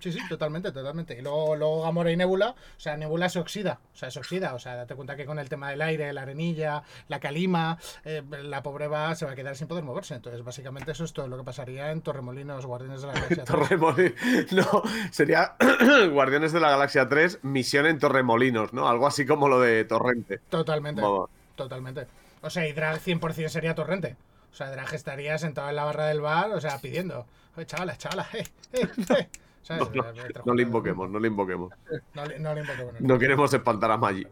Sí, 0.00 0.12
sí, 0.12 0.20
totalmente, 0.28 0.70
totalmente. 0.72 1.18
Y 1.18 1.22
luego, 1.22 1.56
luego 1.56 1.82
Gamora 1.82 2.12
y 2.12 2.16
Nebula, 2.16 2.50
o 2.50 2.80
sea, 2.80 2.96
Nebula 2.96 3.28
se 3.28 3.40
oxida, 3.40 3.80
o 3.92 3.96
sea, 3.96 4.10
se 4.10 4.18
oxida, 4.18 4.54
o 4.54 4.58
sea, 4.58 4.76
date 4.76 4.94
cuenta 4.94 5.16
que 5.16 5.24
con 5.24 5.38
el 5.38 5.48
tema 5.48 5.70
del 5.70 5.82
aire, 5.82 6.12
la 6.12 6.22
arenilla, 6.22 6.82
la 7.08 7.18
calima, 7.18 7.78
eh, 8.04 8.22
la 8.42 8.62
pobre 8.62 8.88
va, 8.88 9.14
se 9.14 9.24
va 9.24 9.32
a 9.32 9.34
quedar 9.34 9.56
sin 9.56 9.66
poder 9.66 9.84
moverse. 9.84 10.14
Entonces, 10.14 10.44
básicamente 10.44 10.92
eso 10.92 11.04
es 11.04 11.12
todo 11.12 11.28
lo 11.28 11.36
que 11.36 11.44
pasaría 11.44 11.90
en 11.90 12.02
Torremolinos, 12.02 12.66
Guardianes 12.66 13.00
de 13.00 13.06
la 13.08 13.12
Galaxia 13.14 13.44
3. 13.44 13.46
Torremolinos, 13.46 14.52
no, 14.52 14.82
sería 15.10 15.56
Guardianes 16.12 16.52
de 16.52 16.60
la 16.60 16.70
Galaxia 16.70 17.08
3, 17.08 17.40
misión 17.42 17.86
en 17.86 17.98
Torremolinos, 17.98 18.72
¿no? 18.72 18.88
Algo 18.88 19.06
así 19.06 19.26
como 19.26 19.48
lo 19.48 19.60
de 19.60 19.84
Torrente. 19.84 20.40
Totalmente, 20.48 21.00
Vamos. 21.00 21.30
totalmente. 21.54 22.06
O 22.42 22.50
sea, 22.50 22.66
y 22.68 22.72
Drag 22.72 23.00
100% 23.00 23.48
sería 23.48 23.74
Torrente. 23.74 24.16
O 24.56 24.58
sea, 24.58 24.70
Drag 24.70 24.94
estaría 24.94 25.36
sentado 25.36 25.68
en 25.68 25.76
la 25.76 25.84
barra 25.84 26.06
del 26.06 26.22
bar, 26.22 26.50
o 26.52 26.60
sea, 26.62 26.78
pidiendo, 26.78 27.26
oye, 27.56 27.66
chavalas, 27.66 27.98
chavalas, 27.98 28.34
eh, 28.34 28.46
eh, 28.72 28.88
eh. 29.18 29.28
No, 29.68 29.90
no, 29.90 30.04
no, 30.46 30.54
le 30.54 30.62
invoquemos, 30.62 31.10
no 31.10 31.18
le 31.18 31.28
invoquemos. 31.28 31.74
No, 32.14 32.24
no 32.24 32.54
le 32.54 32.60
invoquemos. 32.62 33.00
No 33.00 33.18
queremos 33.18 33.52
espantar 33.52 33.90
a 33.90 33.98
Maggie. 33.98 34.26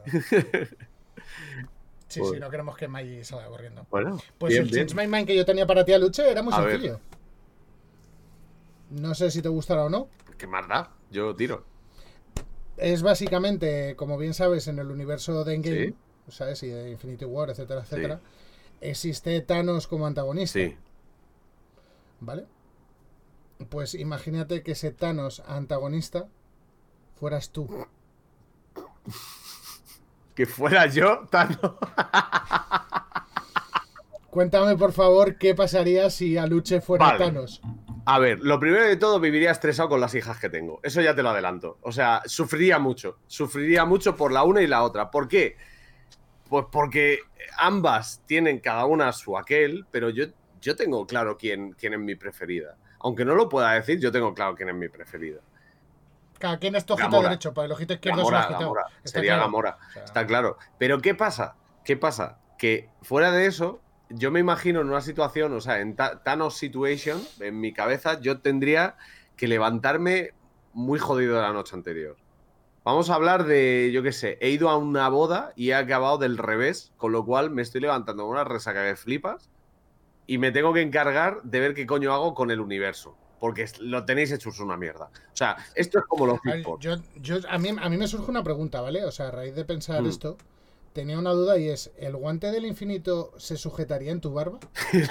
Sí, 2.07 2.23
sí, 2.25 2.41
no 2.41 2.49
queremos 2.49 2.75
que 2.77 2.89
Maggie 2.89 3.23
salga 3.25 3.49
corriendo. 3.49 3.87
Bueno, 3.91 4.19
pues 4.39 4.53
bien, 4.53 4.63
el 4.63 4.71
bien. 4.71 4.87
Change 4.87 5.07
My 5.07 5.13
Mind 5.13 5.27
que 5.27 5.37
yo 5.37 5.45
tenía 5.45 5.67
para 5.67 5.85
ti 5.85 5.93
a 5.93 5.99
Luche 5.99 6.31
era 6.31 6.43
muy 6.43 6.55
a 6.55 6.63
sencillo. 6.63 6.93
Ver. 6.93 7.01
No 9.03 9.15
sé 9.15 9.31
si 9.31 9.43
te 9.43 9.49
gustará 9.49 9.85
o 9.85 9.91
no. 9.91 10.09
¿Qué 10.39 10.47
más 10.47 10.67
da? 10.69 10.91
Yo 11.11 11.35
tiro. 11.35 11.65
Es 12.77 13.03
básicamente, 13.03 13.97
como 13.97 14.17
bien 14.17 14.33
sabes, 14.33 14.69
en 14.69 14.79
el 14.79 14.91
universo 14.91 15.45
de 15.45 15.55
Endgame, 15.55 15.87
¿Sí? 15.87 15.95
¿sabes? 16.29 16.63
Y 16.63 16.69
de 16.69 16.93
Infinity 16.93 17.25
War, 17.25 17.51
etcétera, 17.51 17.81
etcétera. 17.81 18.19
Sí. 18.19 18.44
Existe 18.85 19.41
Thanos 19.41 19.87
como 19.87 20.07
antagonista. 20.07 20.59
Sí. 20.59 20.77
¿Vale? 22.21 22.45
Pues 23.71 23.95
imagínate 23.95 24.63
que 24.63 24.73
ese 24.73 24.91
Thanos 24.91 25.43
antagonista 25.47 26.29
fueras 27.19 27.51
tú. 27.51 27.69
Que 30.35 30.47
fuera 30.47 30.87
yo, 30.89 31.29
Thanos. 31.31 31.61
Cuéntame, 34.31 34.77
por 34.77 34.93
favor, 34.93 35.39
qué 35.39 35.55
pasaría 35.55 36.11
si 36.11 36.37
Aluche 36.37 36.81
fuera 36.81 37.07
vale. 37.07 37.25
Thanos. 37.25 37.63
A 38.05 38.19
ver, 38.19 38.41
lo 38.41 38.59
primero 38.59 38.85
de 38.85 38.97
todo, 38.97 39.21
viviría 39.21 39.53
estresado 39.53 39.91
con 39.91 40.01
las 40.01 40.13
hijas 40.17 40.41
que 40.41 40.51
tengo. 40.51 40.81
Eso 40.83 41.01
ya 41.01 41.15
te 41.15 41.23
lo 41.23 41.31
adelanto. 41.31 41.79
O 41.83 41.93
sea, 41.93 42.21
sufriría 42.27 42.81
mucho. 42.81 43.19
Sufriría 43.29 43.85
mucho 43.85 44.17
por 44.17 44.33
la 44.33 44.43
una 44.43 44.61
y 44.61 44.67
la 44.67 44.83
otra. 44.83 45.13
¿Por 45.13 45.29
qué? 45.29 45.57
Pues 46.63 46.67
porque 46.71 47.19
ambas 47.59 48.23
tienen 48.27 48.61
cada 48.61 48.87
una 48.87 49.13
su 49.13 49.37
aquel, 49.37 49.87
pero 49.91 50.11
yo, 50.11 50.27
yo 50.61 50.77
tengo 50.77 51.07
claro 51.07 51.37
quién, 51.37 51.73
quién 51.73 51.95
es 51.95 51.99
mi 51.99 52.15
preferida 52.15 52.77
aunque 53.05 53.27
no 53.27 53.35
lo 53.35 53.51
pueda 53.51 53.73
decir, 53.73 54.01
yo 54.01 54.11
tengo 54.11 54.33
claro 54.33 54.55
quién 54.55 54.71
es 54.71 54.75
mi 54.75 54.89
preferida. 54.89 55.41
Claro, 56.39 56.59
¿quién 56.59 56.75
es 56.75 56.87
tu 56.87 56.95
ojito 56.95 57.11
Gamora. 57.11 57.29
derecho? 57.29 57.53
Para 57.53 57.67
el 57.67 57.73
ojito 57.73 57.93
izquierdo 57.93 58.21
Gamora, 58.21 58.39
es 58.39 58.45
el 58.45 58.51
ojito. 58.51 58.61
Gamora. 58.61 58.87
Sería 59.05 59.33
claro. 59.33 59.43
Gamora, 59.43 59.79
o 59.79 59.93
sea, 59.93 60.05
está 60.05 60.27
claro. 60.27 60.59
Pero 60.79 61.03
¿qué 61.03 61.15
pasa? 61.15 61.57
¿Qué 61.85 61.99
pasa? 61.99 62.39
Que 62.57 62.89
fuera 63.03 63.31
de 63.31 63.45
eso, 63.45 63.83
yo 64.09 64.31
me 64.31 64.41
imagino 64.41 64.81
en 64.81 64.89
una 64.89 65.03
situación, 65.03 65.53
o 65.53 65.61
sea, 65.61 65.81
en 65.81 65.97
Thanos 65.97 66.57
Situation, 66.57 67.23
en 67.41 67.61
mi 67.61 67.75
cabeza, 67.75 68.19
yo 68.21 68.41
tendría 68.41 68.97
que 69.37 69.49
levantarme 69.49 70.33
muy 70.73 70.99
jodido 70.99 71.37
de 71.37 71.43
la 71.43 71.53
noche 71.53 71.77
anterior. 71.77 72.17
Vamos 72.85 73.09
a 73.09 73.15
hablar 73.15 73.45
de, 73.45 73.91
yo 73.95 74.03
qué 74.03 74.13
sé, 74.13 74.37
he 74.43 74.51
ido 74.51 74.69
a 74.69 74.77
una 74.77 75.09
boda 75.09 75.55
y 75.57 75.71
he 75.71 75.75
acabado 75.75 76.19
del 76.19 76.37
revés, 76.37 76.93
con 76.99 77.13
lo 77.13 77.25
cual 77.25 77.51
me 77.51 77.63
estoy 77.63 77.81
levantando 77.81 78.25
con 78.25 78.33
una 78.33 78.45
resaca 78.45 78.83
de 78.83 78.95
flipas 78.95 79.49
y 80.27 80.37
me 80.37 80.53
tengo 80.53 80.75
que 80.75 80.83
encargar 80.83 81.43
de 81.45 81.61
ver 81.61 81.73
qué 81.73 81.87
coño 81.87 82.13
hago 82.13 82.35
con 82.35 82.51
el 82.51 82.61
universo. 82.61 83.17
Porque 83.41 83.67
lo 83.81 84.05
tenéis 84.05 84.33
hecho 84.33 84.51
una 84.61 84.77
mierda. 84.77 85.07
O 85.07 85.37
sea, 85.37 85.57
esto 85.75 85.99
es 85.99 86.05
como 86.07 86.27
los 86.27 86.39
yo, 86.79 86.97
yo, 87.17 87.37
a, 87.49 87.59
mí, 87.59 87.71
a 87.79 87.89
mí 87.89 87.97
me 87.97 88.07
surge 88.07 88.31
una 88.31 88.43
pregunta, 88.43 88.81
¿vale? 88.81 89.05
O 89.05 89.11
sea, 89.11 89.29
a 89.29 89.31
raíz 89.31 89.55
de 89.55 89.65
pensar 89.65 90.03
mm. 90.03 90.07
esto, 90.07 90.37
tenía 90.93 91.19
una 91.19 91.33
duda 91.33 91.59
y 91.59 91.69
es: 91.69 91.91
¿el 91.99 92.17
guante 92.17 92.51
del 92.53 92.65
infinito 92.65 93.33
se 93.37 93.57
sujetaría 93.57 94.13
en 94.13 94.21
tu 94.21 94.33
barba? 94.33 94.61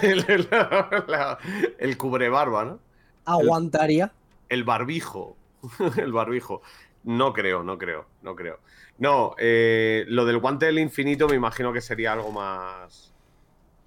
el, 1.79 1.97
cubrebarba, 1.97 2.65
¿no? 2.65 2.79
¿Aguantaría? 3.25 4.13
El, 4.49 4.59
el 4.59 4.63
barbijo. 4.63 5.37
el 5.97 6.11
barbijo. 6.11 6.61
No 7.03 7.33
creo, 7.33 7.63
no 7.63 7.77
creo, 7.77 8.07
no 8.21 8.35
creo. 8.35 8.59
No, 8.97 9.35
eh, 9.37 10.05
lo 10.07 10.25
del 10.25 10.37
guante 10.37 10.67
del 10.67 10.79
infinito 10.79 11.27
me 11.27 11.35
imagino 11.35 11.73
que 11.73 11.81
sería 11.81 12.13
algo 12.13 12.31
más 12.31 13.13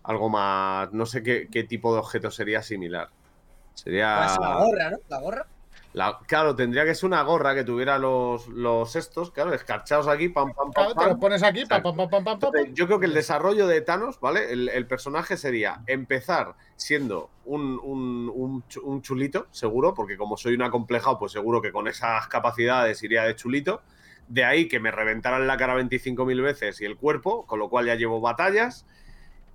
algo 0.06 0.28
más. 0.28 0.92
No 0.92 1.04
sé 1.04 1.22
qué, 1.22 1.48
qué, 1.50 1.64
tipo 1.64 1.92
de 1.92 2.00
objeto 2.00 2.30
sería 2.30 2.62
similar. 2.62 3.08
Sería. 3.74 4.36
La 4.40 4.64
gorra, 4.64 4.90
¿no? 4.90 4.98
La 5.08 5.20
gorra. 5.20 5.46
La, 5.97 6.18
claro, 6.26 6.55
tendría 6.55 6.84
que 6.84 6.94
ser 6.94 7.07
una 7.07 7.22
gorra 7.22 7.55
que 7.55 7.64
tuviera 7.64 7.99
los, 7.99 8.49
los 8.49 8.94
estos, 8.97 9.30
claro, 9.30 9.55
escarchados 9.55 10.07
aquí, 10.09 10.28
pam, 10.28 10.53
pam, 10.53 10.70
pam. 10.70 10.72
Claro, 10.72 10.94
pam. 10.94 11.05
te 11.05 11.11
los 11.11 11.18
pones 11.18 11.42
aquí, 11.42 11.64
pam, 11.64 11.82
pam, 11.82 11.97
pam, 11.97 12.11
pam, 12.11 12.22
pam, 12.22 12.38
pam. 12.38 12.53
Yo 12.74 12.86
creo 12.86 13.01
que 13.01 13.07
el 13.07 13.14
desarrollo 13.14 13.66
de 13.66 13.80
Thanos, 13.80 14.20
¿vale? 14.20 14.53
El, 14.53 14.68
el 14.68 14.86
personaje 14.86 15.38
sería 15.38 15.80
empezar 15.86 16.55
siendo 16.76 17.30
un, 17.47 17.80
un, 17.82 18.30
un, 18.34 18.64
un, 18.84 19.01
chulito, 19.01 19.47
seguro, 19.53 19.94
porque 19.94 20.18
como 20.18 20.36
soy 20.36 20.53
un 20.53 20.64
acomplejado, 20.64 21.18
pues 21.18 21.32
seguro 21.32 21.62
que 21.62 21.72
con 21.72 21.88
esas 21.88 22.28
capacidades 22.28 23.03
iría 23.03 23.22
de 23.22 23.34
chulito. 23.34 23.80
De 24.28 24.44
ahí 24.44 24.68
que 24.68 24.80
me 24.80 24.90
reventaran 24.90 25.47
la 25.47 25.57
cara 25.57 25.80
25.000 25.80 26.42
veces 26.42 26.78
y 26.82 26.84
el 26.84 26.99
cuerpo, 26.99 27.47
con 27.47 27.59
lo 27.59 27.70
cual 27.70 27.86
ya 27.86 27.94
llevo 27.94 28.20
batallas 28.20 28.84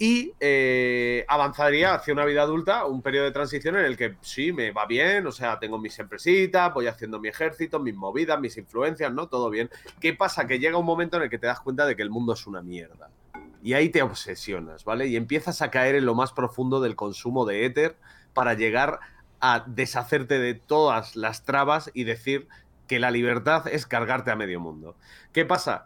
y 0.01 0.33
eh, 0.39 1.25
avanzaría 1.27 1.93
hacia 1.93 2.11
una 2.11 2.25
vida 2.25 2.41
adulta, 2.41 2.87
un 2.87 3.03
periodo 3.03 3.25
de 3.25 3.31
transición 3.31 3.75
en 3.75 3.85
el 3.85 3.97
que 3.97 4.15
sí, 4.21 4.51
me 4.51 4.71
va 4.71 4.87
bien, 4.87 5.27
o 5.27 5.31
sea, 5.31 5.59
tengo 5.59 5.77
mis 5.77 5.99
empresitas, 5.99 6.73
voy 6.73 6.87
haciendo 6.87 7.19
mi 7.19 7.27
ejército, 7.27 7.77
mis 7.79 7.93
movidas, 7.93 8.39
mis 8.39 8.57
influencias, 8.57 9.13
¿no? 9.13 9.27
Todo 9.27 9.51
bien. 9.51 9.69
¿Qué 9.99 10.15
pasa? 10.15 10.47
Que 10.47 10.57
llega 10.57 10.79
un 10.79 10.87
momento 10.87 11.17
en 11.17 11.23
el 11.23 11.29
que 11.29 11.37
te 11.37 11.45
das 11.45 11.59
cuenta 11.59 11.85
de 11.85 11.95
que 11.95 12.01
el 12.01 12.09
mundo 12.09 12.33
es 12.33 12.47
una 12.47 12.63
mierda. 12.63 13.11
Y 13.61 13.73
ahí 13.73 13.89
te 13.89 14.01
obsesionas, 14.01 14.85
¿vale? 14.85 15.05
Y 15.05 15.15
empiezas 15.15 15.61
a 15.61 15.69
caer 15.69 15.93
en 15.93 16.07
lo 16.07 16.15
más 16.15 16.33
profundo 16.33 16.81
del 16.81 16.95
consumo 16.95 17.45
de 17.45 17.67
éter 17.67 17.95
para 18.33 18.55
llegar 18.55 19.01
a 19.39 19.63
deshacerte 19.67 20.39
de 20.39 20.55
todas 20.55 21.15
las 21.15 21.45
trabas 21.45 21.91
y 21.93 22.05
decir 22.05 22.47
que 22.87 22.97
la 22.97 23.11
libertad 23.11 23.67
es 23.67 23.85
cargarte 23.85 24.31
a 24.31 24.35
medio 24.35 24.59
mundo. 24.59 24.95
¿Qué 25.31 25.45
pasa? 25.45 25.85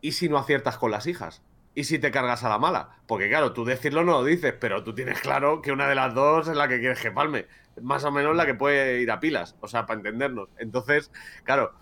¿Y 0.00 0.12
si 0.12 0.30
no 0.30 0.38
aciertas 0.38 0.78
con 0.78 0.90
las 0.90 1.06
hijas? 1.06 1.42
Y 1.76 1.84
si 1.84 1.98
te 1.98 2.10
cargas 2.10 2.42
a 2.42 2.48
la 2.48 2.58
mala. 2.58 2.96
Porque 3.06 3.28
claro, 3.28 3.52
tú 3.52 3.64
decirlo 3.64 4.02
no 4.02 4.12
lo 4.12 4.24
dices, 4.24 4.54
pero 4.58 4.82
tú 4.82 4.94
tienes 4.94 5.20
claro 5.20 5.60
que 5.60 5.70
una 5.70 5.86
de 5.86 5.94
las 5.94 6.14
dos 6.14 6.48
es 6.48 6.56
la 6.56 6.66
que 6.66 6.80
quieres 6.80 6.98
que 7.00 7.12
palme. 7.12 7.46
Más 7.82 8.02
o 8.04 8.10
menos 8.10 8.34
la 8.34 8.46
que 8.46 8.54
puede 8.54 9.02
ir 9.02 9.10
a 9.10 9.20
pilas, 9.20 9.54
o 9.60 9.68
sea, 9.68 9.84
para 9.84 9.98
entendernos. 9.98 10.48
Entonces, 10.56 11.12
claro, 11.44 11.74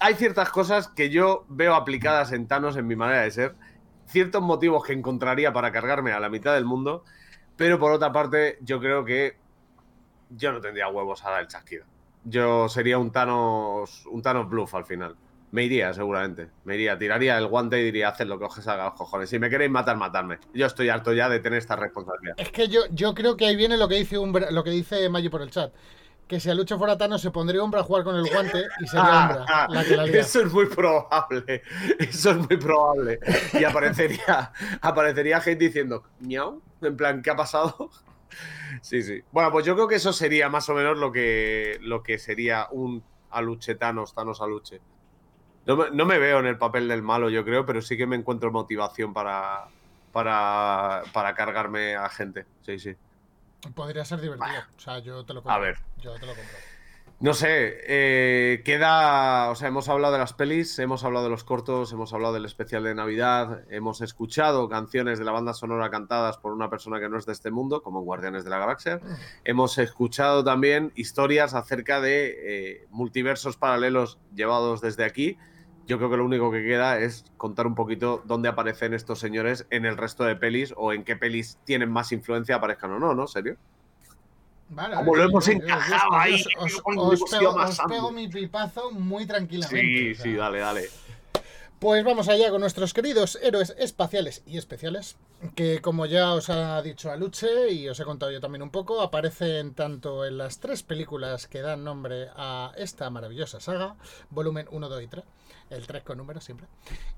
hay 0.00 0.14
ciertas 0.14 0.50
cosas 0.50 0.88
que 0.88 1.08
yo 1.08 1.46
veo 1.48 1.76
aplicadas 1.76 2.32
en 2.32 2.48
Thanos 2.48 2.76
en 2.76 2.88
mi 2.88 2.96
manera 2.96 3.22
de 3.22 3.30
ser, 3.30 3.54
ciertos 4.06 4.42
motivos 4.42 4.84
que 4.84 4.92
encontraría 4.92 5.52
para 5.52 5.70
cargarme 5.70 6.10
a 6.10 6.18
la 6.18 6.28
mitad 6.28 6.54
del 6.54 6.64
mundo, 6.64 7.04
pero 7.56 7.78
por 7.78 7.92
otra 7.92 8.12
parte, 8.12 8.58
yo 8.60 8.80
creo 8.80 9.04
que 9.04 9.36
yo 10.30 10.50
no 10.50 10.60
tendría 10.60 10.88
huevos 10.88 11.24
a 11.24 11.30
dar 11.30 11.42
el 11.42 11.46
chasquido. 11.46 11.84
Yo 12.24 12.68
sería 12.68 12.98
un 12.98 13.12
Thanos, 13.12 14.04
un 14.06 14.20
Thanos 14.20 14.48
bluff 14.50 14.74
al 14.74 14.84
final. 14.84 15.16
Me 15.52 15.64
iría, 15.64 15.92
seguramente. 15.92 16.48
Me 16.64 16.74
iría, 16.76 16.98
tiraría 16.98 17.36
el 17.38 17.46
guante 17.46 17.78
y 17.78 17.84
diría, 17.84 18.08
haced 18.08 18.26
lo 18.26 18.38
que 18.38 18.46
os 18.46 18.66
haga 18.66 18.86
los 18.86 18.94
cojones. 18.94 19.28
Si 19.30 19.38
me 19.38 19.50
queréis 19.50 19.70
matar, 19.70 19.96
matadme. 19.98 20.38
Yo 20.54 20.66
estoy 20.66 20.88
harto 20.88 21.12
ya 21.12 21.28
de 21.28 21.40
tener 21.40 21.58
esta 21.58 21.76
responsabilidad. 21.76 22.34
Es 22.38 22.50
que 22.50 22.68
yo, 22.68 22.80
yo 22.90 23.14
creo 23.14 23.36
que 23.36 23.44
ahí 23.46 23.54
viene 23.54 23.76
lo 23.76 23.86
que 23.86 23.96
dice 23.96 24.16
Umbra- 24.18 24.50
lo 24.50 24.64
que 24.64 24.70
dice 24.70 25.08
Maggi 25.10 25.28
por 25.28 25.42
el 25.42 25.50
chat. 25.50 25.72
Que 26.26 26.40
si 26.40 26.48
a 26.48 26.54
Lucho 26.54 26.78
fuera 26.78 26.96
Thanos 26.96 27.20
se 27.20 27.30
pondría 27.30 27.62
Umbra 27.62 27.80
a 27.80 27.84
jugar 27.84 28.02
con 28.04 28.16
el 28.16 28.24
guante 28.32 28.64
y 28.80 28.86
sería 28.86 29.04
Ah, 29.06 29.26
Umbra 29.28 29.44
ah, 29.48 29.66
la 29.68 29.84
que 29.84 29.96
la 29.96 30.06
lía. 30.06 30.20
eso 30.20 30.40
es 30.40 30.50
muy 30.52 30.64
probable. 30.66 31.62
Eso 31.98 32.30
es 32.30 32.36
muy 32.38 32.56
probable. 32.56 33.20
Y 33.52 33.64
aparecería, 33.64 34.52
aparecería 34.80 35.38
gente 35.42 35.66
diciendo, 35.66 36.02
miau, 36.20 36.62
en 36.80 36.96
plan, 36.96 37.20
¿qué 37.20 37.30
ha 37.30 37.36
pasado? 37.36 37.90
Sí, 38.80 39.02
sí. 39.02 39.22
Bueno, 39.32 39.52
pues 39.52 39.66
yo 39.66 39.74
creo 39.74 39.86
que 39.86 39.96
eso 39.96 40.14
sería 40.14 40.48
más 40.48 40.66
o 40.70 40.74
menos 40.74 40.96
lo 40.96 41.12
que, 41.12 41.76
lo 41.82 42.02
que 42.02 42.16
sería 42.18 42.68
un 42.70 43.04
aluche 43.30 43.74
Thanos, 43.74 44.14
Thanos 44.14 44.40
aluche. 44.40 44.80
No 45.66 45.76
me, 45.76 45.90
no 45.90 46.04
me 46.04 46.18
veo 46.18 46.40
en 46.40 46.46
el 46.46 46.58
papel 46.58 46.88
del 46.88 47.02
malo, 47.02 47.30
yo 47.30 47.44
creo, 47.44 47.64
pero 47.64 47.82
sí 47.82 47.96
que 47.96 48.06
me 48.06 48.16
encuentro 48.16 48.50
motivación 48.50 49.12
para, 49.12 49.68
para, 50.12 51.02
para 51.12 51.34
cargarme 51.34 51.94
a 51.94 52.08
gente. 52.08 52.46
Sí, 52.62 52.78
sí. 52.78 52.96
Podría 53.74 54.04
ser 54.04 54.20
divertido. 54.20 54.60
O 54.76 54.80
sea, 54.80 54.98
yo 54.98 55.24
te 55.24 55.34
lo 55.34 55.42
compro. 55.42 55.54
A 55.54 55.58
ver. 55.58 55.78
Yo 55.98 56.14
te 56.14 56.26
lo 56.26 56.34
compro. 56.34 56.56
No 57.22 57.34
sé, 57.34 57.78
eh, 57.86 58.62
queda, 58.64 59.48
o 59.50 59.54
sea, 59.54 59.68
hemos 59.68 59.88
hablado 59.88 60.12
de 60.12 60.18
las 60.18 60.32
pelis, 60.32 60.76
hemos 60.80 61.04
hablado 61.04 61.26
de 61.26 61.30
los 61.30 61.44
cortos, 61.44 61.92
hemos 61.92 62.12
hablado 62.12 62.34
del 62.34 62.44
especial 62.46 62.82
de 62.82 62.96
Navidad, 62.96 63.62
hemos 63.70 64.00
escuchado 64.00 64.68
canciones 64.68 65.20
de 65.20 65.24
la 65.24 65.30
banda 65.30 65.54
sonora 65.54 65.88
cantadas 65.88 66.38
por 66.38 66.52
una 66.52 66.68
persona 66.68 66.98
que 66.98 67.08
no 67.08 67.16
es 67.16 67.24
de 67.24 67.32
este 67.32 67.52
mundo, 67.52 67.80
como 67.80 68.00
Guardianes 68.00 68.42
de 68.42 68.50
la 68.50 68.58
Galaxia. 68.58 69.00
Hemos 69.44 69.78
escuchado 69.78 70.42
también 70.42 70.90
historias 70.96 71.54
acerca 71.54 72.00
de 72.00 72.38
eh, 72.42 72.86
multiversos 72.90 73.56
paralelos 73.56 74.18
llevados 74.34 74.80
desde 74.80 75.04
aquí. 75.04 75.38
Yo 75.92 75.98
creo 75.98 76.08
que 76.08 76.16
lo 76.16 76.24
único 76.24 76.50
que 76.50 76.62
queda 76.62 76.98
es 77.00 77.26
contar 77.36 77.66
un 77.66 77.74
poquito 77.74 78.22
dónde 78.24 78.48
aparecen 78.48 78.94
estos 78.94 79.18
señores 79.18 79.66
en 79.68 79.84
el 79.84 79.98
resto 79.98 80.24
de 80.24 80.34
pelis 80.36 80.72
o 80.74 80.94
en 80.94 81.04
qué 81.04 81.16
pelis 81.16 81.58
tienen 81.66 81.90
más 81.90 82.12
influencia, 82.12 82.56
aparezcan 82.56 82.92
o 82.92 82.98
no, 82.98 83.14
¿no? 83.14 83.26
¿Serio? 83.26 83.58
Vale, 84.70 84.94
Como 84.94 85.10
vale, 85.10 85.24
lo 85.24 85.28
hemos 85.28 85.48
encajado 85.48 86.14
ahí, 86.14 86.42
Os, 86.58 86.80
os 86.86 87.30
pego, 87.30 87.50
os 87.50 87.78
pego 87.86 88.10
mi 88.10 88.26
pipazo 88.26 88.90
muy 88.90 89.26
tranquilamente. 89.26 89.82
Sí, 89.82 90.12
o 90.12 90.14
sea. 90.14 90.24
sí, 90.24 90.32
dale, 90.32 90.60
dale. 90.60 90.88
Pues 91.82 92.04
vamos 92.04 92.28
allá 92.28 92.48
con 92.50 92.60
nuestros 92.60 92.94
queridos 92.94 93.36
héroes 93.42 93.74
espaciales 93.76 94.44
y 94.46 94.56
especiales, 94.56 95.16
que 95.56 95.80
como 95.80 96.06
ya 96.06 96.32
os 96.32 96.48
ha 96.48 96.80
dicho 96.80 97.10
Aluche 97.10 97.72
y 97.72 97.88
os 97.88 97.98
he 97.98 98.04
contado 98.04 98.30
yo 98.30 98.40
también 98.40 98.62
un 98.62 98.70
poco, 98.70 99.02
aparecen 99.02 99.74
tanto 99.74 100.24
en 100.24 100.38
las 100.38 100.60
tres 100.60 100.84
películas 100.84 101.48
que 101.48 101.60
dan 101.60 101.82
nombre 101.82 102.28
a 102.36 102.72
esta 102.76 103.10
maravillosa 103.10 103.58
saga, 103.58 103.96
volumen 104.30 104.68
1, 104.70 104.88
2 104.88 105.02
y 105.02 105.06
3, 105.08 105.24
el 105.72 105.86
3 105.86 106.02
con 106.04 106.18
números 106.18 106.44
siempre, 106.44 106.66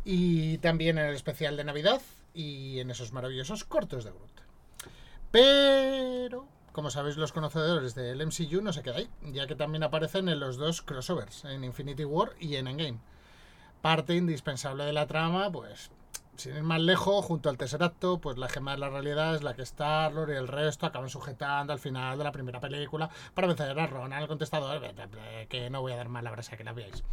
y 0.05 0.59
también 0.59 0.98
en 0.98 1.07
el 1.07 1.14
especial 1.14 1.57
de 1.57 1.64
Navidad 1.64 2.00
y 2.32 2.80
en 2.80 2.90
esos 2.90 3.12
maravillosos 3.12 3.64
cortos 3.64 4.05
de 4.05 4.11
Groot. 4.11 4.40
Pero, 5.30 6.46
como 6.72 6.90
sabéis 6.90 7.16
los 7.16 7.32
conocedores 7.32 7.94
del 7.94 8.24
MCU, 8.24 8.62
no 8.62 8.72
se 8.72 8.82
queda 8.82 8.96
ahí, 8.96 9.09
ya 9.22 9.46
que 9.46 9.57
también 9.57 9.82
aparecen 9.82 10.28
en 10.28 10.40
los 10.40 10.57
dos 10.57 10.82
crossovers, 10.82 11.44
en 11.44 11.64
Infinity 11.64 12.05
War 12.05 12.32
y 12.40 12.57
en 12.57 12.68
Endgame 12.68 13.00
parte 13.84 14.14
indispensable 14.14 14.84
de 14.84 14.94
la 14.94 15.07
trama, 15.07 15.52
pues 15.52 15.90
sin 16.36 16.57
ir 16.57 16.62
más 16.62 16.80
lejos, 16.80 17.22
junto 17.22 17.50
al 17.50 17.59
tercer 17.59 17.82
acto, 17.82 18.18
pues 18.18 18.38
la 18.38 18.48
gema 18.48 18.72
de 18.72 18.78
la 18.78 18.88
realidad 18.88 19.34
es 19.34 19.42
la 19.42 19.52
que 19.52 19.61
Star-Lord 19.61 20.30
y 20.30 20.36
el 20.36 20.48
resto 20.48 20.86
acaban 20.86 21.11
sujetando 21.11 21.74
al 21.74 21.78
final 21.78 22.16
de 22.16 22.24
la 22.24 22.32
primera 22.32 22.61
película 22.61 23.11
para 23.34 23.46
vencer 23.46 23.78
a 23.78 23.86
Ron 23.86 24.14
al 24.14 24.26
contestador, 24.26 24.80
que 25.50 25.68
no 25.68 25.82
voy 25.82 25.92
a 25.92 25.96
dar 25.96 26.09
más 26.09 26.24
la 26.24 26.30
brasa 26.30 26.57
que 26.57 26.64
la 26.64 26.72
veáis. 26.72 27.05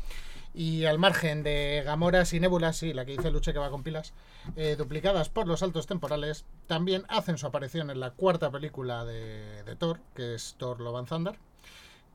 Y 0.53 0.85
al 0.85 0.99
margen 0.99 1.43
de 1.43 1.81
Gamoras 1.85 2.33
y 2.33 2.39
Nébulas, 2.39 2.75
sí, 2.75 2.93
la 2.93 3.05
que 3.05 3.13
dice 3.13 3.31
Luche 3.31 3.53
que 3.53 3.59
va 3.59 3.69
con 3.69 3.83
pilas, 3.83 4.13
eh, 4.55 4.75
duplicadas 4.77 5.29
por 5.29 5.47
los 5.47 5.61
saltos 5.61 5.87
temporales, 5.87 6.45
también 6.67 7.05
hacen 7.07 7.37
su 7.37 7.47
aparición 7.47 7.89
en 7.89 7.99
la 7.99 8.11
cuarta 8.11 8.51
película 8.51 9.05
de, 9.05 9.75
Thor, 9.77 9.99
que 10.13 10.35
es 10.35 10.55
Thor 10.57 10.81
Love 10.81 10.97
and 10.97 11.07
Thunder, 11.07 11.35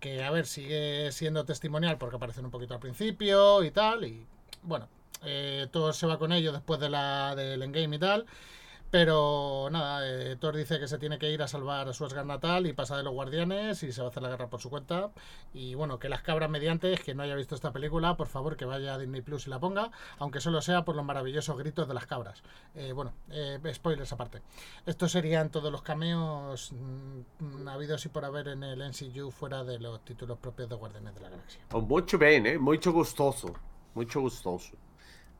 que 0.00 0.22
a 0.22 0.30
ver, 0.30 0.46
sigue 0.46 1.10
siendo 1.12 1.46
testimonial 1.46 1.96
porque 1.96 2.16
aparecen 2.16 2.44
un 2.44 2.50
poquito 2.50 2.74
al 2.74 2.80
principio 2.80 3.64
y 3.64 3.70
tal, 3.70 4.04
y 4.04 4.26
bueno, 4.62 4.88
eh, 5.24 5.66
Thor 5.70 5.94
se 5.94 6.06
va 6.06 6.18
con 6.18 6.32
ello 6.32 6.52
después 6.52 6.78
de 6.78 6.90
la 6.90 7.34
del 7.34 7.62
endgame 7.62 7.96
y 7.96 7.98
tal. 7.98 8.26
Pero 8.90 9.68
nada, 9.70 10.08
eh, 10.08 10.36
Thor 10.36 10.56
dice 10.56 10.78
que 10.78 10.86
se 10.86 10.98
tiene 10.98 11.18
que 11.18 11.30
ir 11.30 11.42
a 11.42 11.48
salvar 11.48 11.88
a 11.88 11.92
su 11.92 12.04
Asgard 12.04 12.26
natal 12.26 12.66
y 12.66 12.72
pasa 12.72 12.96
de 12.96 13.02
los 13.02 13.12
guardianes 13.12 13.82
y 13.82 13.92
se 13.92 14.00
va 14.00 14.08
a 14.08 14.10
hacer 14.10 14.22
la 14.22 14.28
guerra 14.28 14.48
por 14.48 14.60
su 14.60 14.70
cuenta. 14.70 15.10
Y 15.52 15.74
bueno, 15.74 15.98
que 15.98 16.08
las 16.08 16.22
cabras 16.22 16.48
mediantes, 16.48 17.00
que 17.00 17.14
no 17.14 17.22
haya 17.22 17.34
visto 17.34 17.54
esta 17.54 17.72
película, 17.72 18.16
por 18.16 18.28
favor 18.28 18.56
que 18.56 18.64
vaya 18.64 18.94
a 18.94 18.98
Disney 18.98 19.22
Plus 19.22 19.46
y 19.46 19.50
la 19.50 19.58
ponga, 19.58 19.90
aunque 20.18 20.40
solo 20.40 20.62
sea 20.62 20.84
por 20.84 20.94
los 20.94 21.04
maravillosos 21.04 21.56
gritos 21.58 21.88
de 21.88 21.94
las 21.94 22.06
cabras. 22.06 22.42
Eh, 22.74 22.92
bueno, 22.92 23.12
eh, 23.30 23.58
spoilers 23.74 24.12
aparte. 24.12 24.42
Estos 24.86 25.12
serían 25.12 25.50
todos 25.50 25.72
los 25.72 25.82
cameos 25.82 26.72
mm, 26.72 27.68
habidos 27.68 28.04
y 28.06 28.08
por 28.08 28.24
haber 28.24 28.48
en 28.48 28.62
el 28.62 28.80
NCU 28.80 29.30
fuera 29.30 29.64
de 29.64 29.78
los 29.78 30.04
títulos 30.04 30.38
propios 30.38 30.68
de 30.68 30.76
Guardianes 30.76 31.14
de 31.14 31.20
la 31.20 31.30
Galaxia. 31.30 31.60
Oh, 31.72 31.80
mucho 31.80 32.18
bien, 32.18 32.46
¿eh? 32.46 32.58
Mucho 32.58 32.92
gustoso. 32.92 33.52
Mucho 33.94 34.20
gustoso. 34.20 34.76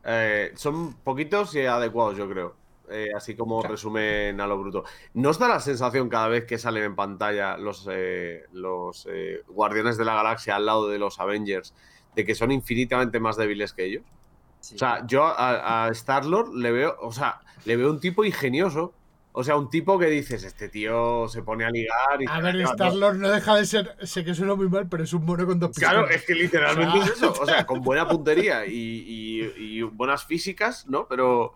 Eh, 0.05 0.53
son 0.57 0.94
poquitos 0.94 1.55
y 1.55 1.66
adecuados, 1.66 2.16
yo 2.16 2.28
creo. 2.28 2.66
Eh, 2.91 3.09
así 3.16 3.34
como 3.34 3.61
Claro. 3.61 3.74
resumen 3.74 4.41
a 4.41 4.47
lo 4.47 4.59
bruto. 4.59 4.84
¿No 5.14 5.30
os 5.30 5.39
da 5.39 5.49
la 5.49 5.61
sensación 5.61 6.09
cada 6.09 6.28
vez 6.28 6.45
que 6.45 6.57
salen 6.59 6.84
en 6.84 6.95
pantalla 6.97 7.57
los, 7.57 7.89
eh, 7.91 8.45
los 8.53 9.09
eh, 9.11 9.43
Guardianes 9.49 9.97
de 9.97 10.05
la 10.05 10.14
Galaxia 10.14 10.57
al 10.57 10.66
lado 10.66 10.89
de 10.89 10.99
los 10.99 11.18
Avengers 11.18 11.74
de 12.14 12.24
que 12.24 12.34
son 12.34 12.53
infinitamente 12.53 13.18
más 13.20 13.37
débiles 13.37 13.72
que 13.72 13.84
ellos? 13.87 14.03
Sí. 14.61 14.76
O 14.76 14.78
sea, 14.78 15.05
yo 15.07 15.24
a, 15.24 15.87
a 15.87 15.89
Star-Lord 15.91 16.55
le 16.55 16.70
veo, 16.72 16.97
o 17.01 17.12
sea, 17.12 17.41
le 17.64 17.76
veo 17.76 17.91
un 17.91 18.01
tipo 18.01 18.24
ingenioso. 18.24 18.93
O 19.39 19.45
sea, 19.45 19.57
un 19.59 19.68
tipo 19.68 19.99
que 19.99 20.07
dices, 20.07 20.45
este 20.45 20.70
tío 20.70 21.28
se 21.28 21.43
pone 21.43 21.66
a 21.66 21.70
ligar 21.70 22.22
y 22.22 22.24
A 22.26 22.41
ver, 22.41 22.59
Star-Lord 22.62 23.18
no 23.18 23.28
deja 23.28 23.55
de 23.55 23.66
ser. 23.66 23.95
Sé 24.03 24.24
que 24.24 24.34
suena 24.34 24.55
muy 24.55 24.66
mal, 24.70 24.89
pero 24.89 25.05
es 25.05 25.12
un 25.12 25.26
mono 25.26 25.45
con 25.47 25.61
dos 25.61 25.72
Claro, 25.76 26.05
pistolas. 26.07 26.22
es 26.22 26.26
que 26.26 26.34
literalmente 26.34 26.99
O 26.99 27.03
sea- 27.03 27.12
es 27.12 27.18
eso. 27.18 27.34
O 27.43 27.45
sea, 27.45 27.66
con 27.66 27.82
buena 27.82 28.09
puntería 28.09 28.64
y, 28.64 28.72
y- 28.72 29.53
y 29.78 29.82
buenas 29.82 30.24
físicas, 30.24 30.87
¿no? 30.89 31.07
Pero, 31.07 31.53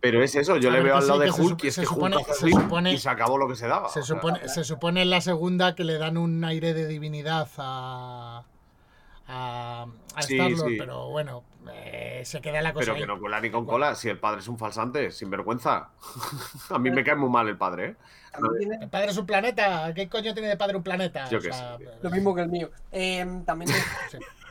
pero 0.00 0.22
es 0.22 0.34
eso. 0.34 0.58
Yo 0.58 0.68
A 0.68 0.72
le 0.74 0.82
veo 0.82 0.96
al 0.96 1.02
sí, 1.02 1.08
lado 1.08 1.20
de 1.20 1.32
se 1.32 1.40
Hulk 1.40 1.64
y 1.64 1.68
es 1.68 1.74
se 1.76 1.80
que 1.80 1.86
supone- 1.86 2.16
Hulk 2.18 2.26
se 2.34 2.50
supone- 2.50 2.92
y 2.92 2.98
se 2.98 3.08
acabó 3.08 3.38
lo 3.38 3.48
que 3.48 3.56
se 3.56 3.68
daba. 3.68 3.88
Se 3.88 4.02
sea, 4.02 4.16
supone, 4.16 4.46
se 4.46 4.62
supone 4.62 5.00
en 5.00 5.08
la 5.08 5.22
segunda 5.22 5.74
que 5.74 5.84
le 5.84 5.96
dan 5.96 6.18
un 6.18 6.44
aire 6.44 6.74
de 6.74 6.86
divinidad 6.86 7.48
a. 7.56 8.44
a, 9.26 9.86
a 10.14 10.22
Sí, 10.22 10.34
Star-Lord, 10.34 10.68
sí. 10.72 10.76
pero 10.78 11.08
bueno, 11.08 11.42
eh, 11.72 12.22
se 12.24 12.40
queda 12.40 12.60
la 12.62 12.72
cosa. 12.72 12.84
pero 12.84 12.94
ahí. 12.94 13.00
que 13.00 13.06
no 13.06 13.18
cola 13.18 13.40
ni 13.40 13.50
con 13.50 13.66
cola. 13.66 13.94
Si 13.94 14.08
el 14.08 14.18
padre 14.18 14.40
es 14.40 14.48
un 14.48 14.58
falsante, 14.58 15.10
sin 15.10 15.30
vergüenza. 15.30 15.90
A 16.70 16.78
mí 16.78 16.90
me 16.90 17.04
cae 17.04 17.14
muy 17.14 17.30
mal 17.30 17.48
el 17.48 17.56
padre, 17.56 17.86
¿eh? 17.86 17.96
El 18.80 18.88
padre 18.88 19.10
es 19.10 19.16
un 19.16 19.26
planeta. 19.26 19.92
¿Qué 19.94 20.08
coño 20.08 20.34
tiene 20.34 20.48
de 20.48 20.56
padre 20.56 20.76
un 20.76 20.82
planeta? 20.82 21.28
Yo 21.28 21.38
O 21.38 21.40
sea, 21.40 21.78
lo 22.02 22.10
mismo 22.10 22.34
que 22.34 22.42
el 22.42 22.48
mío. 22.48 22.70
Eh, 22.90 23.26
también. 23.46 23.70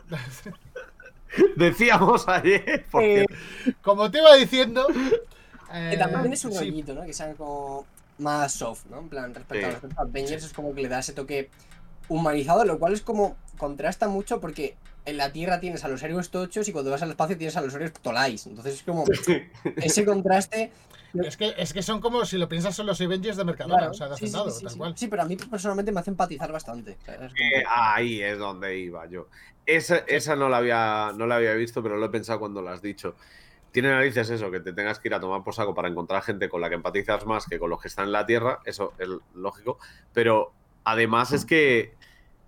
Decíamos 1.56 2.28
ayer. 2.28 2.86
Porque... 2.92 3.22
Eh, 3.22 3.26
Como 3.82 4.10
te 4.10 4.20
iba 4.20 4.36
diciendo. 4.36 4.88
que 4.88 5.94
eh, 5.94 5.98
también 5.98 6.22
tiene 6.22 6.38
su 6.38 6.52
sí, 6.52 6.58
rollito, 6.58 6.94
¿no? 6.94 7.04
Que 7.04 7.14
sean 7.14 7.36
como 7.36 7.86
más 8.20 8.54
soft, 8.54 8.86
¿no? 8.90 9.00
En 9.00 9.10
plan, 9.10 9.34
respecto, 9.34 9.66
a, 9.66 9.70
respecto 9.72 10.00
a 10.00 10.04
Avengers 10.04 10.44
es 10.44 10.54
como 10.54 10.74
que 10.74 10.84
le 10.84 10.90
da 10.90 11.00
ese 11.00 11.14
toque 11.14 11.50
humanizado, 12.10 12.64
lo 12.66 12.80
cual 12.80 12.94
es 12.94 13.02
como 13.02 13.36
contrasta 13.58 14.08
mucho 14.08 14.40
porque 14.40 14.76
en 15.06 15.18
la 15.18 15.32
Tierra 15.32 15.60
tienes 15.60 15.84
a 15.84 15.88
los 15.88 16.02
héroes 16.04 16.30
tochos 16.30 16.68
y 16.68 16.72
cuando 16.72 16.92
vas 16.92 17.02
al 17.02 17.10
espacio 17.10 17.38
tienes 17.38 17.56
a 17.58 17.62
los 17.62 17.74
héroes 17.74 17.94
tolais. 17.94 18.46
Entonces 18.48 18.76
es 18.76 18.84
como 18.84 19.04
ese 19.78 20.06
contraste. 20.06 20.72
Es 21.14 21.38
que, 21.38 21.54
es 21.58 21.74
que 21.74 21.84
son 21.84 22.02
como, 22.02 22.26
si 22.26 22.38
lo 22.38 22.50
piensas, 22.50 22.76
son 22.76 22.88
los 22.88 23.00
Avengers 23.00 23.38
de 23.38 23.46
Mercadona, 23.46 23.78
Claro, 23.78 23.92
o 23.92 23.94
sea, 23.94 24.10
de 24.10 24.16
sí, 24.16 24.20
sí, 24.22 24.26
hacendado, 24.26 24.50
sí, 24.50 24.64
tal 24.64 24.72
sí. 24.72 24.78
cual. 24.80 24.98
Sí, 24.98 25.08
pero 25.08 25.22
a 25.22 25.26
mí 25.26 25.36
personalmente 25.36 25.92
me 25.92 26.00
hace 26.00 26.10
empatizar 26.10 26.52
bastante. 26.52 26.98
Eh, 27.08 27.64
ahí 27.70 28.22
es 28.22 28.40
donde 28.40 28.80
iba 28.80 29.06
yo. 29.08 29.28
Esa, 29.66 29.98
esa 30.08 30.36
no, 30.36 30.50
la 30.50 30.58
había, 30.58 31.12
no 31.16 31.28
la 31.28 31.36
había 31.36 31.54
visto, 31.54 31.84
pero 31.84 31.98
lo 31.98 32.06
he 32.08 32.10
pensado 32.10 32.40
cuando 32.40 32.64
lo 32.64 32.70
has 32.70 32.82
dicho. 32.82 33.16
Tiene 33.72 33.90
narices 33.90 34.30
eso, 34.30 34.50
que 34.50 34.60
te 34.60 34.74
tengas 34.74 35.00
que 35.00 35.08
ir 35.08 35.14
a 35.14 35.20
tomar 35.20 35.44
por 35.44 35.54
saco 35.54 35.74
para 35.74 35.88
encontrar 35.88 36.24
gente 36.24 36.50
con 36.50 36.62
la 36.62 36.70
que 36.70 36.76
empatizas 36.76 37.26
más 37.26 37.46
que 37.46 37.60
con 37.60 37.70
los 37.70 37.80
que 37.82 37.90
están 37.90 38.06
en 38.06 38.12
la 38.12 38.26
Tierra, 38.26 38.60
eso 38.66 38.94
es 38.98 39.08
lógico, 39.36 39.80
pero 40.14 40.52
además 40.84 41.32
es 41.32 41.46
que 41.46 41.96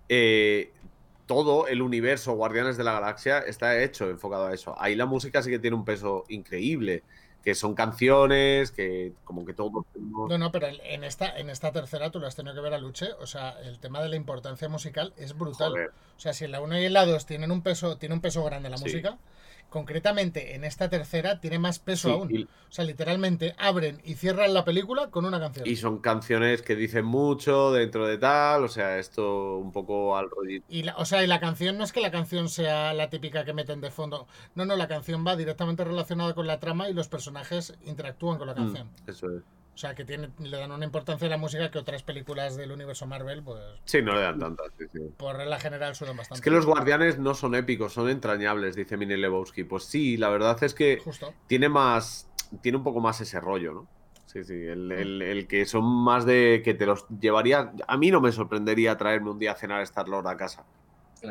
eh, 0.08 0.72
todo 1.26 1.66
el 1.68 1.82
universo 1.82 2.34
Guardianes 2.34 2.76
de 2.76 2.84
la 2.84 2.92
Galaxia 2.92 3.40
está 3.40 3.82
hecho 3.82 4.08
enfocado 4.08 4.46
a 4.46 4.54
eso. 4.54 4.74
Ahí 4.78 4.94
la 4.94 5.06
música 5.06 5.42
sí 5.42 5.50
que 5.50 5.58
tiene 5.58 5.76
un 5.76 5.84
peso 5.84 6.24
increíble. 6.28 7.02
que 7.46 7.54
son 7.54 7.76
canciones, 7.76 8.72
que 8.72 9.12
como 9.22 9.46
que 9.46 9.54
todo... 9.54 9.86
No, 9.94 10.36
no, 10.36 10.50
pero 10.50 10.66
en 10.66 11.04
esta, 11.04 11.38
en 11.38 11.48
esta 11.48 11.70
tercera 11.70 12.10
tú 12.10 12.18
lo 12.18 12.26
has 12.26 12.34
tenido 12.34 12.56
que 12.56 12.60
ver 12.60 12.74
a 12.74 12.78
Luche, 12.78 13.12
o 13.20 13.26
sea, 13.28 13.50
el 13.62 13.78
tema 13.78 14.02
de 14.02 14.08
la 14.08 14.16
importancia 14.16 14.68
musical 14.68 15.12
es 15.16 15.38
brutal. 15.38 15.72
O 16.16 16.20
sea, 16.20 16.32
si 16.32 16.44
en 16.44 16.50
la 16.50 16.60
1 16.60 16.80
y 16.80 16.86
en 16.86 16.92
la 16.92 17.06
2 17.06 17.24
tienen 17.24 17.52
un 17.52 17.62
peso, 17.62 17.98
tiene 17.98 18.16
un 18.16 18.20
peso 18.20 18.42
grande 18.42 18.68
la 18.68 18.78
música, 18.78 19.16
concretamente 19.68 20.54
en 20.54 20.64
esta 20.64 20.88
tercera 20.88 21.40
tiene 21.40 21.58
más 21.58 21.78
peso 21.78 22.12
aún. 22.12 22.48
O 22.68 22.72
sea, 22.72 22.84
literalmente 22.84 23.54
abren 23.58 24.00
y 24.04 24.14
cierran 24.14 24.54
la 24.54 24.64
película 24.64 25.10
con 25.10 25.24
una 25.24 25.38
canción. 25.38 25.66
Y 25.66 25.76
son 25.76 25.98
canciones 25.98 26.62
que 26.62 26.76
dicen 26.76 27.04
mucho 27.04 27.72
dentro 27.72 28.06
de 28.06 28.18
tal, 28.18 28.64
o 28.64 28.68
sea, 28.68 28.98
esto 28.98 29.56
un 29.56 29.72
poco 29.72 30.16
al 30.16 30.30
rollito. 30.30 30.66
Y 30.68 30.86
o 30.96 31.04
sea, 31.04 31.22
y 31.22 31.26
la 31.26 31.40
canción 31.40 31.78
no 31.78 31.84
es 31.84 31.92
que 31.92 32.00
la 32.00 32.10
canción 32.10 32.48
sea 32.48 32.94
la 32.94 33.10
típica 33.10 33.44
que 33.44 33.52
meten 33.52 33.80
de 33.80 33.90
fondo. 33.90 34.26
No, 34.54 34.64
no, 34.64 34.76
la 34.76 34.88
canción 34.88 35.26
va 35.26 35.36
directamente 35.36 35.84
relacionada 35.84 36.34
con 36.34 36.46
la 36.46 36.60
trama 36.60 36.88
y 36.88 36.94
los 36.94 37.08
personajes 37.08 37.74
interactúan 37.84 38.38
con 38.38 38.46
la 38.46 38.54
mm, 38.54 38.56
canción. 38.56 38.90
eso 39.06 39.30
es. 39.30 39.42
O 39.76 39.78
sea, 39.78 39.94
que 39.94 40.06
tiene, 40.06 40.30
le 40.38 40.56
dan 40.56 40.72
una 40.72 40.86
importancia 40.86 41.26
a 41.26 41.30
la 41.30 41.36
música 41.36 41.70
que 41.70 41.78
otras 41.78 42.02
películas 42.02 42.56
del 42.56 42.72
universo 42.72 43.06
Marvel, 43.06 43.42
pues. 43.42 43.60
Sí, 43.84 44.00
no 44.00 44.14
le 44.14 44.22
dan 44.22 44.38
tanta. 44.38 44.64
Por 45.18 45.36
regla 45.36 45.60
general 45.60 45.94
suenan 45.94 46.16
bastante. 46.16 46.38
Es 46.38 46.40
que 46.40 46.50
los 46.50 46.64
guardianes 46.64 47.18
no 47.18 47.34
son 47.34 47.54
épicos, 47.54 47.92
son 47.92 48.08
entrañables, 48.08 48.74
dice 48.74 48.96
Mini 48.96 49.18
Lebowski. 49.18 49.64
Pues 49.64 49.84
sí, 49.84 50.16
la 50.16 50.30
verdad 50.30 50.56
es 50.64 50.72
que 50.72 51.02
tiene 51.46 51.68
más. 51.68 52.26
Tiene 52.62 52.78
un 52.78 52.84
poco 52.84 53.00
más 53.00 53.20
ese 53.20 53.38
rollo, 53.38 53.74
¿no? 53.74 53.88
Sí, 54.24 54.44
sí. 54.44 54.54
El, 54.54 54.90
el, 55.20 55.46
que 55.46 55.66
son 55.66 55.84
más 55.84 56.24
de. 56.24 56.62
que 56.64 56.72
te 56.72 56.86
los 56.86 57.06
llevaría. 57.10 57.70
A 57.86 57.98
mí 57.98 58.10
no 58.10 58.22
me 58.22 58.32
sorprendería 58.32 58.96
traerme 58.96 59.28
un 59.28 59.38
día 59.38 59.52
a 59.52 59.56
cenar 59.56 59.80
a 59.80 59.82
Star 59.82 60.08
Lord 60.08 60.26
a 60.26 60.38
casa. 60.38 60.64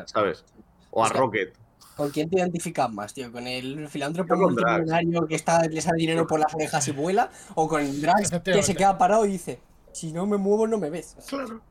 ¿Sabes? 0.06 0.46
O 0.91 1.04
a 1.04 1.10
Rocket. 1.10 1.58
¿Con 1.96 2.10
quién 2.10 2.30
te 2.30 2.38
identificas 2.38 2.91
más, 2.91 3.14
tío? 3.14 3.32
¿Con 3.32 3.48
el 3.48 3.88
filántropo 3.88 4.36
multimillonario 4.36 5.26
que 5.28 5.36
está, 5.36 5.66
le 5.66 5.82
sale 5.82 5.98
dinero 5.98 6.28
por 6.28 6.39
las 6.39 6.54
orejas 6.54 6.88
y 6.89 6.91
vuela? 6.91 7.30
¿O 7.56 7.68
con 7.68 7.82
el 7.82 8.02
Drax 8.02 8.32
que 8.43 8.64
se 8.64 8.76
queda 8.76 8.98
parado 8.98 9.26
y 9.26 9.32
dice, 9.32 9.60
si 9.93 10.12
no 10.12 10.26
me 10.26 10.38
muevo 10.38 10.68
no 10.68 10.78
me 10.78 10.89
ves? 10.89 11.16
Claro. 11.28 11.62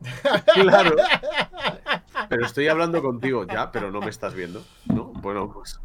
claro. 0.54 0.96
Pero 2.28 2.46
estoy 2.46 2.68
hablando 2.68 3.02
contigo 3.02 3.46
ya, 3.46 3.70
pero 3.70 3.90
no 3.90 4.00
me 4.00 4.10
estás 4.10 4.34
viendo, 4.34 4.64
¿no? 4.86 5.12
Bueno, 5.20 5.52
pues. 5.52 5.80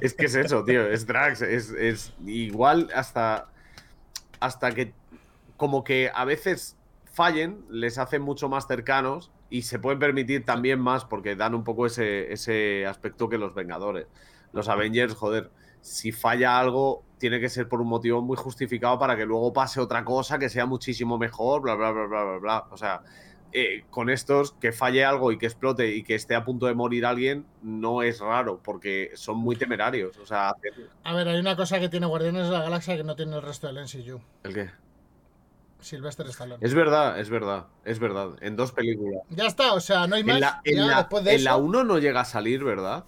Es 0.00 0.14
que 0.14 0.26
es 0.26 0.34
eso, 0.34 0.64
tío. 0.64 0.86
Es 0.86 1.06
Drax. 1.06 1.42
Es, 1.42 1.70
es 1.70 2.12
igual 2.26 2.90
hasta. 2.94 3.46
Hasta 4.40 4.72
que. 4.72 4.92
Como 5.56 5.84
que 5.84 6.10
a 6.14 6.24
veces 6.24 6.76
fallen, 7.12 7.64
les 7.70 7.96
hace 7.96 8.18
mucho 8.18 8.48
más 8.48 8.66
cercanos 8.66 9.30
y 9.50 9.62
se 9.62 9.78
pueden 9.78 9.98
permitir 9.98 10.44
también 10.44 10.80
más 10.80 11.04
porque 11.04 11.36
dan 11.36 11.54
un 11.54 11.64
poco 11.64 11.86
ese, 11.86 12.32
ese 12.32 12.86
aspecto 12.86 13.28
que 13.28 13.38
los 13.38 13.54
Vengadores. 13.54 14.06
Los 14.52 14.68
Avengers, 14.68 15.14
joder, 15.14 15.50
si 15.80 16.12
falla 16.12 16.58
algo, 16.58 17.04
tiene 17.18 17.40
que 17.40 17.48
ser 17.48 17.68
por 17.68 17.80
un 17.80 17.88
motivo 17.88 18.22
muy 18.22 18.36
justificado 18.36 18.98
para 18.98 19.16
que 19.16 19.24
luego 19.24 19.52
pase 19.52 19.80
otra 19.80 20.04
cosa 20.04 20.38
que 20.38 20.48
sea 20.48 20.66
muchísimo 20.66 21.18
mejor, 21.18 21.62
bla, 21.62 21.74
bla, 21.74 21.90
bla, 21.90 22.06
bla, 22.06 22.24
bla, 22.24 22.38
bla. 22.38 22.66
O 22.70 22.76
sea, 22.76 23.02
eh, 23.52 23.84
con 23.90 24.10
estos, 24.10 24.52
que 24.52 24.72
falle 24.72 25.04
algo 25.04 25.32
y 25.32 25.38
que 25.38 25.46
explote 25.46 25.94
y 25.94 26.02
que 26.02 26.14
esté 26.14 26.34
a 26.34 26.44
punto 26.44 26.66
de 26.66 26.74
morir 26.74 27.06
alguien, 27.06 27.46
no 27.62 28.02
es 28.02 28.20
raro, 28.20 28.60
porque 28.62 29.12
son 29.14 29.38
muy 29.38 29.56
temerarios. 29.56 30.18
O 30.18 30.26
sea, 30.26 30.54
A 31.04 31.14
ver, 31.14 31.28
hay 31.28 31.38
una 31.38 31.56
cosa 31.56 31.78
que 31.80 31.88
tiene 31.88 32.06
Guardianes 32.06 32.46
de 32.46 32.52
la 32.52 32.62
Galaxia 32.62 32.96
que 32.96 33.04
no 33.04 33.16
tiene 33.16 33.36
el 33.36 33.42
resto 33.42 33.66
del 33.66 33.84
MCU. 33.84 34.20
¿El 34.42 34.54
qué? 34.54 34.70
Sylvester 35.86 36.26
Stallone. 36.26 36.58
Es 36.60 36.74
verdad, 36.74 37.18
es 37.18 37.30
verdad, 37.30 37.66
es 37.84 37.98
verdad. 37.98 38.30
En 38.40 38.56
dos 38.56 38.72
películas. 38.72 39.22
Ya 39.30 39.46
está, 39.46 39.72
o 39.72 39.80
sea, 39.80 40.06
no 40.06 40.16
hay 40.16 40.24
más. 40.24 40.60
En 40.64 41.44
la, 41.44 41.56
1 41.56 41.84
no 41.84 41.98
llega 41.98 42.20
a 42.20 42.24
salir, 42.24 42.64
¿verdad? 42.64 43.04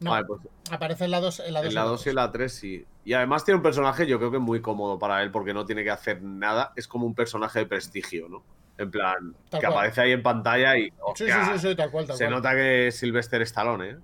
No, 0.00 0.12
pues 0.26 0.40
aparece 0.70 1.04
en 1.04 1.10
la 1.12 1.20
2 1.20 1.40
en 1.40 1.54
la 1.54 1.60
2 1.60 1.68
en 1.68 1.74
la 1.74 1.82
2 1.82 2.06
y 2.06 2.08
en 2.08 2.14
la 2.16 2.32
3 2.32 2.52
sí. 2.52 2.86
Y 3.04 3.12
además 3.12 3.44
tiene 3.44 3.56
un 3.56 3.62
personaje 3.62 4.06
yo 4.06 4.18
creo 4.18 4.30
que 4.30 4.38
muy 4.38 4.60
cómodo 4.60 4.98
para 4.98 5.22
él 5.22 5.30
porque 5.30 5.54
no 5.54 5.66
tiene 5.66 5.84
que 5.84 5.90
hacer 5.90 6.22
nada. 6.22 6.72
Es 6.76 6.88
como 6.88 7.06
un 7.06 7.14
personaje 7.14 7.60
de 7.60 7.66
prestigio, 7.66 8.28
¿no? 8.28 8.42
En 8.76 8.90
plan, 8.90 9.36
que 9.50 9.66
aparece 9.66 10.00
ahí 10.00 10.12
en 10.12 10.22
pantalla 10.22 10.76
y. 10.76 10.90
sí, 11.14 11.26
sí, 11.26 11.58
sí, 11.58 11.76
tal 11.76 11.90
cual, 11.90 12.06
tal 12.06 12.16
Se 12.16 12.28
nota 12.28 12.52
que 12.52 12.88
es 12.88 12.96
Sylvester 12.96 13.40
Stallone, 13.42 13.90
¿eh? 13.90 13.96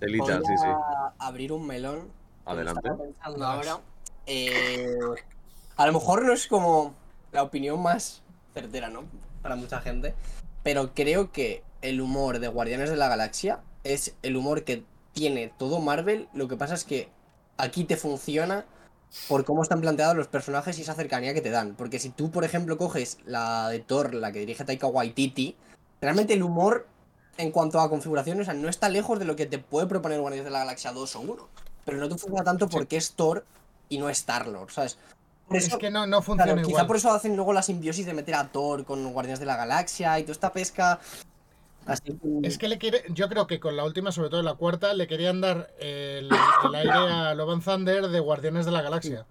Delita, 0.00 0.38
sí, 0.38 0.56
sí. 0.56 0.66
abrir 1.18 1.52
un 1.52 1.66
melón. 1.66 2.08
Adelante. 2.44 2.88
ahora. 3.20 3.78
Eh, 4.26 4.98
a 5.76 5.86
lo 5.86 5.92
mejor 5.92 6.24
no 6.24 6.32
es 6.32 6.46
como 6.48 6.94
la 7.32 7.42
opinión 7.42 7.82
más 7.82 8.22
certera, 8.54 8.88
¿no? 8.88 9.04
Para 9.42 9.56
mucha 9.56 9.80
gente. 9.80 10.14
Pero 10.62 10.94
creo 10.94 11.32
que 11.32 11.62
el 11.82 12.00
humor 12.00 12.40
de 12.40 12.48
Guardianes 12.48 12.90
de 12.90 12.96
la 12.96 13.08
Galaxia 13.08 13.60
es 13.84 14.14
el 14.22 14.36
humor 14.36 14.64
que 14.64 14.84
tiene 15.12 15.52
todo 15.58 15.80
Marvel. 15.80 16.28
Lo 16.32 16.48
que 16.48 16.56
pasa 16.56 16.74
es 16.74 16.84
que 16.84 17.08
aquí 17.56 17.84
te 17.84 17.96
funciona 17.96 18.66
por 19.28 19.44
cómo 19.44 19.62
están 19.62 19.80
planteados 19.80 20.16
los 20.16 20.28
personajes 20.28 20.78
y 20.78 20.82
esa 20.82 20.94
cercanía 20.94 21.34
que 21.34 21.40
te 21.40 21.50
dan. 21.50 21.74
Porque 21.74 21.98
si 21.98 22.10
tú, 22.10 22.30
por 22.30 22.44
ejemplo, 22.44 22.76
coges 22.78 23.18
la 23.24 23.68
de 23.68 23.80
Thor, 23.80 24.14
la 24.14 24.32
que 24.32 24.40
dirige 24.40 24.64
Taika 24.64 24.86
Waititi, 24.86 25.56
realmente 26.00 26.34
el 26.34 26.42
humor 26.42 26.86
en 27.36 27.52
cuanto 27.52 27.80
a 27.80 27.88
configuración, 27.88 28.40
o 28.40 28.44
sea, 28.44 28.54
no 28.54 28.68
está 28.68 28.88
lejos 28.88 29.18
de 29.18 29.24
lo 29.24 29.36
que 29.36 29.46
te 29.46 29.58
puede 29.58 29.86
proponer 29.86 30.20
Guardianes 30.20 30.44
de 30.44 30.50
la 30.50 30.60
Galaxia 30.60 30.92
2 30.92 31.16
o 31.16 31.20
1. 31.20 31.48
Pero 31.84 31.98
no 31.98 32.08
te 32.08 32.18
funciona 32.18 32.44
tanto 32.44 32.68
porque 32.68 32.96
es 32.96 33.12
Thor 33.12 33.44
y 33.88 33.98
no 33.98 34.10
es 34.10 34.18
Star-Lord, 34.18 34.70
¿sabes? 34.70 34.98
Es 35.50 35.76
que 35.76 35.90
no, 35.90 36.06
no 36.06 36.22
funciona 36.22 36.52
igual. 36.52 36.66
Quizá 36.66 36.86
por 36.86 36.96
eso 36.96 37.10
hacen 37.10 37.36
luego 37.36 37.52
la 37.52 37.62
simbiosis 37.62 38.06
de 38.06 38.14
meter 38.14 38.34
a 38.34 38.48
Thor 38.48 38.84
con 38.84 39.12
Guardianes 39.12 39.40
de 39.40 39.46
la 39.46 39.56
Galaxia 39.56 40.18
y 40.18 40.22
toda 40.22 40.32
esta 40.32 40.52
pesca. 40.52 41.00
Es 42.42 42.58
que 42.58 42.68
le 42.68 42.76
quiere, 42.76 43.02
yo 43.08 43.28
creo 43.28 43.46
que 43.46 43.60
con 43.60 43.76
la 43.76 43.84
última, 43.84 44.12
sobre 44.12 44.28
todo 44.28 44.42
la 44.42 44.54
cuarta, 44.54 44.92
le 44.92 45.06
querían 45.06 45.40
dar 45.40 45.72
el, 45.78 46.28
aire 46.74 46.90
a 46.90 47.34
Loban 47.34 47.62
Thunder 47.62 48.08
de 48.08 48.20
Guardianes 48.20 48.66
de 48.66 48.72
la 48.72 48.82
Galaxia. 48.82 49.26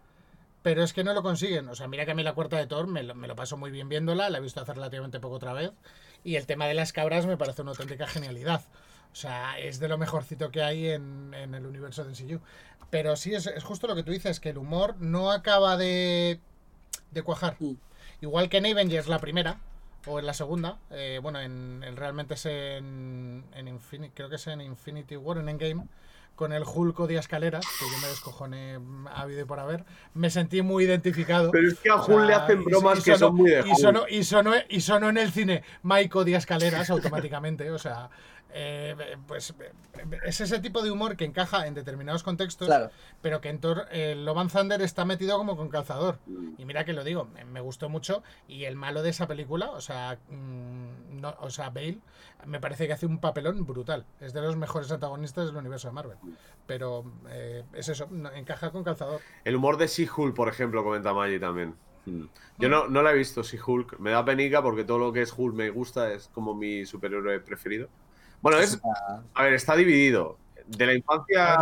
Pero 0.63 0.83
es 0.83 0.91
que 0.91 1.03
no 1.03 1.13
lo 1.13 1.21
consiguen. 1.21 1.69
O 1.69 1.75
sea, 1.75 1.87
mira 1.87 2.05
que 2.05 2.11
a 2.11 2.15
mí 2.15 2.23
la 2.23 2.33
cuarta 2.33 2.57
de 2.57 2.65
Thor 2.65 2.87
me 2.87 3.03
lo, 3.03 3.13
me 3.13 3.27
lo 3.27 3.35
paso 3.35 3.57
muy 3.57 3.69
bien 3.69 3.89
viéndola, 3.89 4.29
la 4.29 4.39
he 4.39 4.41
visto 4.41 4.59
hacer 4.59 4.75
relativamente 4.75 5.19
poco 5.19 5.35
otra 5.35 5.53
vez. 5.53 5.71
Y 6.23 6.35
el 6.35 6.47
tema 6.47 6.65
de 6.65 6.73
las 6.73 6.93
cabras 6.93 7.27
me 7.27 7.37
parece 7.37 7.61
una 7.61 7.71
auténtica 7.71 8.07
genialidad. 8.07 8.63
O 9.11 9.15
sea, 9.15 9.57
es 9.59 9.79
de 9.79 9.87
lo 9.87 9.97
mejorcito 9.97 10.51
que 10.51 10.61
hay 10.61 10.89
en, 10.89 11.33
en 11.33 11.55
el 11.55 11.65
universo 11.65 12.03
de 12.03 12.11
MCU. 12.11 12.39
Pero 12.89 13.15
sí, 13.15 13.33
es, 13.33 13.49
justo 13.63 13.87
lo 13.87 13.95
que 13.95 14.03
tú 14.03 14.11
dices, 14.11 14.39
que 14.39 14.49
el 14.49 14.57
humor 14.57 14.95
no 14.99 15.31
acaba 15.31 15.77
de, 15.77 16.39
de 17.11 17.21
cuajar. 17.21 17.57
Mm. 17.59 17.73
Igual 18.21 18.49
que 18.49 18.57
en 18.57 18.65
Avengers, 18.65 19.07
la 19.07 19.19
primera, 19.19 19.59
o 20.05 20.19
en 20.19 20.25
la 20.25 20.33
segunda, 20.33 20.79
eh, 20.89 21.19
bueno, 21.21 21.39
en, 21.41 21.81
realmente 21.95 22.35
es 22.35 22.45
en, 22.45 23.43
en 23.53 23.67
Infinity, 23.67 24.13
creo 24.15 24.29
que 24.29 24.35
es 24.35 24.47
en 24.47 24.61
Infinity 24.61 25.17
War, 25.17 25.37
en 25.37 25.49
Endgame, 25.49 25.85
con 26.35 26.53
el 26.53 26.63
Hulk 26.63 26.97
de 27.07 27.17
escaleras, 27.17 27.65
que 27.79 27.85
yo 27.91 27.97
me 27.99 28.07
descojoné 28.07 28.79
a 29.09 29.21
habido 29.23 29.41
y 29.41 29.45
por 29.45 29.59
haber, 29.59 29.83
me 30.13 30.29
sentí 30.29 30.61
muy 30.61 30.85
identificado. 30.85 31.51
Pero 31.51 31.67
es 31.67 31.79
que 31.79 31.89
a 31.89 31.95
Hulk 31.95 32.27
le 32.27 32.33
hacen 32.33 32.63
bromas 32.63 33.03
que 33.03 33.17
son 33.17 33.35
muy 33.35 33.49
de 33.49 33.67
y 33.67 33.75
sonó, 33.75 34.07
y, 34.07 34.23
sonó, 34.23 34.53
y 34.69 34.81
sonó 34.81 35.09
en 35.09 35.17
el 35.17 35.31
cine 35.31 35.63
Mike 35.83 36.23
de 36.23 36.35
escaleras 36.35 36.89
automáticamente, 36.91 37.69
o 37.71 37.79
sea, 37.79 38.09
eh, 38.53 38.95
pues 39.27 39.53
es 40.25 40.41
ese 40.41 40.59
tipo 40.59 40.81
de 40.81 40.91
humor 40.91 41.17
que 41.17 41.25
encaja 41.25 41.67
en 41.67 41.73
determinados 41.73 42.23
contextos, 42.23 42.69
pero 43.21 43.41
que 43.41 43.49
en 43.49 43.59
Thor, 43.59 43.85
el 43.91 44.25
Loban 44.25 44.49
Thunder 44.49 44.81
está 44.81 45.05
metido 45.05 45.37
como 45.37 45.57
con 45.57 45.69
calzador. 45.69 46.19
Mm. 46.25 46.53
Y 46.57 46.65
mira 46.65 46.85
que 46.85 46.93
lo 46.93 47.03
digo, 47.03 47.25
me, 47.25 47.61
gustó 47.61 47.89
mucho. 47.89 48.23
Y 48.47 48.65
el 48.65 48.75
malo 48.75 49.03
de 49.03 49.09
esa 49.09 49.27
película, 49.27 49.71
o 49.71 49.81
sea, 49.81 50.17
mm, 50.29 51.19
no, 51.19 51.35
o 51.39 51.49
sea, 51.49 51.69
Bale, 51.69 51.99
me 52.45 52.59
parece 52.59 52.87
que 52.87 52.93
hace 52.93 53.05
un 53.05 53.19
papelón 53.19 53.65
brutal. 53.65 54.05
Es 54.19 54.33
de 54.33 54.41
los 54.41 54.55
mejores 54.55 54.91
antagonistas 54.91 55.47
del 55.47 55.57
universo 55.57 55.89
de 55.89 55.93
Marvel. 55.93 56.17
Pero 56.65 57.05
eh, 57.29 57.63
es 57.73 57.89
eso, 57.89 58.07
encaja 58.35 58.71
con 58.71 58.83
calzador. 58.83 59.21
El 59.43 59.55
humor 59.55 59.77
de 59.77 59.87
She-Hulk, 59.87 60.35
por 60.35 60.49
ejemplo, 60.49 60.83
comenta 60.83 61.13
Maggie 61.13 61.39
también. 61.39 61.75
Mm. 62.05 62.25
Yo 62.59 62.69
no, 62.69 62.87
no 62.87 63.01
la 63.01 63.11
he 63.11 63.15
visto, 63.15 63.43
She-Hulk. 63.43 63.99
Me 63.99 64.11
da 64.11 64.23
penica 64.23 64.61
porque 64.61 64.83
todo 64.83 64.99
lo 64.99 65.13
que 65.13 65.21
es 65.21 65.33
Hulk 65.35 65.55
me 65.55 65.69
gusta, 65.69 66.13
es 66.13 66.29
como 66.29 66.55
mi 66.55 66.85
superhéroe 66.85 67.39
preferido. 67.39 67.89
Bueno, 68.41 68.59
es. 68.59 68.79
A 69.33 69.43
ver, 69.43 69.53
está 69.53 69.75
dividido. 69.75 70.37
De 70.67 70.85
la 70.85 70.93
infancia. 70.93 71.57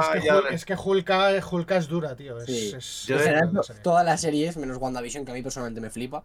Es 0.52 0.66
que, 0.66 0.76
Hulk, 0.76 1.72
es 1.72 1.88
dura, 1.88 2.16
tío. 2.16 2.40
Es, 2.42 3.08
todas 3.84 4.04
las 4.04 4.22
series, 4.22 4.58
menos 4.58 4.78
WandaVision, 4.78 5.26
que 5.26 5.32
a 5.32 5.34
mí 5.36 5.42
personalmente 5.42 5.80
me 5.80 5.90
flipa. 5.90 6.24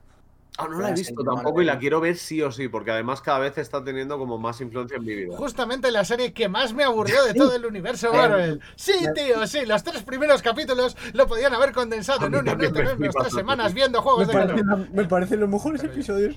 Ah, 0.59 0.67
no 0.69 0.81
la 0.81 0.91
he 0.91 0.93
visto 0.93 1.23
tampoco 1.23 1.63
y 1.63 1.65
la 1.65 1.79
quiero 1.79 2.01
ver 2.01 2.17
sí 2.17 2.43
o 2.43 2.51
sí, 2.51 2.69
porque 2.69 2.91
además 2.91 3.23
cada 3.23 3.39
vez 3.39 3.57
está 3.57 3.83
teniendo 3.83 4.19
como 4.19 4.37
más 4.37 4.61
influencia 4.61 4.97
en 4.97 5.05
mi 5.05 5.15
vida. 5.15 5.37
Justamente 5.37 5.91
la 5.91 6.05
serie 6.05 6.33
que 6.33 6.49
más 6.49 6.75
me 6.75 6.85
aburrió 6.85 7.25
de 7.25 7.35
todo 7.35 7.55
el 7.55 7.65
universo 7.65 8.13
Marvel. 8.13 8.61
Sí, 8.77 8.95
tío, 9.15 9.47
sí, 9.47 9.65
los 9.65 9.83
tres 9.83 10.03
primeros 10.03 10.43
capítulos 10.43 10.97
lo 11.13 11.27
podían 11.27 11.55
haber 11.55 11.73
condensado 11.73 12.27
en 12.27 12.35
un 12.35 12.45
minuto, 12.45 12.81
en 12.81 12.99
tres 12.99 13.33
semanas 13.33 13.73
viendo 13.73 14.03
juegos 14.03 14.29
de 14.29 14.87
Me 14.93 15.05
parecen 15.05 15.41
los 15.41 15.49
mejores 15.49 15.83
episodios. 15.83 16.37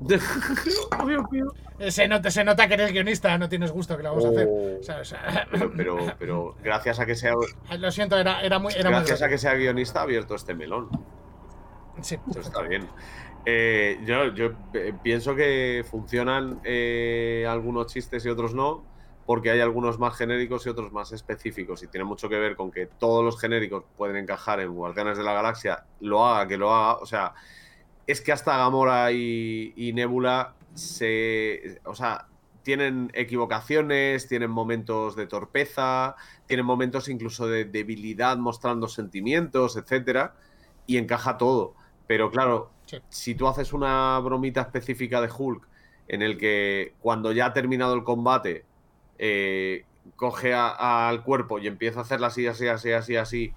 Eh, 1.80 1.92
se, 1.92 2.08
nota, 2.08 2.28
se 2.30 2.42
nota 2.42 2.66
que 2.66 2.74
eres 2.74 2.90
guionista, 2.90 3.38
no 3.38 3.48
tienes 3.48 3.70
gusto 3.70 3.96
que 3.96 4.02
lo 4.02 4.08
vamos 4.08 4.24
a 4.24 4.28
hacer. 4.30 4.48
Oh. 4.48 5.70
pero, 5.76 5.96
pero, 6.18 6.56
gracias 6.60 6.98
a 6.98 7.06
que 7.06 7.14
sea. 7.14 7.34
Lo 7.78 7.92
siento, 7.92 8.18
era, 8.18 8.42
era 8.42 8.58
muy. 8.58 8.72
gracias 8.74 9.22
a 9.22 9.28
que 9.28 9.38
sea 9.38 9.54
guionista 9.54 10.00
ha 10.00 10.02
abierto 10.02 10.34
este 10.34 10.54
melón. 10.54 10.88
Sí. 12.00 12.18
Eso 12.30 12.40
está 12.40 12.62
bien. 12.62 12.88
Eh, 13.46 14.00
yo, 14.04 14.34
yo 14.34 14.52
pienso 15.02 15.36
que 15.36 15.84
funcionan 15.88 16.60
eh, 16.64 17.46
algunos 17.48 17.86
chistes 17.86 18.26
y 18.26 18.28
otros 18.28 18.54
no, 18.54 18.84
porque 19.24 19.50
hay 19.50 19.60
algunos 19.60 19.98
más 20.00 20.16
genéricos 20.16 20.66
y 20.66 20.70
otros 20.70 20.92
más 20.92 21.12
específicos. 21.12 21.82
Y 21.84 21.86
tiene 21.86 22.04
mucho 22.04 22.28
que 22.28 22.38
ver 22.38 22.56
con 22.56 22.72
que 22.72 22.86
todos 22.86 23.24
los 23.24 23.40
genéricos 23.40 23.84
pueden 23.96 24.16
encajar 24.16 24.58
en 24.60 24.74
Guardianes 24.74 25.16
de 25.16 25.22
la 25.22 25.32
Galaxia, 25.32 25.84
lo 26.00 26.26
haga, 26.26 26.48
que 26.48 26.56
lo 26.56 26.74
haga. 26.74 26.98
O 26.98 27.06
sea, 27.06 27.34
es 28.08 28.20
que 28.20 28.32
hasta 28.32 28.56
Gamora 28.56 29.12
y, 29.12 29.72
y 29.76 29.92
Nebula 29.92 30.54
se. 30.74 31.80
O 31.84 31.94
sea, 31.94 32.26
tienen 32.62 33.10
equivocaciones, 33.14 34.26
tienen 34.28 34.50
momentos 34.50 35.14
de 35.16 35.26
torpeza, 35.26 36.16
tienen 36.46 36.66
momentos 36.66 37.08
incluso 37.08 37.46
de 37.46 37.64
debilidad 37.64 38.36
mostrando 38.36 38.88
sentimientos, 38.88 39.76
etcétera, 39.76 40.34
y 40.86 40.96
encaja 40.98 41.38
todo. 41.38 41.74
Pero 42.06 42.30
claro, 42.30 42.70
Sí. 42.86 42.98
si 43.10 43.34
tú 43.34 43.46
haces 43.48 43.72
una 43.74 44.18
bromita 44.20 44.62
específica 44.62 45.20
de 45.20 45.28
Hulk 45.30 45.68
en 46.08 46.22
el 46.22 46.38
que 46.38 46.94
cuando 47.00 47.32
ya 47.32 47.46
ha 47.46 47.52
terminado 47.52 47.92
el 47.94 48.02
combate 48.02 48.64
eh, 49.18 49.84
coge 50.16 50.54
al 50.54 51.22
cuerpo 51.22 51.58
y 51.58 51.66
empieza 51.66 51.98
a 52.00 52.02
hacerla 52.02 52.28
así, 52.28 52.46
así, 52.46 52.66
así, 52.66 52.92
así, 52.92 53.16
así, 53.16 53.52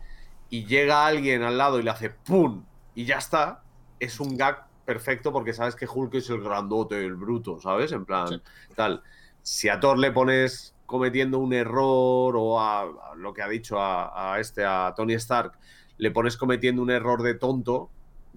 y 0.50 0.66
llega 0.66 1.06
alguien 1.06 1.44
al 1.44 1.58
lado 1.58 1.80
y 1.80 1.84
le 1.84 1.92
hace 1.92 2.10
¡pum! 2.10 2.66
y 2.94 3.06
ya 3.06 3.18
está, 3.20 3.64
es 4.02 4.20
un 4.20 4.36
gag 4.36 4.66
perfecto 4.86 5.32
porque 5.32 5.54
sabes 5.54 5.76
que 5.76 5.88
Hulk 5.88 6.16
es 6.16 6.30
el 6.30 6.42
grandote, 6.42 7.06
el 7.06 7.16
bruto, 7.16 7.60
¿sabes? 7.62 7.92
En 7.92 8.04
plan, 8.06 8.28
Sí. 8.28 8.42
tal. 8.76 9.02
Si 9.44 9.70
a 9.70 9.80
Thor 9.80 9.98
le 9.98 10.12
pones 10.12 10.76
cometiendo 10.86 11.40
un 11.40 11.54
error 11.54 12.36
o 12.36 12.60
a, 12.60 12.82
a 12.82 13.16
lo 13.16 13.34
que 13.34 13.42
ha 13.42 13.48
dicho 13.48 13.80
a, 13.80 14.34
a 14.34 14.40
este, 14.40 14.66
a 14.66 14.94
Tony 14.96 15.14
Stark, 15.14 15.54
le 15.98 16.12
pones 16.12 16.36
cometiendo 16.36 16.82
un 16.82 16.90
error 16.92 17.22
de 17.22 17.36
tonto, 17.36 17.90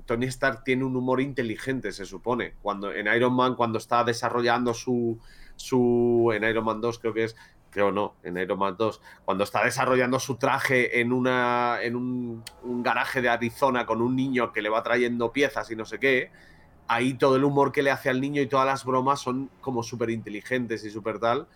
Tony 0.06 0.26
Stark 0.26 0.64
tiene 0.64 0.84
un 0.84 0.96
humor 0.96 1.20
inteligente, 1.20 1.92
se 1.92 2.04
supone. 2.04 2.54
Cuando 2.62 2.92
en 2.92 3.06
Iron 3.14 3.34
Man, 3.34 3.54
cuando 3.54 3.78
está 3.78 4.04
desarrollando 4.04 4.74
su, 4.74 5.18
su 5.56 6.30
en 6.34 6.44
Iron 6.44 6.64
Man 6.64 6.80
2 6.80 6.98
creo 6.98 7.14
que 7.14 7.24
es, 7.24 7.36
creo 7.74 7.90
no, 7.90 8.14
en 8.22 8.36
Iron 8.36 8.56
Man 8.56 8.76
2, 8.78 9.00
cuando 9.24 9.42
está 9.42 9.64
desarrollando 9.64 10.20
su 10.20 10.36
traje 10.36 11.00
en 11.00 11.12
una 11.12 11.78
en 11.82 11.96
un, 11.96 12.44
garaje 12.84 13.20
de 13.20 13.28
Arizona 13.28 13.84
con 13.84 14.00
un 14.00 14.14
niño 14.14 14.52
que 14.52 14.62
le 14.62 14.68
va 14.68 14.80
trayendo 14.84 15.32
piezas 15.32 15.68
y 15.72 15.76
no 15.76 15.84
sé 15.84 15.98
qué, 15.98 16.30
ahí 16.86 17.14
todo 17.14 17.34
el 17.34 17.42
humor 17.42 17.72
que 17.72 17.82
le 17.82 17.90
hace 17.90 18.10
al 18.10 18.20
niño 18.20 18.40
y 18.40 18.46
todas 18.46 18.64
las 18.64 18.84
bromas 18.84 19.20
son 19.20 19.50
como 19.60 19.82
súper 19.82 20.10
inteligentes 20.10 20.84
y 20.84 20.90
súper 20.90 21.18
tal. 21.18 21.48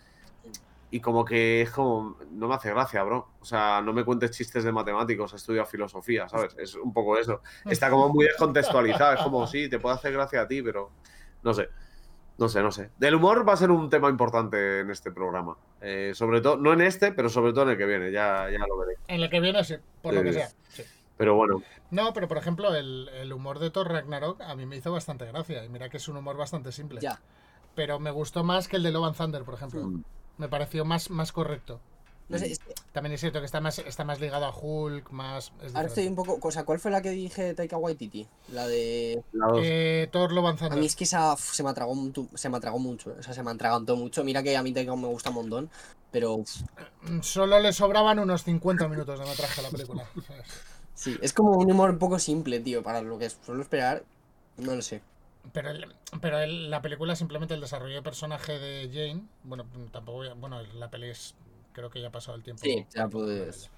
Y 0.91 0.99
como 0.99 1.23
que 1.23 1.61
es 1.61 1.69
como, 1.69 2.17
no 2.31 2.47
me 2.47 2.55
hace 2.55 2.71
gracia, 2.71 3.03
bro. 3.03 3.29
O 3.39 3.45
sea, 3.45 3.79
no 3.79 3.93
me 3.93 4.03
cuentes 4.03 4.31
chistes 4.31 4.63
de 4.63 4.71
matemáticos, 4.71 5.33
estudio 5.35 5.63
filosofía, 5.65 6.27
¿sabes? 6.27 6.55
Es 6.57 6.73
un 6.75 6.91
poco 6.91 7.17
eso. 7.17 7.41
Está 7.63 7.91
como 7.91 8.09
muy 8.09 8.25
descontextualizado. 8.25 9.13
Es 9.13 9.21
como, 9.21 9.45
sí, 9.45 9.69
te 9.69 9.79
puede 9.79 9.95
hacer 9.95 10.11
gracia 10.11 10.41
a 10.41 10.47
ti, 10.47 10.63
pero 10.63 10.89
no 11.43 11.53
sé. 11.53 11.69
No 12.39 12.47
sé, 12.49 12.61
no 12.63 12.71
sé. 12.71 12.89
Del 12.97 13.15
humor 13.15 13.47
va 13.47 13.53
a 13.53 13.57
ser 13.57 13.69
un 13.69 13.89
tema 13.89 14.09
importante 14.09 14.79
en 14.79 14.89
este 14.91 15.11
programa. 15.11 15.57
Eh, 15.81 16.13
sobre 16.15 16.41
todo, 16.41 16.57
no 16.57 16.71
en 16.73 16.81
este, 16.81 17.11
pero 17.11 17.29
sobre 17.29 17.51
todo 17.51 17.63
en 17.63 17.71
el 17.71 17.77
que 17.77 17.85
viene. 17.85 18.11
Ya, 18.11 18.49
ya 18.49 18.59
lo 18.67 18.77
veré. 18.77 18.97
En 19.07 19.21
el 19.21 19.29
que 19.29 19.39
viene, 19.39 19.63
sí, 19.63 19.75
por 20.01 20.13
lo 20.13 20.23
que 20.23 20.33
sea. 20.33 20.49
sí. 20.69 20.83
Pero 21.17 21.35
bueno, 21.35 21.61
No, 21.91 22.13
pero 22.13 22.29
por 22.29 22.37
ejemplo, 22.37 22.73
el, 22.73 23.09
el 23.09 23.33
humor 23.33 23.59
de 23.59 23.71
Thor 23.71 23.89
Ragnarok 23.89 24.39
a 24.39 24.55
mí 24.55 24.65
me 24.65 24.77
hizo 24.77 24.89
bastante 24.93 25.25
gracia. 25.25 25.65
Y 25.65 25.69
mira 25.69 25.89
que 25.89 25.97
es 25.97 26.07
un 26.07 26.15
humor 26.15 26.37
bastante 26.37 26.71
simple. 26.71 27.01
Ya. 27.01 27.19
Pero 27.75 27.99
me 27.99 28.09
gustó 28.11 28.45
más 28.45 28.69
que 28.69 28.77
el 28.77 28.83
de 28.83 28.91
Love 28.91 29.07
and 29.07 29.17
Thunder, 29.17 29.43
por 29.43 29.55
ejemplo. 29.55 29.81
Mm. 29.81 30.03
Me 30.37 30.47
pareció 30.47 30.85
más, 30.85 31.09
más 31.09 31.33
correcto. 31.33 31.81
No 32.29 32.37
sé, 32.37 32.51
es 32.51 32.59
que 32.59 32.73
También 32.91 33.13
es 33.13 33.19
cierto 33.21 33.39
que 33.39 33.45
está 33.45 33.59
más, 33.59 33.79
está 33.79 34.03
más 34.03 34.19
ligado 34.19 34.45
a 34.45 34.55
Hulk, 34.55 35.09
más. 35.11 35.51
es 35.63 35.73
ahora 35.75 35.87
estoy 35.87 36.07
un 36.07 36.15
poco. 36.15 36.39
O 36.47 36.51
sea, 36.51 36.63
¿cuál 36.63 36.79
fue 36.79 36.91
la 36.91 37.01
que 37.01 37.09
dije 37.09 37.53
Taika 37.55 37.77
Waititi? 37.77 38.27
La 38.53 38.67
de. 38.67 39.23
la. 39.33 39.47
Eh, 39.61 40.07
Thor 40.11 40.31
and 40.31 40.73
A 40.73 40.75
mí 40.75 40.85
es 40.85 40.95
que 40.95 41.05
esa 41.05 41.33
uf, 41.33 41.53
se 41.53 41.63
me 41.63 41.69
atragó, 41.71 41.93
se 42.35 42.49
me 42.49 42.57
atragó 42.57 42.77
mucho. 42.79 43.15
O 43.19 43.23
sea, 43.23 43.33
se 43.33 43.41
me 43.43 43.49
atragantó 43.51 43.95
mucho. 43.95 44.23
Mira 44.23 44.43
que 44.43 44.55
a 44.55 44.61
mí 44.63 44.71
Taika 44.71 44.95
me 44.95 45.07
gusta 45.07 45.29
un 45.29 45.35
montón. 45.35 45.69
Pero 46.11 46.33
uf, 46.35 46.49
Mm, 47.01 47.21
Solo 47.21 47.59
le 47.59 47.71
sobraban 47.73 48.19
unos 48.19 48.43
50 48.43 48.87
minutos 48.87 49.19
de 49.19 49.25
metraje 49.25 49.61
a 49.61 49.63
la 49.63 49.69
película. 49.69 50.05
¿sabes? 50.27 50.45
sí, 50.93 51.17
es 51.21 51.33
como 51.33 51.51
un 51.57 51.71
humor 51.71 51.89
un 51.89 51.97
poco 51.99 52.19
simple, 52.19 52.59
tío, 52.59 52.83
para 52.83 53.01
lo 53.01 53.17
que 53.17 53.29
suelo 53.29 53.61
esperar. 53.61 54.03
No 54.57 54.75
lo 54.75 54.81
sé. 54.81 55.01
Pero, 55.53 55.71
el- 55.71 55.87
pero 56.21 56.39
el- 56.39 56.69
la 56.69 56.81
película 56.81 57.15
simplemente 57.15 57.53
el 57.53 57.61
desarrollo 57.61 57.95
de 57.95 58.01
personaje 58.01 58.59
de 58.59 58.89
Jane. 58.91 59.23
Bueno, 59.43 59.65
tampoco. 59.91 60.17
voy 60.19 60.27
a- 60.27 60.33
Bueno, 60.33 60.61
la 60.61 60.89
peli 60.91 61.09
es. 61.09 61.33
Creo 61.73 61.89
que 61.89 62.01
ya 62.01 62.07
ha 62.07 62.11
pasado 62.11 62.35
el 62.37 62.43
tiempo. 62.43 62.61
Sí, 62.63 62.85
ya 62.93 63.07
puedes. 63.07 63.69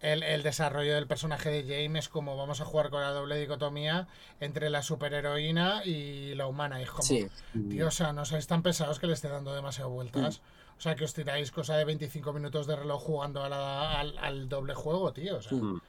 El, 0.00 0.22
el 0.22 0.42
desarrollo 0.44 0.94
del 0.94 1.08
personaje 1.08 1.50
de 1.50 1.62
Jane 1.62 1.98
es 1.98 2.08
como 2.08 2.36
vamos 2.36 2.60
a 2.60 2.64
jugar 2.64 2.88
con 2.90 3.00
la 3.00 3.10
doble 3.10 3.36
dicotomía 3.36 4.06
entre 4.38 4.70
la 4.70 4.82
superheroína 4.82 5.84
y 5.84 6.34
la 6.36 6.46
humana. 6.46 6.78
Y 6.80 6.84
es 6.84 6.90
como, 6.90 7.02
Sí. 7.02 7.26
tío, 7.68 7.88
o 7.88 7.90
sea, 7.90 8.12
no 8.12 8.24
sois 8.24 8.46
tan 8.46 8.62
pesados 8.62 9.00
que 9.00 9.08
le 9.08 9.14
esté 9.14 9.28
dando 9.28 9.52
demasiado 9.54 9.90
vueltas. 9.90 10.38
Mm. 10.40 10.78
O 10.78 10.80
sea, 10.80 10.94
que 10.94 11.02
os 11.04 11.14
tiráis 11.14 11.50
cosa 11.50 11.76
de 11.76 11.84
25 11.84 12.32
minutos 12.32 12.68
de 12.68 12.76
reloj 12.76 13.02
jugando 13.02 13.42
a 13.42 13.48
la- 13.48 13.98
al, 13.98 14.16
al 14.18 14.48
doble 14.48 14.74
juego, 14.74 15.12
tío. 15.12 15.38
O 15.38 15.42
sea, 15.42 15.58
Mm. 15.58 15.80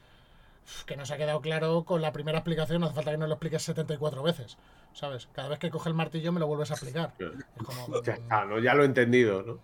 que 0.86 0.96
nos 0.96 1.10
ha 1.12 1.16
quedado 1.16 1.40
claro 1.40 1.84
con 1.84 2.02
la 2.02 2.12
primera 2.12 2.38
explicación, 2.38 2.80
no 2.80 2.86
hace 2.88 2.96
falta 2.96 3.12
que 3.12 3.18
nos 3.18 3.28
lo 3.28 3.34
expliques 3.36 3.62
74 3.62 4.22
veces. 4.24 4.56
¿Sabes? 4.92 5.28
Cada 5.32 5.46
vez 5.48 5.60
que 5.60 5.70
coge 5.70 5.88
el 5.88 5.94
martillo 5.94 6.32
me 6.32 6.40
lo 6.40 6.48
vuelves 6.48 6.72
a 6.72 6.74
explicar. 6.74 7.14
Es 7.20 7.64
como, 7.64 8.02
Ya 8.02 8.12
mm, 8.12 8.22
está, 8.22 8.44
¿no? 8.44 8.58
Ya 8.58 8.74
lo 8.74 8.82
he 8.82 8.86
entendido, 8.86 9.42
¿no? 9.42 9.60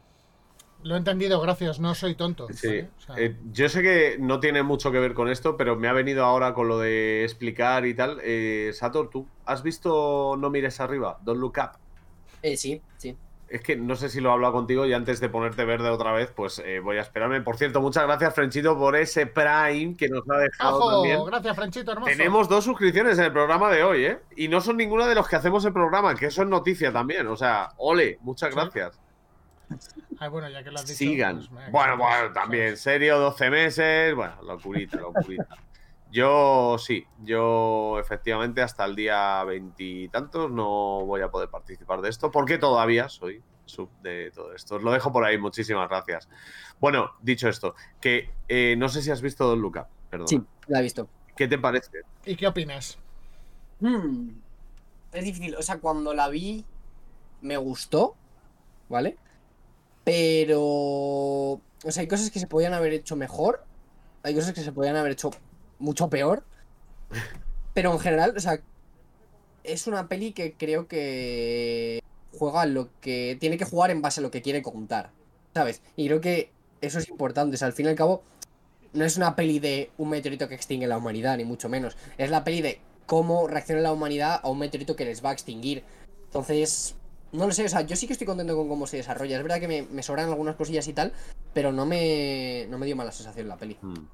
Lo 0.87 0.95
he 0.95 0.99
entendido, 0.99 1.41
gracias, 1.41 1.81
no 1.81 1.95
soy 1.95 2.15
tonto. 2.15 2.47
Sí. 2.53 2.69
¿vale? 2.69 2.89
O 2.97 3.01
sea, 3.01 3.15
Eh, 3.19 3.37
yo 3.53 3.69
sé 3.69 3.83
que 3.83 4.17
no 4.21 4.41
tiene 4.41 4.63
mucho 4.63 4.91
que 4.93 4.99
ver 5.01 5.15
con 5.15 5.29
esto, 5.29 5.57
pero 5.57 5.77
me 5.77 5.89
ha 5.89 5.93
venido 5.93 6.25
ahora 6.25 6.55
con 6.55 6.69
lo 6.69 6.79
de 6.79 7.25
explicar 7.25 7.85
y 7.87 7.95
tal. 7.95 8.19
Eh, 8.23 8.71
Sator, 8.73 9.11
¿tú 9.11 9.27
has 9.45 9.63
visto 9.63 10.37
No 10.39 10.51
mires 10.51 10.81
arriba? 10.81 11.19
Don't 11.23 11.41
look 11.41 11.55
up. 11.59 11.79
Eh, 12.43 12.57
sí, 12.57 12.81
sí. 12.97 13.17
Es 13.49 13.61
que 13.63 13.77
no 13.77 13.95
sé 13.95 14.09
si 14.09 14.21
lo 14.21 14.31
he 14.31 14.33
hablado 14.33 14.53
contigo 14.55 14.87
y 14.87 14.93
antes 14.93 15.21
de 15.21 15.29
ponerte 15.29 15.65
verde 15.65 15.89
otra 15.89 16.11
vez, 16.13 16.33
pues 16.35 16.61
eh, 16.65 16.81
voy 16.81 16.97
a 16.99 17.03
esperarme. 17.03 17.41
Por 17.43 17.57
cierto, 17.57 17.81
muchas 17.81 18.03
gracias, 18.05 18.35
Frenchito, 18.35 18.77
por 18.77 18.97
ese 18.97 19.27
Prime 19.27 19.95
que 19.97 20.09
nos 20.09 20.29
ha 20.29 20.39
dejado 20.39 20.79
¡Ojo! 20.79 20.93
también. 20.95 21.25
Gracias, 21.27 21.55
Franchito, 21.55 21.93
hermoso. 21.93 22.11
Tenemos 22.11 22.49
dos 22.49 22.65
suscripciones 22.65 23.19
en 23.19 23.25
el 23.27 23.33
programa 23.33 23.71
de 23.71 23.85
hoy, 23.85 24.05
¿eh? 24.05 24.19
Y 24.37 24.49
no 24.49 24.61
son 24.61 24.77
ninguno 24.77 25.07
de 25.07 25.15
los 25.15 25.29
que 25.29 25.37
hacemos 25.37 25.65
el 25.65 25.73
programa, 25.73 26.17
que 26.17 26.27
eso 26.27 26.43
es 26.43 26.49
noticia 26.49 26.93
también. 26.93 27.29
O 27.29 27.37
sea, 27.37 27.69
ole, 27.77 28.19
muchas 28.23 28.53
Sí. 28.53 28.61
Ay, 30.19 30.29
bueno, 30.31 30.49
ya 30.49 30.63
que 30.65 30.71
lo 30.71 30.79
has 30.79 30.87
dicho. 30.87 30.99
Sigan. 30.99 31.37
pues, 31.39 31.51
bueno, 31.51 31.71
pues, 31.71 31.99
bueno, 31.99 32.33
también, 32.33 32.77
serio, 32.77 33.19
12 33.19 33.51
meses. 33.51 34.15
Bueno, 34.15 34.35
locurita, 34.43 34.97
locurita. 34.99 35.49
Yo 36.11 36.77
sí, 36.79 37.05
yo 37.25 37.99
efectivamente 37.99 38.63
hasta 38.63 38.85
el 38.85 38.95
día 38.95 39.43
veintitantos 39.45 40.51
no 40.51 41.05
voy 41.05 41.21
a 41.21 41.29
poder 41.31 41.51
participar 41.51 42.01
de 42.01 42.09
esto 42.09 42.31
porque 42.31 42.59
todavía 42.59 43.09
soy 43.09 43.43
sub 43.67 43.91
de 44.03 44.31
todo 44.31 44.55
esto. 44.55 44.77
Os 44.77 44.83
lo 44.83 44.93
dejo 44.93 45.13
por 45.13 45.25
ahí, 45.25 45.37
muchísimas 45.37 45.89
gracias. 45.89 46.29
Bueno, 46.81 47.11
dicho 47.21 47.49
esto, 47.49 47.75
que 48.01 48.31
eh, 48.49 48.77
no 48.79 48.89
sé 48.89 49.03
si 49.03 49.11
has 49.11 49.21
visto 49.21 49.47
Don 49.47 49.61
Luca, 49.61 49.89
perdón. 50.09 50.29
Sí, 50.29 50.41
la 50.69 50.79
he 50.79 50.83
visto. 50.83 51.09
¿Qué 51.37 51.49
te 51.49 51.59
parece? 51.59 52.03
¿Y 52.25 52.37
qué 52.37 52.47
opinas? 52.47 52.99
Hmm, 53.81 54.29
Es 55.13 55.25
difícil. 55.25 55.57
O 55.57 55.63
sea, 55.63 55.79
cuando 55.81 56.15
la 56.15 56.29
vi, 56.29 56.65
me 57.43 57.57
gustó, 57.57 58.15
¿vale? 58.89 59.19
Pero. 60.07 60.61
O 60.61 61.61
sea, 61.89 62.03
hay 62.03 62.07
cosas 62.07 62.31
que 62.31 62.39
se 62.39 62.47
podían 62.47 62.75
haber 62.75 62.93
hecho 62.93 63.17
mejor. 63.17 63.65
Hay 64.23 64.37
cosas 64.37 64.53
que 64.53 64.63
se 64.63 64.71
podían 64.71 64.95
haber 64.95 65.11
hecho 65.13 65.33
mucho 65.81 66.09
peor. 66.09 66.45
Pero 67.75 67.93
en 67.93 67.99
general, 67.99 68.33
o 68.37 68.41
sea, 68.41 68.61
es 69.65 69.89
una 69.89 70.09
peli 70.09 70.33
que 70.33 70.53
creo 70.53 70.87
que 70.87 72.01
juega 72.39 72.67
lo 72.67 72.89
que 73.01 73.37
tiene 73.41 73.59
que 73.59 73.65
jugar 73.65 73.91
en 73.91 74.01
base 74.01 74.21
a 74.21 74.23
lo 74.23 74.31
que 74.31 74.43
quiere 74.43 74.63
contar, 74.63 75.11
¿sabes? 75.53 75.83
Y 75.97 76.07
creo 76.07 76.21
que 76.21 76.53
eso 76.81 77.01
es 77.01 77.09
importante. 77.09 77.57
O 77.57 77.59
sea, 77.59 77.67
al 77.67 77.73
fin 77.73 77.87
y 77.87 77.89
al 77.89 77.97
cabo, 77.97 78.23
no 78.93 79.05
es 79.05 79.17
una 79.17 79.35
peli 79.35 79.59
de 79.59 79.91
un 79.99 80.11
meteorito 80.11 80.49
que 80.49 80.55
extingue 80.55 80.87
la 80.87 80.99
humanidad, 80.99 81.37
ni 81.37 81.45
mucho 81.45 81.69
menos. 81.69 81.97
Es 82.17 82.31
la 82.31 82.45
peli 82.45 82.63
de 82.63 82.81
cómo 83.07 83.49
reacciona 83.49 83.81
la 83.81 83.93
humanidad 83.93 84.41
a 84.41 84.49
un 84.49 84.61
meteorito 84.61 84.95
que 84.95 85.05
les 85.05 85.25
va 85.25 85.31
a 85.31 85.33
extinguir. 85.33 85.83
Entonces, 86.27 86.95
no 87.33 87.47
lo 87.47 87.53
sé, 87.53 87.65
o 87.65 87.69
sea, 87.69 87.83
yo 87.83 87.97
sí 87.97 88.07
que 88.07 88.13
estoy 88.13 88.27
contento 88.27 88.57
con 88.57 88.69
cómo 88.69 88.87
se 88.87 88.99
desarrolla. 88.99 89.37
Es 89.37 89.43
verdad 89.43 89.61
que 89.61 89.69
me, 89.69 89.83
me 89.83 90.03
sobran 90.03 90.29
algunas 90.29 90.57
cosillas 90.57 90.87
y 90.89 90.93
tal, 90.93 91.13
pero 91.53 91.73
no 91.73 91.87
me, 91.87 92.67
no 92.71 92.79
me 92.79 92.87
dio 92.87 92.97
mala 92.97 93.13
sensación 93.13 93.49
la 93.49 93.57
peli. 93.57 93.77
Hmm. 93.81 94.07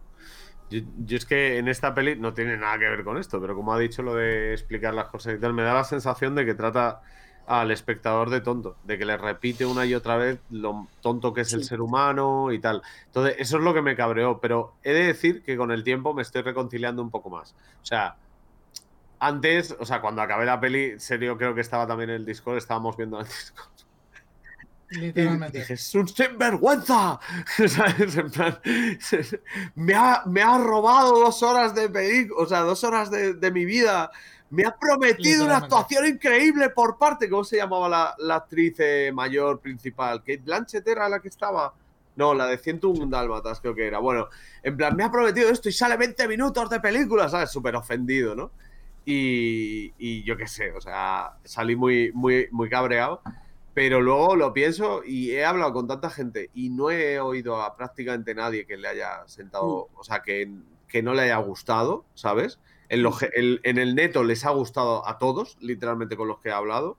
Yo, 0.71 0.81
yo 1.05 1.17
es 1.17 1.27
que 1.27 1.59
en 1.59 1.69
esta 1.69 1.95
peli 1.95 2.17
no 2.17 2.33
tiene 2.33 2.57
nada 2.57 2.79
que 2.79 2.89
ver 2.89 3.05
con 3.05 3.19
esto, 3.19 3.41
pero 3.41 3.55
como 3.55 3.75
ha 3.75 3.79
dicho 3.79 4.03
lo 4.03 4.15
de 4.15 4.53
explicar 4.53 4.95
las 4.95 5.09
cosas 5.09 5.35
y 5.35 5.39
tal, 5.39 5.53
me 5.53 5.63
da 5.63 5.75
la 5.75 5.85
sensación 5.85 6.35
de 6.35 6.47
que 6.47 6.55
trata 6.55 7.03
al 7.47 7.71
espectador 7.71 8.31
de 8.31 8.41
tonto, 8.41 8.77
de 8.85 8.99
que 8.99 9.05
le 9.05 9.17
repite 9.17 9.67
una 9.67 9.85
y 9.85 9.95
otra 9.95 10.17
vez 10.17 10.39
lo 10.51 10.87
tonto 11.01 11.33
que 11.33 11.43
es 11.43 11.53
el 11.53 11.65
ser 11.65 11.81
humano 11.81 12.53
y 12.53 12.59
tal. 12.61 12.83
Entonces, 13.07 13.37
eso 13.39 13.59
es 13.59 13.65
lo 13.65 13.75
que 13.75 13.83
me 13.83 13.97
cabreó, 13.97 14.41
pero 14.41 14.75
he 14.83 14.93
de 14.93 15.05
decir 15.05 15.43
que 15.43 15.57
con 15.57 15.71
el 15.71 15.85
tiempo 15.85 16.15
me 16.15 16.23
estoy 16.23 16.43
reconciliando 16.43 17.03
un 17.03 17.11
poco 17.11 17.31
más. 17.31 17.55
O 17.83 17.85
sea, 17.85 18.17
antes, 19.23 19.77
o 19.79 19.87
sea, 19.87 20.01
cuando 20.01 20.21
acabé 20.21 20.45
la 20.45 20.59
peli, 20.61 20.99
serio 20.99 21.39
creo 21.39 21.55
que 21.55 21.61
estaba 21.61 21.87
también 21.87 22.11
en 22.11 22.17
el 22.17 22.27
Discord, 22.27 22.57
estábamos 22.57 22.97
viendo 22.97 23.21
el 23.21 23.27
Discord. 23.27 23.71
Y 24.91 24.97
Literalmente. 24.97 25.61
dije, 25.61 25.75
es 25.75 25.95
un 25.95 26.09
sinvergüenza. 26.09 27.21
¿Sabes? 27.69 28.17
En 28.17 28.31
plan, 28.33 28.59
me 29.77 29.95
ha, 29.95 30.25
me 30.27 30.43
ha 30.43 30.59
robado 30.59 31.21
dos 31.21 31.41
horas 31.45 31.73
de 31.73 31.89
película, 31.89 32.43
o 32.43 32.47
sea, 32.47 32.61
dos 32.63 32.83
horas 32.83 33.13
de, 33.13 33.35
de 33.35 33.51
mi 33.53 33.65
vida. 33.65 34.11
me 34.51 34.65
ha 34.67 34.77
prometido 34.77 35.45
una 35.45 35.59
actuación 35.59 36.05
increíble 36.07 36.71
por 36.71 36.99
parte. 36.99 37.31
¿Cómo 37.31 37.45
se 37.45 37.59
llamaba 37.59 37.89
la, 37.89 38.17
la 38.19 38.35
actriz 38.35 38.75
eh, 38.81 39.13
mayor 39.15 39.61
principal? 39.61 40.19
¿Kate 40.19 40.43
Blanchett 40.45 40.87
era 40.89 41.09
la 41.09 41.21
que 41.21 41.29
estaba? 41.29 41.73
No, 42.17 42.35
la 42.35 42.47
de 42.47 42.59
101 42.59 43.07
Dálmatas 43.07 43.61
creo 43.61 43.75
que 43.75 43.87
era. 43.87 44.01
Bueno, 44.01 44.27
en 44.65 44.77
plan, 44.77 44.97
me 44.97 45.05
ha 45.05 45.13
prometido 45.13 45.49
esto 45.49 45.69
y 45.69 45.73
sale 45.73 45.97
20 45.97 46.27
minutos 46.27 46.69
de 46.69 46.81
película, 46.81 47.29
¿sabes? 47.29 47.51
Súper 47.51 47.77
ofendido, 47.77 48.35
¿no? 48.35 48.51
Y, 49.05 49.93
y 49.99 50.23
yo 50.23 50.37
qué 50.37 50.47
sé, 50.47 50.73
o 50.73 50.81
sea, 50.81 51.37
salí 51.45 51.77
muy, 51.77 52.13
muy, 52.13 52.49
muy 52.51 52.69
cabreado. 52.69 53.21
Pero 53.75 54.03
luego 54.03 54.37
lo 54.37 54.53
pienso 54.53 55.03
y 55.03 55.31
he 55.31 55.47
hablado 55.47 55.73
con 55.73 55.89
tanta 55.89 56.11
gente 56.11 56.51
y 56.53 56.69
no 56.69 56.91
he 56.91 57.19
oído 57.21 57.63
a 57.63 57.75
prácticamente 57.75 58.35
nadie 58.35 58.67
que 58.67 58.77
le 58.77 58.87
haya 58.87 59.27
sentado, 59.27 59.89
o 59.95 60.05
sea, 60.05 60.21
que, 60.21 60.53
que 60.89 61.03
no 61.03 61.15
le 61.15 61.23
haya 61.23 61.39
gustado, 61.39 62.05
¿sabes? 62.13 62.59
En, 62.91 63.03
lo 63.03 63.13
ge- 63.13 63.31
el- 63.35 63.61
en 63.65 63.79
el 63.79 63.95
neto 63.95 64.25
les 64.25 64.45
ha 64.45 64.51
gustado 64.51 65.09
a 65.09 65.17
todos, 65.19 65.57
literalmente 65.61 66.19
con 66.19 66.29
los 66.29 66.39
que 66.41 66.51
he 66.51 66.53
hablado. 66.53 66.99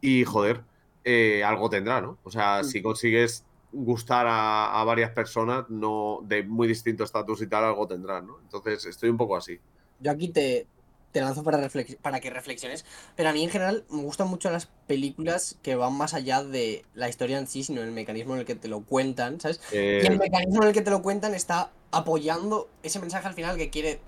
Y 0.00 0.24
joder, 0.24 0.62
eh, 1.04 1.44
algo 1.44 1.70
tendrá, 1.70 2.00
¿no? 2.00 2.18
O 2.24 2.30
sea, 2.32 2.64
Sí. 2.64 2.72
si 2.72 2.82
consigues 2.82 3.44
gustar 3.70 4.26
a, 4.26 4.80
a 4.80 4.82
varias 4.84 5.12
personas 5.12 5.70
no 5.70 6.18
de 6.24 6.42
muy 6.42 6.66
distinto 6.66 7.04
estatus 7.04 7.42
y 7.42 7.46
tal, 7.46 7.62
algo 7.62 7.86
tendrás, 7.86 8.24
¿no? 8.24 8.40
Entonces 8.42 8.84
estoy 8.86 9.08
un 9.08 9.16
poco 9.16 9.36
así. 9.36 9.60
Yo 10.00 10.10
aquí 10.10 10.30
te, 10.30 10.66
te 11.12 11.20
lanzo 11.20 11.42
para, 11.42 11.58
reflex- 11.58 11.96
para 11.98 12.20
que 12.20 12.30
reflexiones, 12.30 12.84
pero 13.16 13.30
a 13.30 13.32
mí 13.32 13.42
en 13.42 13.50
general 13.50 13.84
me 13.90 14.02
gustan 14.02 14.28
mucho 14.28 14.50
las 14.50 14.66
películas 14.86 15.56
que 15.62 15.74
van 15.74 15.94
más 15.94 16.14
allá 16.14 16.44
de 16.44 16.84
la 16.94 17.08
historia 17.08 17.38
en 17.38 17.46
sí, 17.46 17.64
sino 17.64 17.82
el 17.82 17.92
mecanismo 17.92 18.34
en 18.34 18.40
el 18.40 18.46
que 18.46 18.54
te 18.54 18.68
lo 18.68 18.80
cuentan, 18.82 19.40
¿sabes? 19.40 19.60
Eh, 19.72 20.00
Y 20.02 20.06
el 20.06 20.18
mecanismo 20.18 20.62
en 20.62 20.68
el 20.68 20.74
que 20.74 20.82
te 20.82 20.90
lo 20.90 21.00
cuentan 21.02 21.34
está 21.34 21.70
apoyando 21.90 22.68
ese 22.82 23.00
mensaje 23.00 23.26
al 23.26 23.34
final 23.34 23.56
que 23.56 23.70
quiere 23.70 24.00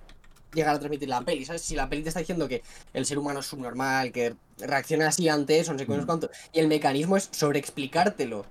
llegar 0.53 0.75
a 0.75 0.79
transmitir 0.79 1.09
la 1.09 1.23
peli, 1.23 1.45
¿sabes? 1.45 1.63
Si 1.63 1.75
la 1.75 1.89
peli 1.89 2.03
te 2.03 2.09
está 2.09 2.21
diciendo 2.21 2.49
que 2.49 2.63
el 2.93 3.07
ser 3.07 3.19
humano 3.19 3.41
es 3.41 3.47
subnormal, 3.47 4.13
que 4.13 4.35
reacciona 4.59 5.09
así 5.09 5.29
ante 5.29 5.59
eso, 5.59 5.73
no 5.73 5.79
sé 5.79 5.87
sé 5.87 6.07
cuánto, 6.07 6.31
y 6.53 6.59
el 6.59 6.69
mecanismo 6.69 7.17
es 7.17 7.29
sobreexplicártelo 7.33 8.45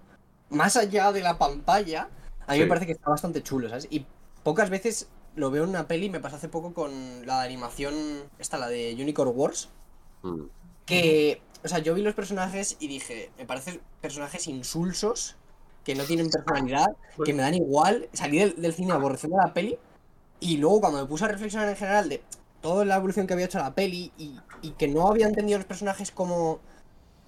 más 0.49 0.77
allá 0.77 1.11
de 1.11 1.21
la 1.21 1.37
pantalla, 1.37 2.07
a 2.47 2.53
mí 2.53 2.57
Sí. 2.57 2.63
me 2.63 2.67
parece 2.67 2.87
que 2.87 2.93
está 2.93 3.09
bastante 3.11 3.43
chulo, 3.43 3.69
¿sabes? 3.69 3.87
Y 3.91 4.05
pocas 4.43 4.69
veces 4.69 5.07
lo 5.39 5.51
veo 5.51 5.63
en 5.63 5.69
una 5.69 5.87
peli, 5.87 6.09
me 6.09 6.19
pasó 6.19 6.35
hace 6.35 6.49
poco 6.49 6.73
con 6.73 7.25
la 7.25 7.39
de 7.39 7.45
animación, 7.45 7.95
esta, 8.37 8.57
la 8.57 8.67
de 8.67 8.93
Unicorn 8.93 9.31
Wars, 9.33 9.69
mm, 10.21 10.43
que, 10.85 11.41
o 11.63 11.67
sea, 11.67 11.79
yo 11.79 11.93
vi 11.93 12.01
los 12.01 12.13
personajes 12.13 12.75
y 12.79 12.87
dije, 12.87 13.31
me 13.37 13.45
parecen 13.45 13.81
personajes 14.01 14.47
insulsos, 14.47 15.37
que 15.83 15.95
no 15.95 16.03
tienen 16.03 16.29
personalidad, 16.29 16.87
que 17.23 17.33
me 17.33 17.41
dan 17.41 17.55
igual, 17.55 18.09
salí 18.13 18.39
del, 18.39 18.61
del 18.61 18.73
cine 18.73 18.91
aborreciendo 18.91 19.37
la 19.37 19.53
peli, 19.53 19.77
y 20.41 20.57
luego 20.57 20.81
cuando 20.81 21.01
me 21.01 21.07
puse 21.07 21.25
a 21.25 21.29
reflexionar 21.29 21.69
en 21.69 21.75
general 21.77 22.09
de 22.09 22.21
toda 22.61 22.83
la 22.83 22.97
evolución 22.97 23.25
que 23.25 23.33
había 23.33 23.45
hecho 23.45 23.59
la 23.59 23.73
peli 23.73 24.11
y, 24.17 24.37
y 24.61 24.71
que 24.71 24.87
no 24.87 25.07
había 25.07 25.27
entendido 25.27 25.57
los 25.57 25.65
personajes 25.65 26.11
como 26.11 26.59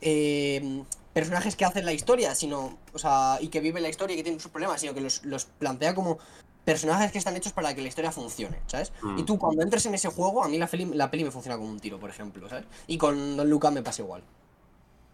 eh, 0.01 0.83
personajes 1.13 1.55
que 1.55 1.65
hacen 1.65 1.85
la 1.85 1.93
historia, 1.93 2.35
sino, 2.35 2.77
o 2.93 2.99
sea, 2.99 3.37
y 3.39 3.49
que 3.49 3.59
viven 3.59 3.83
la 3.83 3.89
historia 3.89 4.13
y 4.13 4.17
que 4.17 4.23
tienen 4.23 4.39
sus 4.39 4.51
problemas, 4.51 4.81
sino 4.81 4.93
que 4.93 5.01
los, 5.01 5.23
los 5.25 5.45
plantea 5.45 5.95
como 5.95 6.19
personajes 6.65 7.11
que 7.11 7.17
están 7.17 7.35
hechos 7.35 7.53
para 7.53 7.73
que 7.73 7.81
la 7.81 7.87
historia 7.87 8.11
funcione, 8.11 8.59
¿sabes? 8.67 8.91
mm. 9.01 9.19
Y 9.19 9.23
tú 9.23 9.37
cuando 9.37 9.63
entres 9.63 9.85
en 9.87 9.95
ese 9.95 10.09
juego, 10.09 10.43
a 10.43 10.47
mí 10.47 10.57
la 10.57 10.67
peli, 10.67 10.85
la 10.85 11.09
peli 11.09 11.23
me 11.23 11.31
funciona 11.31 11.57
como 11.57 11.69
un 11.69 11.79
tiro, 11.79 11.99
por 11.99 12.09
ejemplo, 12.09 12.47
¿sabes? 12.49 12.65
Y 12.87 12.97
con 12.97 13.35
Don 13.37 13.49
Luca 13.49 13.71
me 13.71 13.81
pasa 13.81 14.01
igual. 14.03 14.23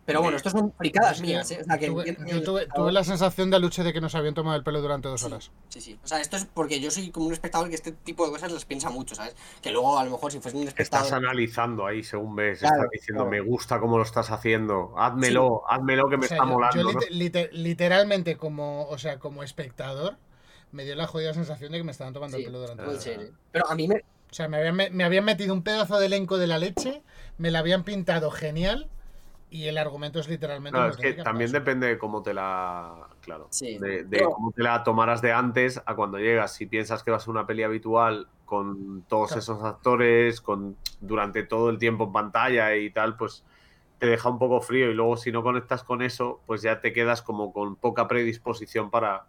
Pero 0.06 0.22
bueno, 0.22 0.38
estos 0.38 0.54
son 0.54 0.72
fricadas 0.78 1.20
mías, 1.20 1.52
¿eh? 1.52 1.60
O 1.62 1.66
sea, 1.66 1.78
que 1.78 1.88
tuve, 1.88 2.16
yo 2.28 2.42
tuve, 2.42 2.66
tuve 2.74 2.94
la 2.94 3.04
sensación 3.04 3.50
de 3.50 3.58
Aluche 3.58 3.84
de 3.84 3.92
que 3.92 4.00
nos 4.00 4.16
habían 4.16 4.34
tomado 4.34 4.56
el 4.56 4.64
pelo 4.64 4.82
durante 4.82 5.10
dos 5.10 5.22
horas. 5.26 5.52
Sí, 5.68 5.82
sí. 5.82 6.00
O 6.02 6.08
sea, 6.08 6.22
esto 6.22 6.38
es 6.38 6.46
porque 6.46 6.80
yo 6.80 6.90
soy 6.92 7.12
como 7.12 7.28
un 7.28 7.34
espectador 7.34 7.68
que 7.68 7.76
este 7.76 7.92
tipo 7.92 8.26
de 8.26 8.32
cosas 8.32 8.50
las 8.54 8.64
piensa 8.64 8.90
mucho, 8.90 9.16
¿sabes? 9.16 9.36
Que 9.62 9.70
luego 9.70 10.00
a 10.00 10.06
lo 10.06 10.12
mejor 10.12 10.32
si 10.32 10.40
fuese 10.40 10.56
un 10.56 10.64
Estás 10.66 10.80
espectador... 10.86 11.14
analizando 11.26 11.86
ahí 11.86 12.04
según 12.06 12.38
ves, 12.38 12.60
Claro, 12.60 12.76
estás 12.76 12.90
diciendo, 12.92 13.26
claro. 13.26 13.32
me 13.44 13.50
gusta 13.50 13.82
cómo 13.82 13.98
lo 13.98 14.04
estás 14.06 14.32
haciendo, 14.32 14.94
házmelo, 14.98 15.64
házmelo 15.70 16.08
que 16.08 16.16
me 16.16 16.26
O 16.26 16.28
sea, 16.30 16.38
está 16.38 16.48
yo- 16.48 16.54
molando. 16.54 16.78
yo 16.78 16.84
¿no? 16.84 17.00
lite- 17.02 17.10
lite- 17.12 17.50
literalmente 17.52 18.38
como, 18.38 18.88
o 18.88 18.98
sea, 18.98 19.20
como 19.20 19.44
espectador, 19.44 20.16
me 20.72 20.84
dio 20.86 20.96
la 20.96 21.08
jodida 21.08 21.34
sensación 21.34 21.72
de 21.72 21.78
que 21.80 21.84
me 21.84 21.92
estaban 21.92 22.14
tomando 22.14 22.38
Sí, 22.38 22.44
el 22.44 22.48
pelo 22.50 22.60
durante 22.60 22.84
puede 22.84 22.96
dos 22.96 23.04
ser. 23.04 23.20
¿eh? 23.22 23.32
Pero 23.52 23.70
a 23.70 23.76
mí 23.76 23.88
me... 23.88 23.96
O 24.30 24.34
sea, 24.34 24.50
me 24.50 24.58
habían, 24.58 24.76
me, 24.76 24.90
me 24.90 25.06
habían 25.06 25.24
metido 25.24 25.54
un 25.54 25.64
pedazo 25.64 25.98
de 26.00 26.08
elenco 26.08 26.38
de 26.38 26.48
la 26.48 26.58
leche, 26.58 27.02
me 27.38 27.50
la 27.50 27.60
habían 27.60 27.84
pintado 27.84 28.30
genial 28.30 28.90
y 29.50 29.68
el 29.68 29.78
argumento 29.78 30.20
es 30.20 30.28
literalmente. 30.28 30.76
Claro, 30.78 30.94
una 30.94 31.08
es 31.08 31.16
que 31.16 31.24
también 31.24 31.50
depende 31.54 31.88
de 31.88 31.98
cómo 31.98 32.22
te 32.22 32.34
la. 32.34 33.08
Claro. 33.22 33.48
Sí. 33.52 33.78
De, 33.78 34.04
de 34.04 34.18
Pero- 34.18 34.32
cómo 34.32 34.52
te 34.52 34.62
la 34.64 34.84
tomaras 34.84 35.22
de 35.22 35.32
antes 35.32 35.82
a 35.86 35.96
cuando 35.96 36.18
llegas. 36.18 36.54
Si 36.54 36.66
piensas 36.66 37.04
que 37.04 37.12
va 37.12 37.16
a 37.18 37.20
ser 37.22 37.30
una 37.30 37.48
peli 37.48 37.64
habitual 37.64 38.28
con 38.44 39.04
todos 39.04 39.30
Claro. 39.30 39.40
esos 39.40 39.64
actores, 39.64 40.42
con 40.42 40.76
durante 41.00 41.44
todo 41.44 41.70
el 41.70 41.78
tiempo 41.78 42.04
en 42.04 42.12
pantalla 42.12 42.76
y 42.76 42.90
tal, 42.90 43.16
pues 43.16 43.46
te 44.00 44.08
deja 44.08 44.28
un 44.28 44.40
poco 44.40 44.60
frío. 44.60 44.92
Y 44.92 44.94
luego, 44.94 45.16
si 45.16 45.32
no 45.32 45.42
conectas 45.42 45.84
con 45.86 46.02
eso, 46.02 46.42
pues 46.46 46.62
ya 46.62 46.82
te 46.82 46.92
quedas 46.92 47.22
como 47.22 47.54
con 47.54 47.78
poca 47.78 48.10
predisposición 48.10 48.90
para, 48.92 49.24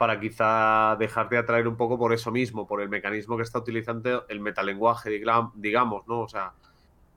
para 0.00 0.18
quizá 0.18 0.96
dejarte 0.98 1.36
atraer 1.36 1.68
un 1.68 1.76
poco 1.76 1.98
por 1.98 2.14
eso 2.14 2.30
mismo, 2.30 2.66
por 2.66 2.80
el 2.80 2.88
mecanismo 2.88 3.36
que 3.36 3.42
está 3.42 3.58
utilizando 3.58 4.24
el 4.30 4.40
metalenguaje, 4.40 5.10
digam- 5.10 5.52
digamos, 5.54 6.08
¿no? 6.08 6.20
O 6.20 6.28
sea, 6.28 6.54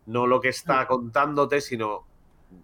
no 0.08 0.28
lo 0.28 0.42
que 0.42 0.50
está 0.50 0.86
contándote, 0.86 1.62
sino 1.62 2.02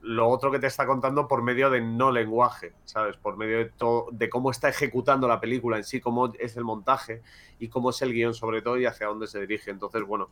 lo 0.02 0.28
otro 0.28 0.52
que 0.52 0.60
te 0.60 0.68
está 0.68 0.86
contando 0.86 1.26
por 1.26 1.42
medio 1.42 1.70
de 1.70 1.80
no 1.80 2.12
lenguaje, 2.12 2.74
¿sabes? 2.84 3.16
Por 3.16 3.38
medio 3.38 3.60
de 3.60 3.66
todo, 3.70 4.08
de 4.12 4.28
cómo 4.30 4.52
está 4.52 4.68
ejecutando 4.68 5.26
la 5.26 5.40
película 5.40 5.78
en 5.78 5.86
sí, 5.86 6.02
cómo 6.02 6.34
es 6.38 6.58
el 6.58 6.66
montaje 6.66 7.22
y 7.58 7.70
cómo 7.70 7.92
es 7.92 8.02
el 8.02 8.12
guion 8.12 8.34
sobre 8.34 8.62
todo 8.62 8.78
y 8.78 8.86
hacia 8.86 9.08
dónde 9.08 9.26
se 9.26 9.40
dirige. 9.40 9.72
Entonces, 9.72 10.04
bueno, 10.04 10.28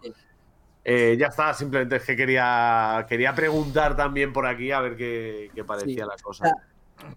eh, 0.83 1.15
ya 1.17 1.27
está, 1.27 1.53
simplemente 1.53 1.95
es 1.95 2.03
que 2.03 2.17
quería, 2.17 3.05
quería 3.07 3.33
preguntar 3.33 3.95
también 3.95 4.33
por 4.33 4.45
aquí 4.45 4.73
a 4.73 4.81
ver 4.81 4.97
qué, 4.97 5.49
qué 5.55 5.63
parecía 5.63 6.03
Sí. 6.03 6.09
la 6.09 6.21
cosa. 6.21 6.51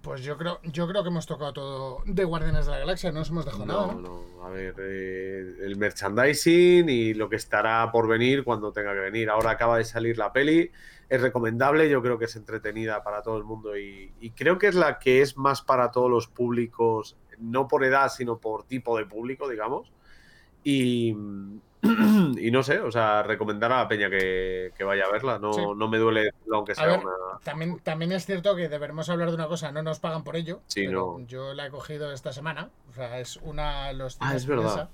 Pues 0.02 0.22
yo 0.22 0.36
creo, 0.36 0.60
yo 0.62 0.86
creo 0.86 1.02
que 1.02 1.08
hemos 1.08 1.26
tocado 1.26 1.52
todo 1.52 2.02
de 2.04 2.24
Guardianes 2.24 2.66
de 2.66 2.72
la 2.72 2.78
Galaxia, 2.78 3.12
no 3.12 3.20
nos 3.20 3.30
hemos 3.30 3.44
dejado 3.44 3.66
nada. 3.66 3.86
No, 3.86 3.94
¿no? 3.94 4.24
no, 4.36 4.44
a 4.44 4.50
ver, 4.50 4.74
eh, 4.78 5.56
el 5.62 5.76
merchandising 5.76 6.88
y 6.88 7.14
lo 7.14 7.28
que 7.28 7.36
estará 7.36 7.90
por 7.90 8.06
venir 8.06 8.44
cuando 8.44 8.72
tenga 8.72 8.92
que 8.92 9.00
venir. 9.00 9.30
Ahora 9.30 9.52
acaba 9.52 9.78
de 9.78 9.84
salir 9.84 10.18
la 10.18 10.32
peli, 10.32 10.70
es 11.08 11.20
recomendable, 11.20 11.88
yo 11.88 12.02
creo 12.02 12.18
que 12.18 12.26
es 12.26 12.36
entretenida 12.36 13.02
para 13.02 13.22
todo 13.22 13.38
el 13.38 13.44
mundo 13.44 13.76
y, 13.76 14.12
y 14.20 14.30
creo 14.30 14.58
que 14.58 14.68
es 14.68 14.74
la 14.74 14.98
que 14.98 15.22
es 15.22 15.36
más 15.36 15.62
para 15.62 15.90
todos 15.90 16.10
los 16.10 16.28
públicos, 16.28 17.16
no 17.38 17.66
por 17.66 17.84
edad, 17.84 18.10
sino 18.10 18.38
por 18.38 18.64
tipo 18.64 18.98
de 18.98 19.06
público, 19.06 19.48
digamos. 19.48 19.90
Y, 20.62 21.16
y 22.38 22.50
no 22.50 22.62
sé, 22.62 22.80
o 22.80 22.90
sea, 22.90 23.22
recomendar 23.22 23.72
a 23.72 23.78
la 23.78 23.88
peña 23.88 24.10
que, 24.10 24.72
que 24.76 24.84
vaya 24.84 25.04
a 25.06 25.10
verla, 25.10 25.38
no, 25.38 25.52
Sí. 25.52 25.62
no 25.76 25.88
me 25.88 25.98
duele 25.98 26.32
aunque 26.52 26.72
A 26.72 26.74
sea 26.74 26.86
ver, 26.86 26.98
una... 27.00 27.12
También, 27.42 27.78
también 27.80 28.12
es 28.12 28.26
cierto 28.26 28.54
que 28.54 28.68
deberemos 28.68 29.08
hablar 29.08 29.28
de 29.30 29.34
una 29.36 29.46
cosa, 29.48 29.72
no 29.72 29.82
nos 29.82 29.98
pagan 30.00 30.22
por 30.24 30.36
ello. 30.36 30.60
Sí, 30.66 30.86
pero 30.86 31.16
no. 31.18 31.26
Yo 31.26 31.54
la 31.54 31.66
he 31.66 31.70
cogido 31.70 32.12
esta 32.12 32.32
semana. 32.32 32.68
O 32.90 32.92
sea, 32.92 33.18
es 33.18 33.36
una. 33.38 33.92
Los 33.94 34.16
Ah, 34.20 34.26
cines 34.28 34.42
es 34.42 34.46
verdad. 34.46 34.90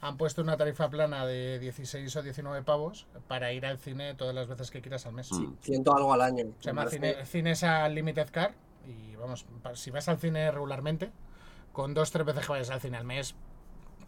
Han 0.00 0.16
puesto 0.18 0.42
una 0.42 0.56
tarifa 0.56 0.90
plana 0.90 1.24
de 1.24 1.58
16 1.58 2.14
o 2.16 2.22
19 2.22 2.62
pavos 2.62 3.06
para 3.28 3.52
ir 3.52 3.64
al 3.64 3.78
cine 3.78 4.14
todas 4.14 4.34
las 4.34 4.46
veces 4.46 4.70
que 4.70 4.80
quieras 4.82 5.06
al 5.06 5.12
mes. 5.14 5.32
Mm. 5.32 5.54
ciento 5.60 5.96
algo 5.96 6.12
al 6.12 6.20
año. 6.20 6.46
Se 6.60 6.66
llama 6.70 6.86
cine, 6.86 7.12
parece- 7.14 7.26
Cinesa 7.30 7.88
Limited 7.88 8.28
Car. 8.30 8.54
Y 8.86 9.16
vamos, 9.16 9.46
si 9.74 9.90
vas 9.90 10.08
al 10.08 10.18
cine 10.18 10.50
regularmente, 10.50 11.10
con 11.72 11.94
dos 11.94 12.10
tres 12.10 12.26
veces 12.26 12.44
que 12.46 12.52
vayas 12.52 12.70
al 12.70 12.80
cine 12.80 12.96
al 12.98 13.04
mes, 13.04 13.34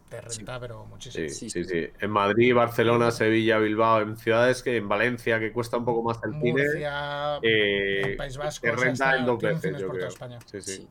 te 0.09 0.21
renta, 0.21 0.59
pero 0.61 0.85
muchísimo. 0.87 1.29
Sí, 1.29 1.35
Sí, 1.35 1.51
sí, 1.51 1.65
sí. 1.65 1.71
sí. 1.71 1.91
En 2.01 2.11
Madrid, 2.11 2.55
Barcelona, 2.55 3.11
Sevilla, 3.11 3.59
Bilbao, 3.59 4.01
en 4.01 4.17
ciudades 4.17 4.63
que 4.63 4.77
en 4.77 4.89
Valencia, 4.89 5.39
que 5.39 5.53
cuesta 5.53 5.77
un 5.77 5.85
poco 5.85 6.03
más 6.03 6.19
el 6.25 6.33
cine, 6.33 6.63
Murcia, 6.63 7.37
eh, 7.43 8.03
el 8.05 8.17
País 8.17 8.37
Vasco, 8.37 8.67
te 8.67 8.73
o 8.73 8.77
sea, 8.77 8.85
renta 8.85 9.17
en 9.17 9.27
dos 9.27 9.41
veces, 9.41 9.79
yo 9.79 9.89
creo. 9.89 10.09
España. 10.09 10.39
Sí, 10.47 10.61
sí. 10.61 10.89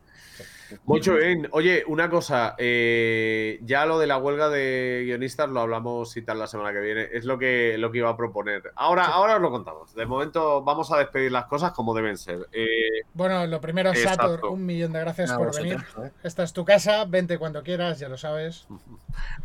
Mucho 0.86 1.16
bien. 1.16 1.48
Oye, 1.52 1.84
una 1.88 2.10
cosa, 2.10 2.56
eh, 2.58 3.60
ya 3.64 3.86
lo 3.86 4.00
de 4.00 4.08
la 4.08 4.18
huelga 4.18 4.50
de 4.50 5.04
guionistas 5.06 5.50
lo 5.50 5.62
hablamos 5.62 6.16
y 6.18 6.22
tal 6.22 6.40
la 6.40 6.48
semana 6.48 6.72
que 6.74 6.80
viene, 6.80 7.08
es 7.14 7.26
lo 7.26 7.38
que, 7.38 7.78
lo 7.78 7.92
que 7.92 8.00
iba 8.00 8.10
a 8.10 8.18
proponer. 8.18 8.64
Ahora, 8.76 9.06
ahora 9.06 9.36
os 9.36 9.42
lo 9.42 9.50
contamos. 9.52 9.94
De 9.96 10.06
momento 10.06 10.64
vamos 10.64 10.92
a 10.92 10.98
despedir 10.98 11.32
las 11.32 11.46
cosas 11.46 11.72
como 11.72 11.94
deben 11.94 12.18
ser. 12.18 12.48
Eh, 12.52 12.66
Bueno, 13.14 13.46
lo 13.48 13.62
primero, 13.62 13.92
Exacto. 13.92 14.30
Sator, 14.36 14.46
un 14.52 14.66
millón 14.66 14.94
de 14.94 15.00
gracias 15.00 15.32
por 15.34 15.48
vosotros, 15.48 15.64
venir. 15.64 15.86
¿eh? 16.06 16.12
Esta 16.24 16.44
es 16.44 16.54
tu 16.54 16.66
casa, 16.66 17.06
vente 17.06 17.38
cuando 17.38 17.64
quieras, 17.64 18.00
ya 18.00 18.10
lo 18.10 18.18
sabes. 18.18 18.68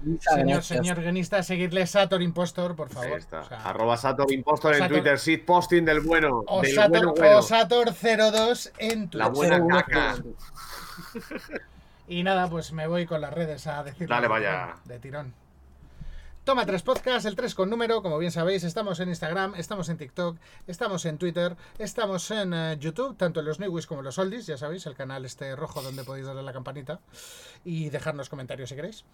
Señor, 0.03 0.19
gracias. 0.47 0.67
señor 0.67 1.01
guionista, 1.01 1.43
seguirle 1.43 1.87
Sator 1.87 2.21
Impostor, 2.23 2.77
por 2.77 2.89
ahí 2.89 2.95
favor. 2.95 3.19
está. 3.19 3.41
O 3.41 3.45
sea, 3.49 3.63
Arroba 3.63 3.97
Sator 3.97 4.31
Impostor 4.33 4.75
en 4.75 4.81
Sator- 4.81 4.89
Twitter, 4.93 5.19
Seed 5.19 5.45
Posting 5.47 5.85
del 5.85 6.01
bueno. 6.01 6.43
o 6.47 6.61
del 6.61 6.75
Sator, 6.75 6.91
bueno, 6.91 7.15
bueno. 7.17 7.39
o 7.39 7.43
Sator02 7.43 8.71
en 8.79 9.09
La 9.13 9.27
Twitch. 9.33 9.37
buena 9.37 9.67
caca. 9.83 10.17
Y 12.09 12.23
nada, 12.25 12.49
pues 12.51 12.73
me 12.73 12.87
voy 12.87 13.07
con 13.07 13.21
las 13.21 13.33
redes 13.33 13.67
a 13.67 13.83
decir 13.85 14.09
Dale, 14.09 14.29
vaya. 14.29 14.77
de 14.85 14.99
tirón. 14.99 15.35
Toma 16.45 16.67
tres 16.67 16.83
podcast, 16.83 17.25
el 17.25 17.37
3 17.37 17.55
con 17.55 17.71
número, 17.71 18.03
como 18.03 18.19
bien 18.19 18.33
sabéis, 18.33 18.65
estamos 18.65 18.99
en 18.99 19.09
Instagram, 19.09 19.55
estamos 19.55 19.89
en 19.89 19.97
TikTok, 19.97 20.37
estamos 20.67 21.05
en 21.05 21.17
Twitter, 21.17 21.57
estamos 21.79 22.29
en 22.33 22.53
eh, 22.53 22.77
YouTube, 22.81 23.17
tanto 23.17 23.39
en 23.39 23.47
los 23.47 23.61
Newies 23.61 23.87
como 23.87 24.01
en 24.01 24.07
los 24.07 24.19
Oldies, 24.19 24.47
ya 24.49 24.57
sabéis, 24.57 24.85
el 24.87 24.97
canal 24.97 25.25
este 25.25 25.55
rojo 25.55 25.83
donde 25.83 26.03
podéis 26.03 26.27
darle 26.27 26.41
a 26.41 26.45
la 26.45 26.53
campanita 26.53 26.99
y 27.65 27.91
dejarnos 27.91 28.29
comentarios 28.29 28.71
si 28.71 28.75
queréis. 28.75 29.05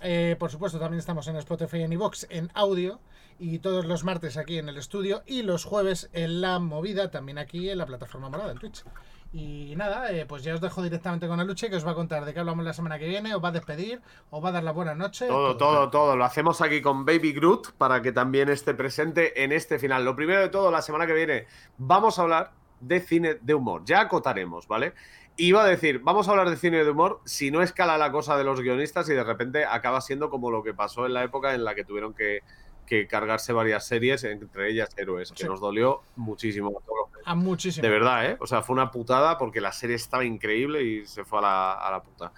Eh, 0.00 0.34
por 0.40 0.50
supuesto, 0.50 0.80
también 0.80 0.98
estamos 0.98 1.28
en 1.28 1.36
Spotify 1.36 1.78
y 1.78 1.82
en 1.82 1.92
iVoox 1.92 2.26
en 2.30 2.50
audio. 2.54 2.98
Y 3.38 3.60
todos 3.60 3.84
los 3.86 4.04
martes 4.04 4.36
aquí 4.36 4.58
en 4.58 4.68
el 4.68 4.76
estudio. 4.76 5.22
Y 5.26 5.42
los 5.42 5.64
jueves 5.64 6.10
en 6.12 6.40
la 6.40 6.58
movida, 6.58 7.10
también 7.10 7.38
aquí 7.38 7.70
en 7.70 7.78
la 7.78 7.86
plataforma 7.86 8.28
morada, 8.28 8.52
en 8.52 8.58
Twitch. 8.58 8.84
Y 9.32 9.74
nada, 9.76 10.12
eh, 10.12 10.26
pues 10.26 10.42
ya 10.42 10.54
os 10.54 10.60
dejo 10.60 10.82
directamente 10.82 11.26
con 11.26 11.40
Aluche, 11.40 11.70
que 11.70 11.76
os 11.76 11.86
va 11.86 11.92
a 11.92 11.94
contar 11.94 12.26
de 12.26 12.34
qué 12.34 12.40
hablamos 12.40 12.66
la 12.66 12.74
semana 12.74 12.98
que 12.98 13.08
viene, 13.08 13.34
os 13.34 13.42
va 13.42 13.48
a 13.48 13.52
despedir, 13.52 14.02
os 14.30 14.44
va 14.44 14.50
a 14.50 14.52
dar 14.52 14.62
la 14.62 14.72
buena 14.72 14.94
noche. 14.94 15.26
Todo, 15.26 15.56
todo, 15.56 15.88
todo. 15.88 16.16
Lo 16.16 16.24
hacemos 16.24 16.60
aquí 16.60 16.82
con 16.82 17.06
Baby 17.06 17.32
Groot 17.32 17.72
para 17.78 18.02
que 18.02 18.12
también 18.12 18.50
esté 18.50 18.74
presente 18.74 19.42
en 19.42 19.52
este 19.52 19.78
final. 19.78 20.04
Lo 20.04 20.14
primero 20.14 20.40
de 20.40 20.50
todo, 20.50 20.70
la 20.70 20.82
semana 20.82 21.06
que 21.06 21.14
viene 21.14 21.46
vamos 21.78 22.18
a 22.18 22.22
hablar 22.22 22.52
de 22.80 23.00
cine 23.00 23.38
de 23.40 23.54
humor. 23.54 23.82
Ya 23.86 24.02
acotaremos, 24.02 24.68
¿vale? 24.68 24.92
Iba 25.38 25.62
a 25.62 25.66
decir, 25.66 26.00
vamos 26.00 26.28
a 26.28 26.32
hablar 26.32 26.50
de 26.50 26.56
cine 26.56 26.84
de 26.84 26.90
humor 26.90 27.22
si 27.24 27.50
no 27.50 27.62
escala 27.62 27.96
la 27.96 28.12
cosa 28.12 28.36
de 28.36 28.44
los 28.44 28.60
guionistas 28.60 29.08
y 29.08 29.14
de 29.14 29.24
repente 29.24 29.64
acaba 29.64 30.02
siendo 30.02 30.28
como 30.28 30.50
lo 30.50 30.62
que 30.62 30.74
pasó 30.74 31.06
en 31.06 31.14
la 31.14 31.24
época 31.24 31.54
en 31.54 31.64
la 31.64 31.74
que 31.74 31.84
tuvieron 31.84 32.12
que, 32.12 32.42
que 32.86 33.06
cargarse 33.06 33.52
varias 33.52 33.86
series, 33.86 34.24
entre 34.24 34.70
ellas 34.70 34.90
Héroes, 34.96 35.32
que 35.32 35.42
Sí. 35.44 35.48
nos 35.48 35.60
dolió 35.60 36.00
muchísimo. 36.16 36.82
a 37.24 37.34
muchísimo. 37.36 37.82
de 37.82 37.88
verdad, 37.88 38.26
¿eh? 38.30 38.36
O 38.40 38.46
sea, 38.46 38.62
fue 38.62 38.74
una 38.74 38.90
putada 38.90 39.38
porque 39.38 39.60
la 39.60 39.70
serie 39.72 39.96
estaba 39.96 40.24
increíble 40.24 40.82
y 40.82 41.06
se 41.06 41.24
fue 41.24 41.38
a 41.38 41.42
la, 41.42 41.72
a 41.74 41.90
la 41.90 42.02
puta. 42.02 42.32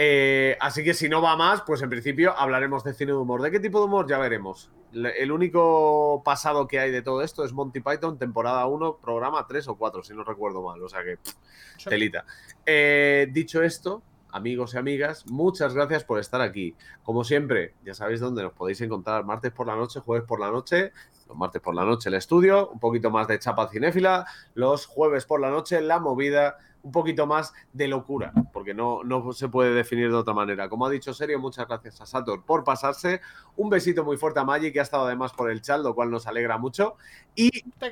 Eh, 0.00 0.56
así 0.60 0.84
que 0.84 0.94
si 0.94 1.08
no 1.08 1.20
va 1.22 1.36
más, 1.36 1.62
pues 1.62 1.82
en 1.82 1.90
principio 1.90 2.32
hablaremos 2.36 2.84
de 2.84 2.94
cine 2.94 3.12
de 3.12 3.18
humor. 3.18 3.42
¿De 3.42 3.50
qué 3.50 3.58
tipo 3.60 3.78
de 3.80 3.86
humor? 3.86 4.08
Ya 4.08 4.18
veremos. 4.18 4.70
El 4.92 5.32
único 5.32 6.22
pasado 6.24 6.66
que 6.66 6.78
hay 6.80 6.90
de 6.90 7.02
todo 7.02 7.22
esto 7.22 7.44
es 7.44 7.52
Monty 7.52 7.80
Python, 7.80 8.16
temporada 8.18 8.64
1, 8.66 8.96
programa 8.98 9.46
3 9.46 9.68
o 9.68 9.76
4, 9.76 10.02
si 10.02 10.14
no 10.14 10.24
recuerdo 10.24 10.62
mal. 10.62 10.82
O 10.82 10.88
sea 10.88 11.02
que, 11.04 11.16
pff, 11.18 11.84
telita. 11.88 12.24
Eh, 12.64 13.28
dicho 13.30 13.62
esto, 13.62 14.02
amigos 14.38 14.74
y 14.74 14.78
amigas, 14.78 15.26
muchas 15.26 15.74
gracias 15.74 16.04
por 16.04 16.18
estar 16.18 16.40
aquí. 16.40 16.74
Como 17.02 17.24
siempre, 17.24 17.74
ya 17.84 17.92
sabéis 17.92 18.20
dónde 18.20 18.42
nos 18.42 18.52
podéis 18.52 18.80
encontrar 18.80 19.24
martes 19.24 19.52
por 19.52 19.66
la 19.66 19.74
noche, 19.74 20.00
jueves 20.00 20.26
por 20.26 20.38
la 20.40 20.50
noche, 20.50 20.92
los 21.26 21.36
martes 21.36 21.60
por 21.60 21.74
la 21.74 21.84
noche 21.84 22.08
el 22.08 22.14
estudio, 22.14 22.70
un 22.70 22.78
poquito 22.78 23.10
más 23.10 23.26
de 23.26 23.38
chapa 23.38 23.68
cinéfila, 23.68 24.26
los 24.54 24.86
jueves 24.86 25.26
por 25.26 25.40
la 25.40 25.50
noche 25.50 25.80
la 25.80 25.98
movida, 25.98 26.56
un 26.82 26.92
poquito 26.92 27.26
más 27.26 27.52
de 27.72 27.88
locura, 27.88 28.32
porque 28.52 28.74
no, 28.74 29.02
no 29.02 29.32
se 29.32 29.48
puede 29.48 29.74
definir 29.74 30.08
de 30.08 30.16
otra 30.16 30.34
manera. 30.34 30.68
Como 30.68 30.86
ha 30.86 30.90
dicho 30.90 31.12
Serio, 31.12 31.40
muchas 31.40 31.66
gracias 31.66 32.00
a 32.00 32.06
Sator 32.06 32.44
por 32.44 32.62
pasarse, 32.62 33.20
un 33.56 33.68
besito 33.68 34.04
muy 34.04 34.16
fuerte 34.16 34.38
a 34.38 34.44
Maggi, 34.44 34.72
que 34.72 34.78
ha 34.78 34.84
estado 34.84 35.06
además 35.06 35.32
por 35.32 35.50
el 35.50 35.60
chat, 35.60 35.80
lo 35.80 35.96
cual 35.96 36.12
nos 36.12 36.28
alegra 36.28 36.58
mucho, 36.58 36.96
y 37.34 37.50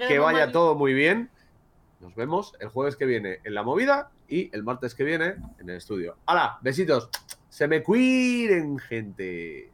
que 0.09 0.18
vaya 0.20 0.53
todo 0.53 0.76
muy 0.76 0.94
bien. 0.94 1.28
Nos 1.99 2.14
vemos 2.14 2.55
el 2.61 2.68
jueves 2.68 2.94
que 2.94 3.05
viene 3.05 3.40
en 3.42 3.55
la 3.55 3.64
movida 3.64 4.12
y 4.29 4.55
el 4.55 4.62
martes 4.62 4.95
que 4.95 5.05
viene 5.05 5.37
en 5.59 5.70
el 5.70 5.77
estudio. 5.77 6.16
¡Hala! 6.27 6.59
Besitos. 6.62 7.09
Se 7.49 7.68
me 7.68 7.83
cuiden, 7.83 8.79
gente. 8.79 9.70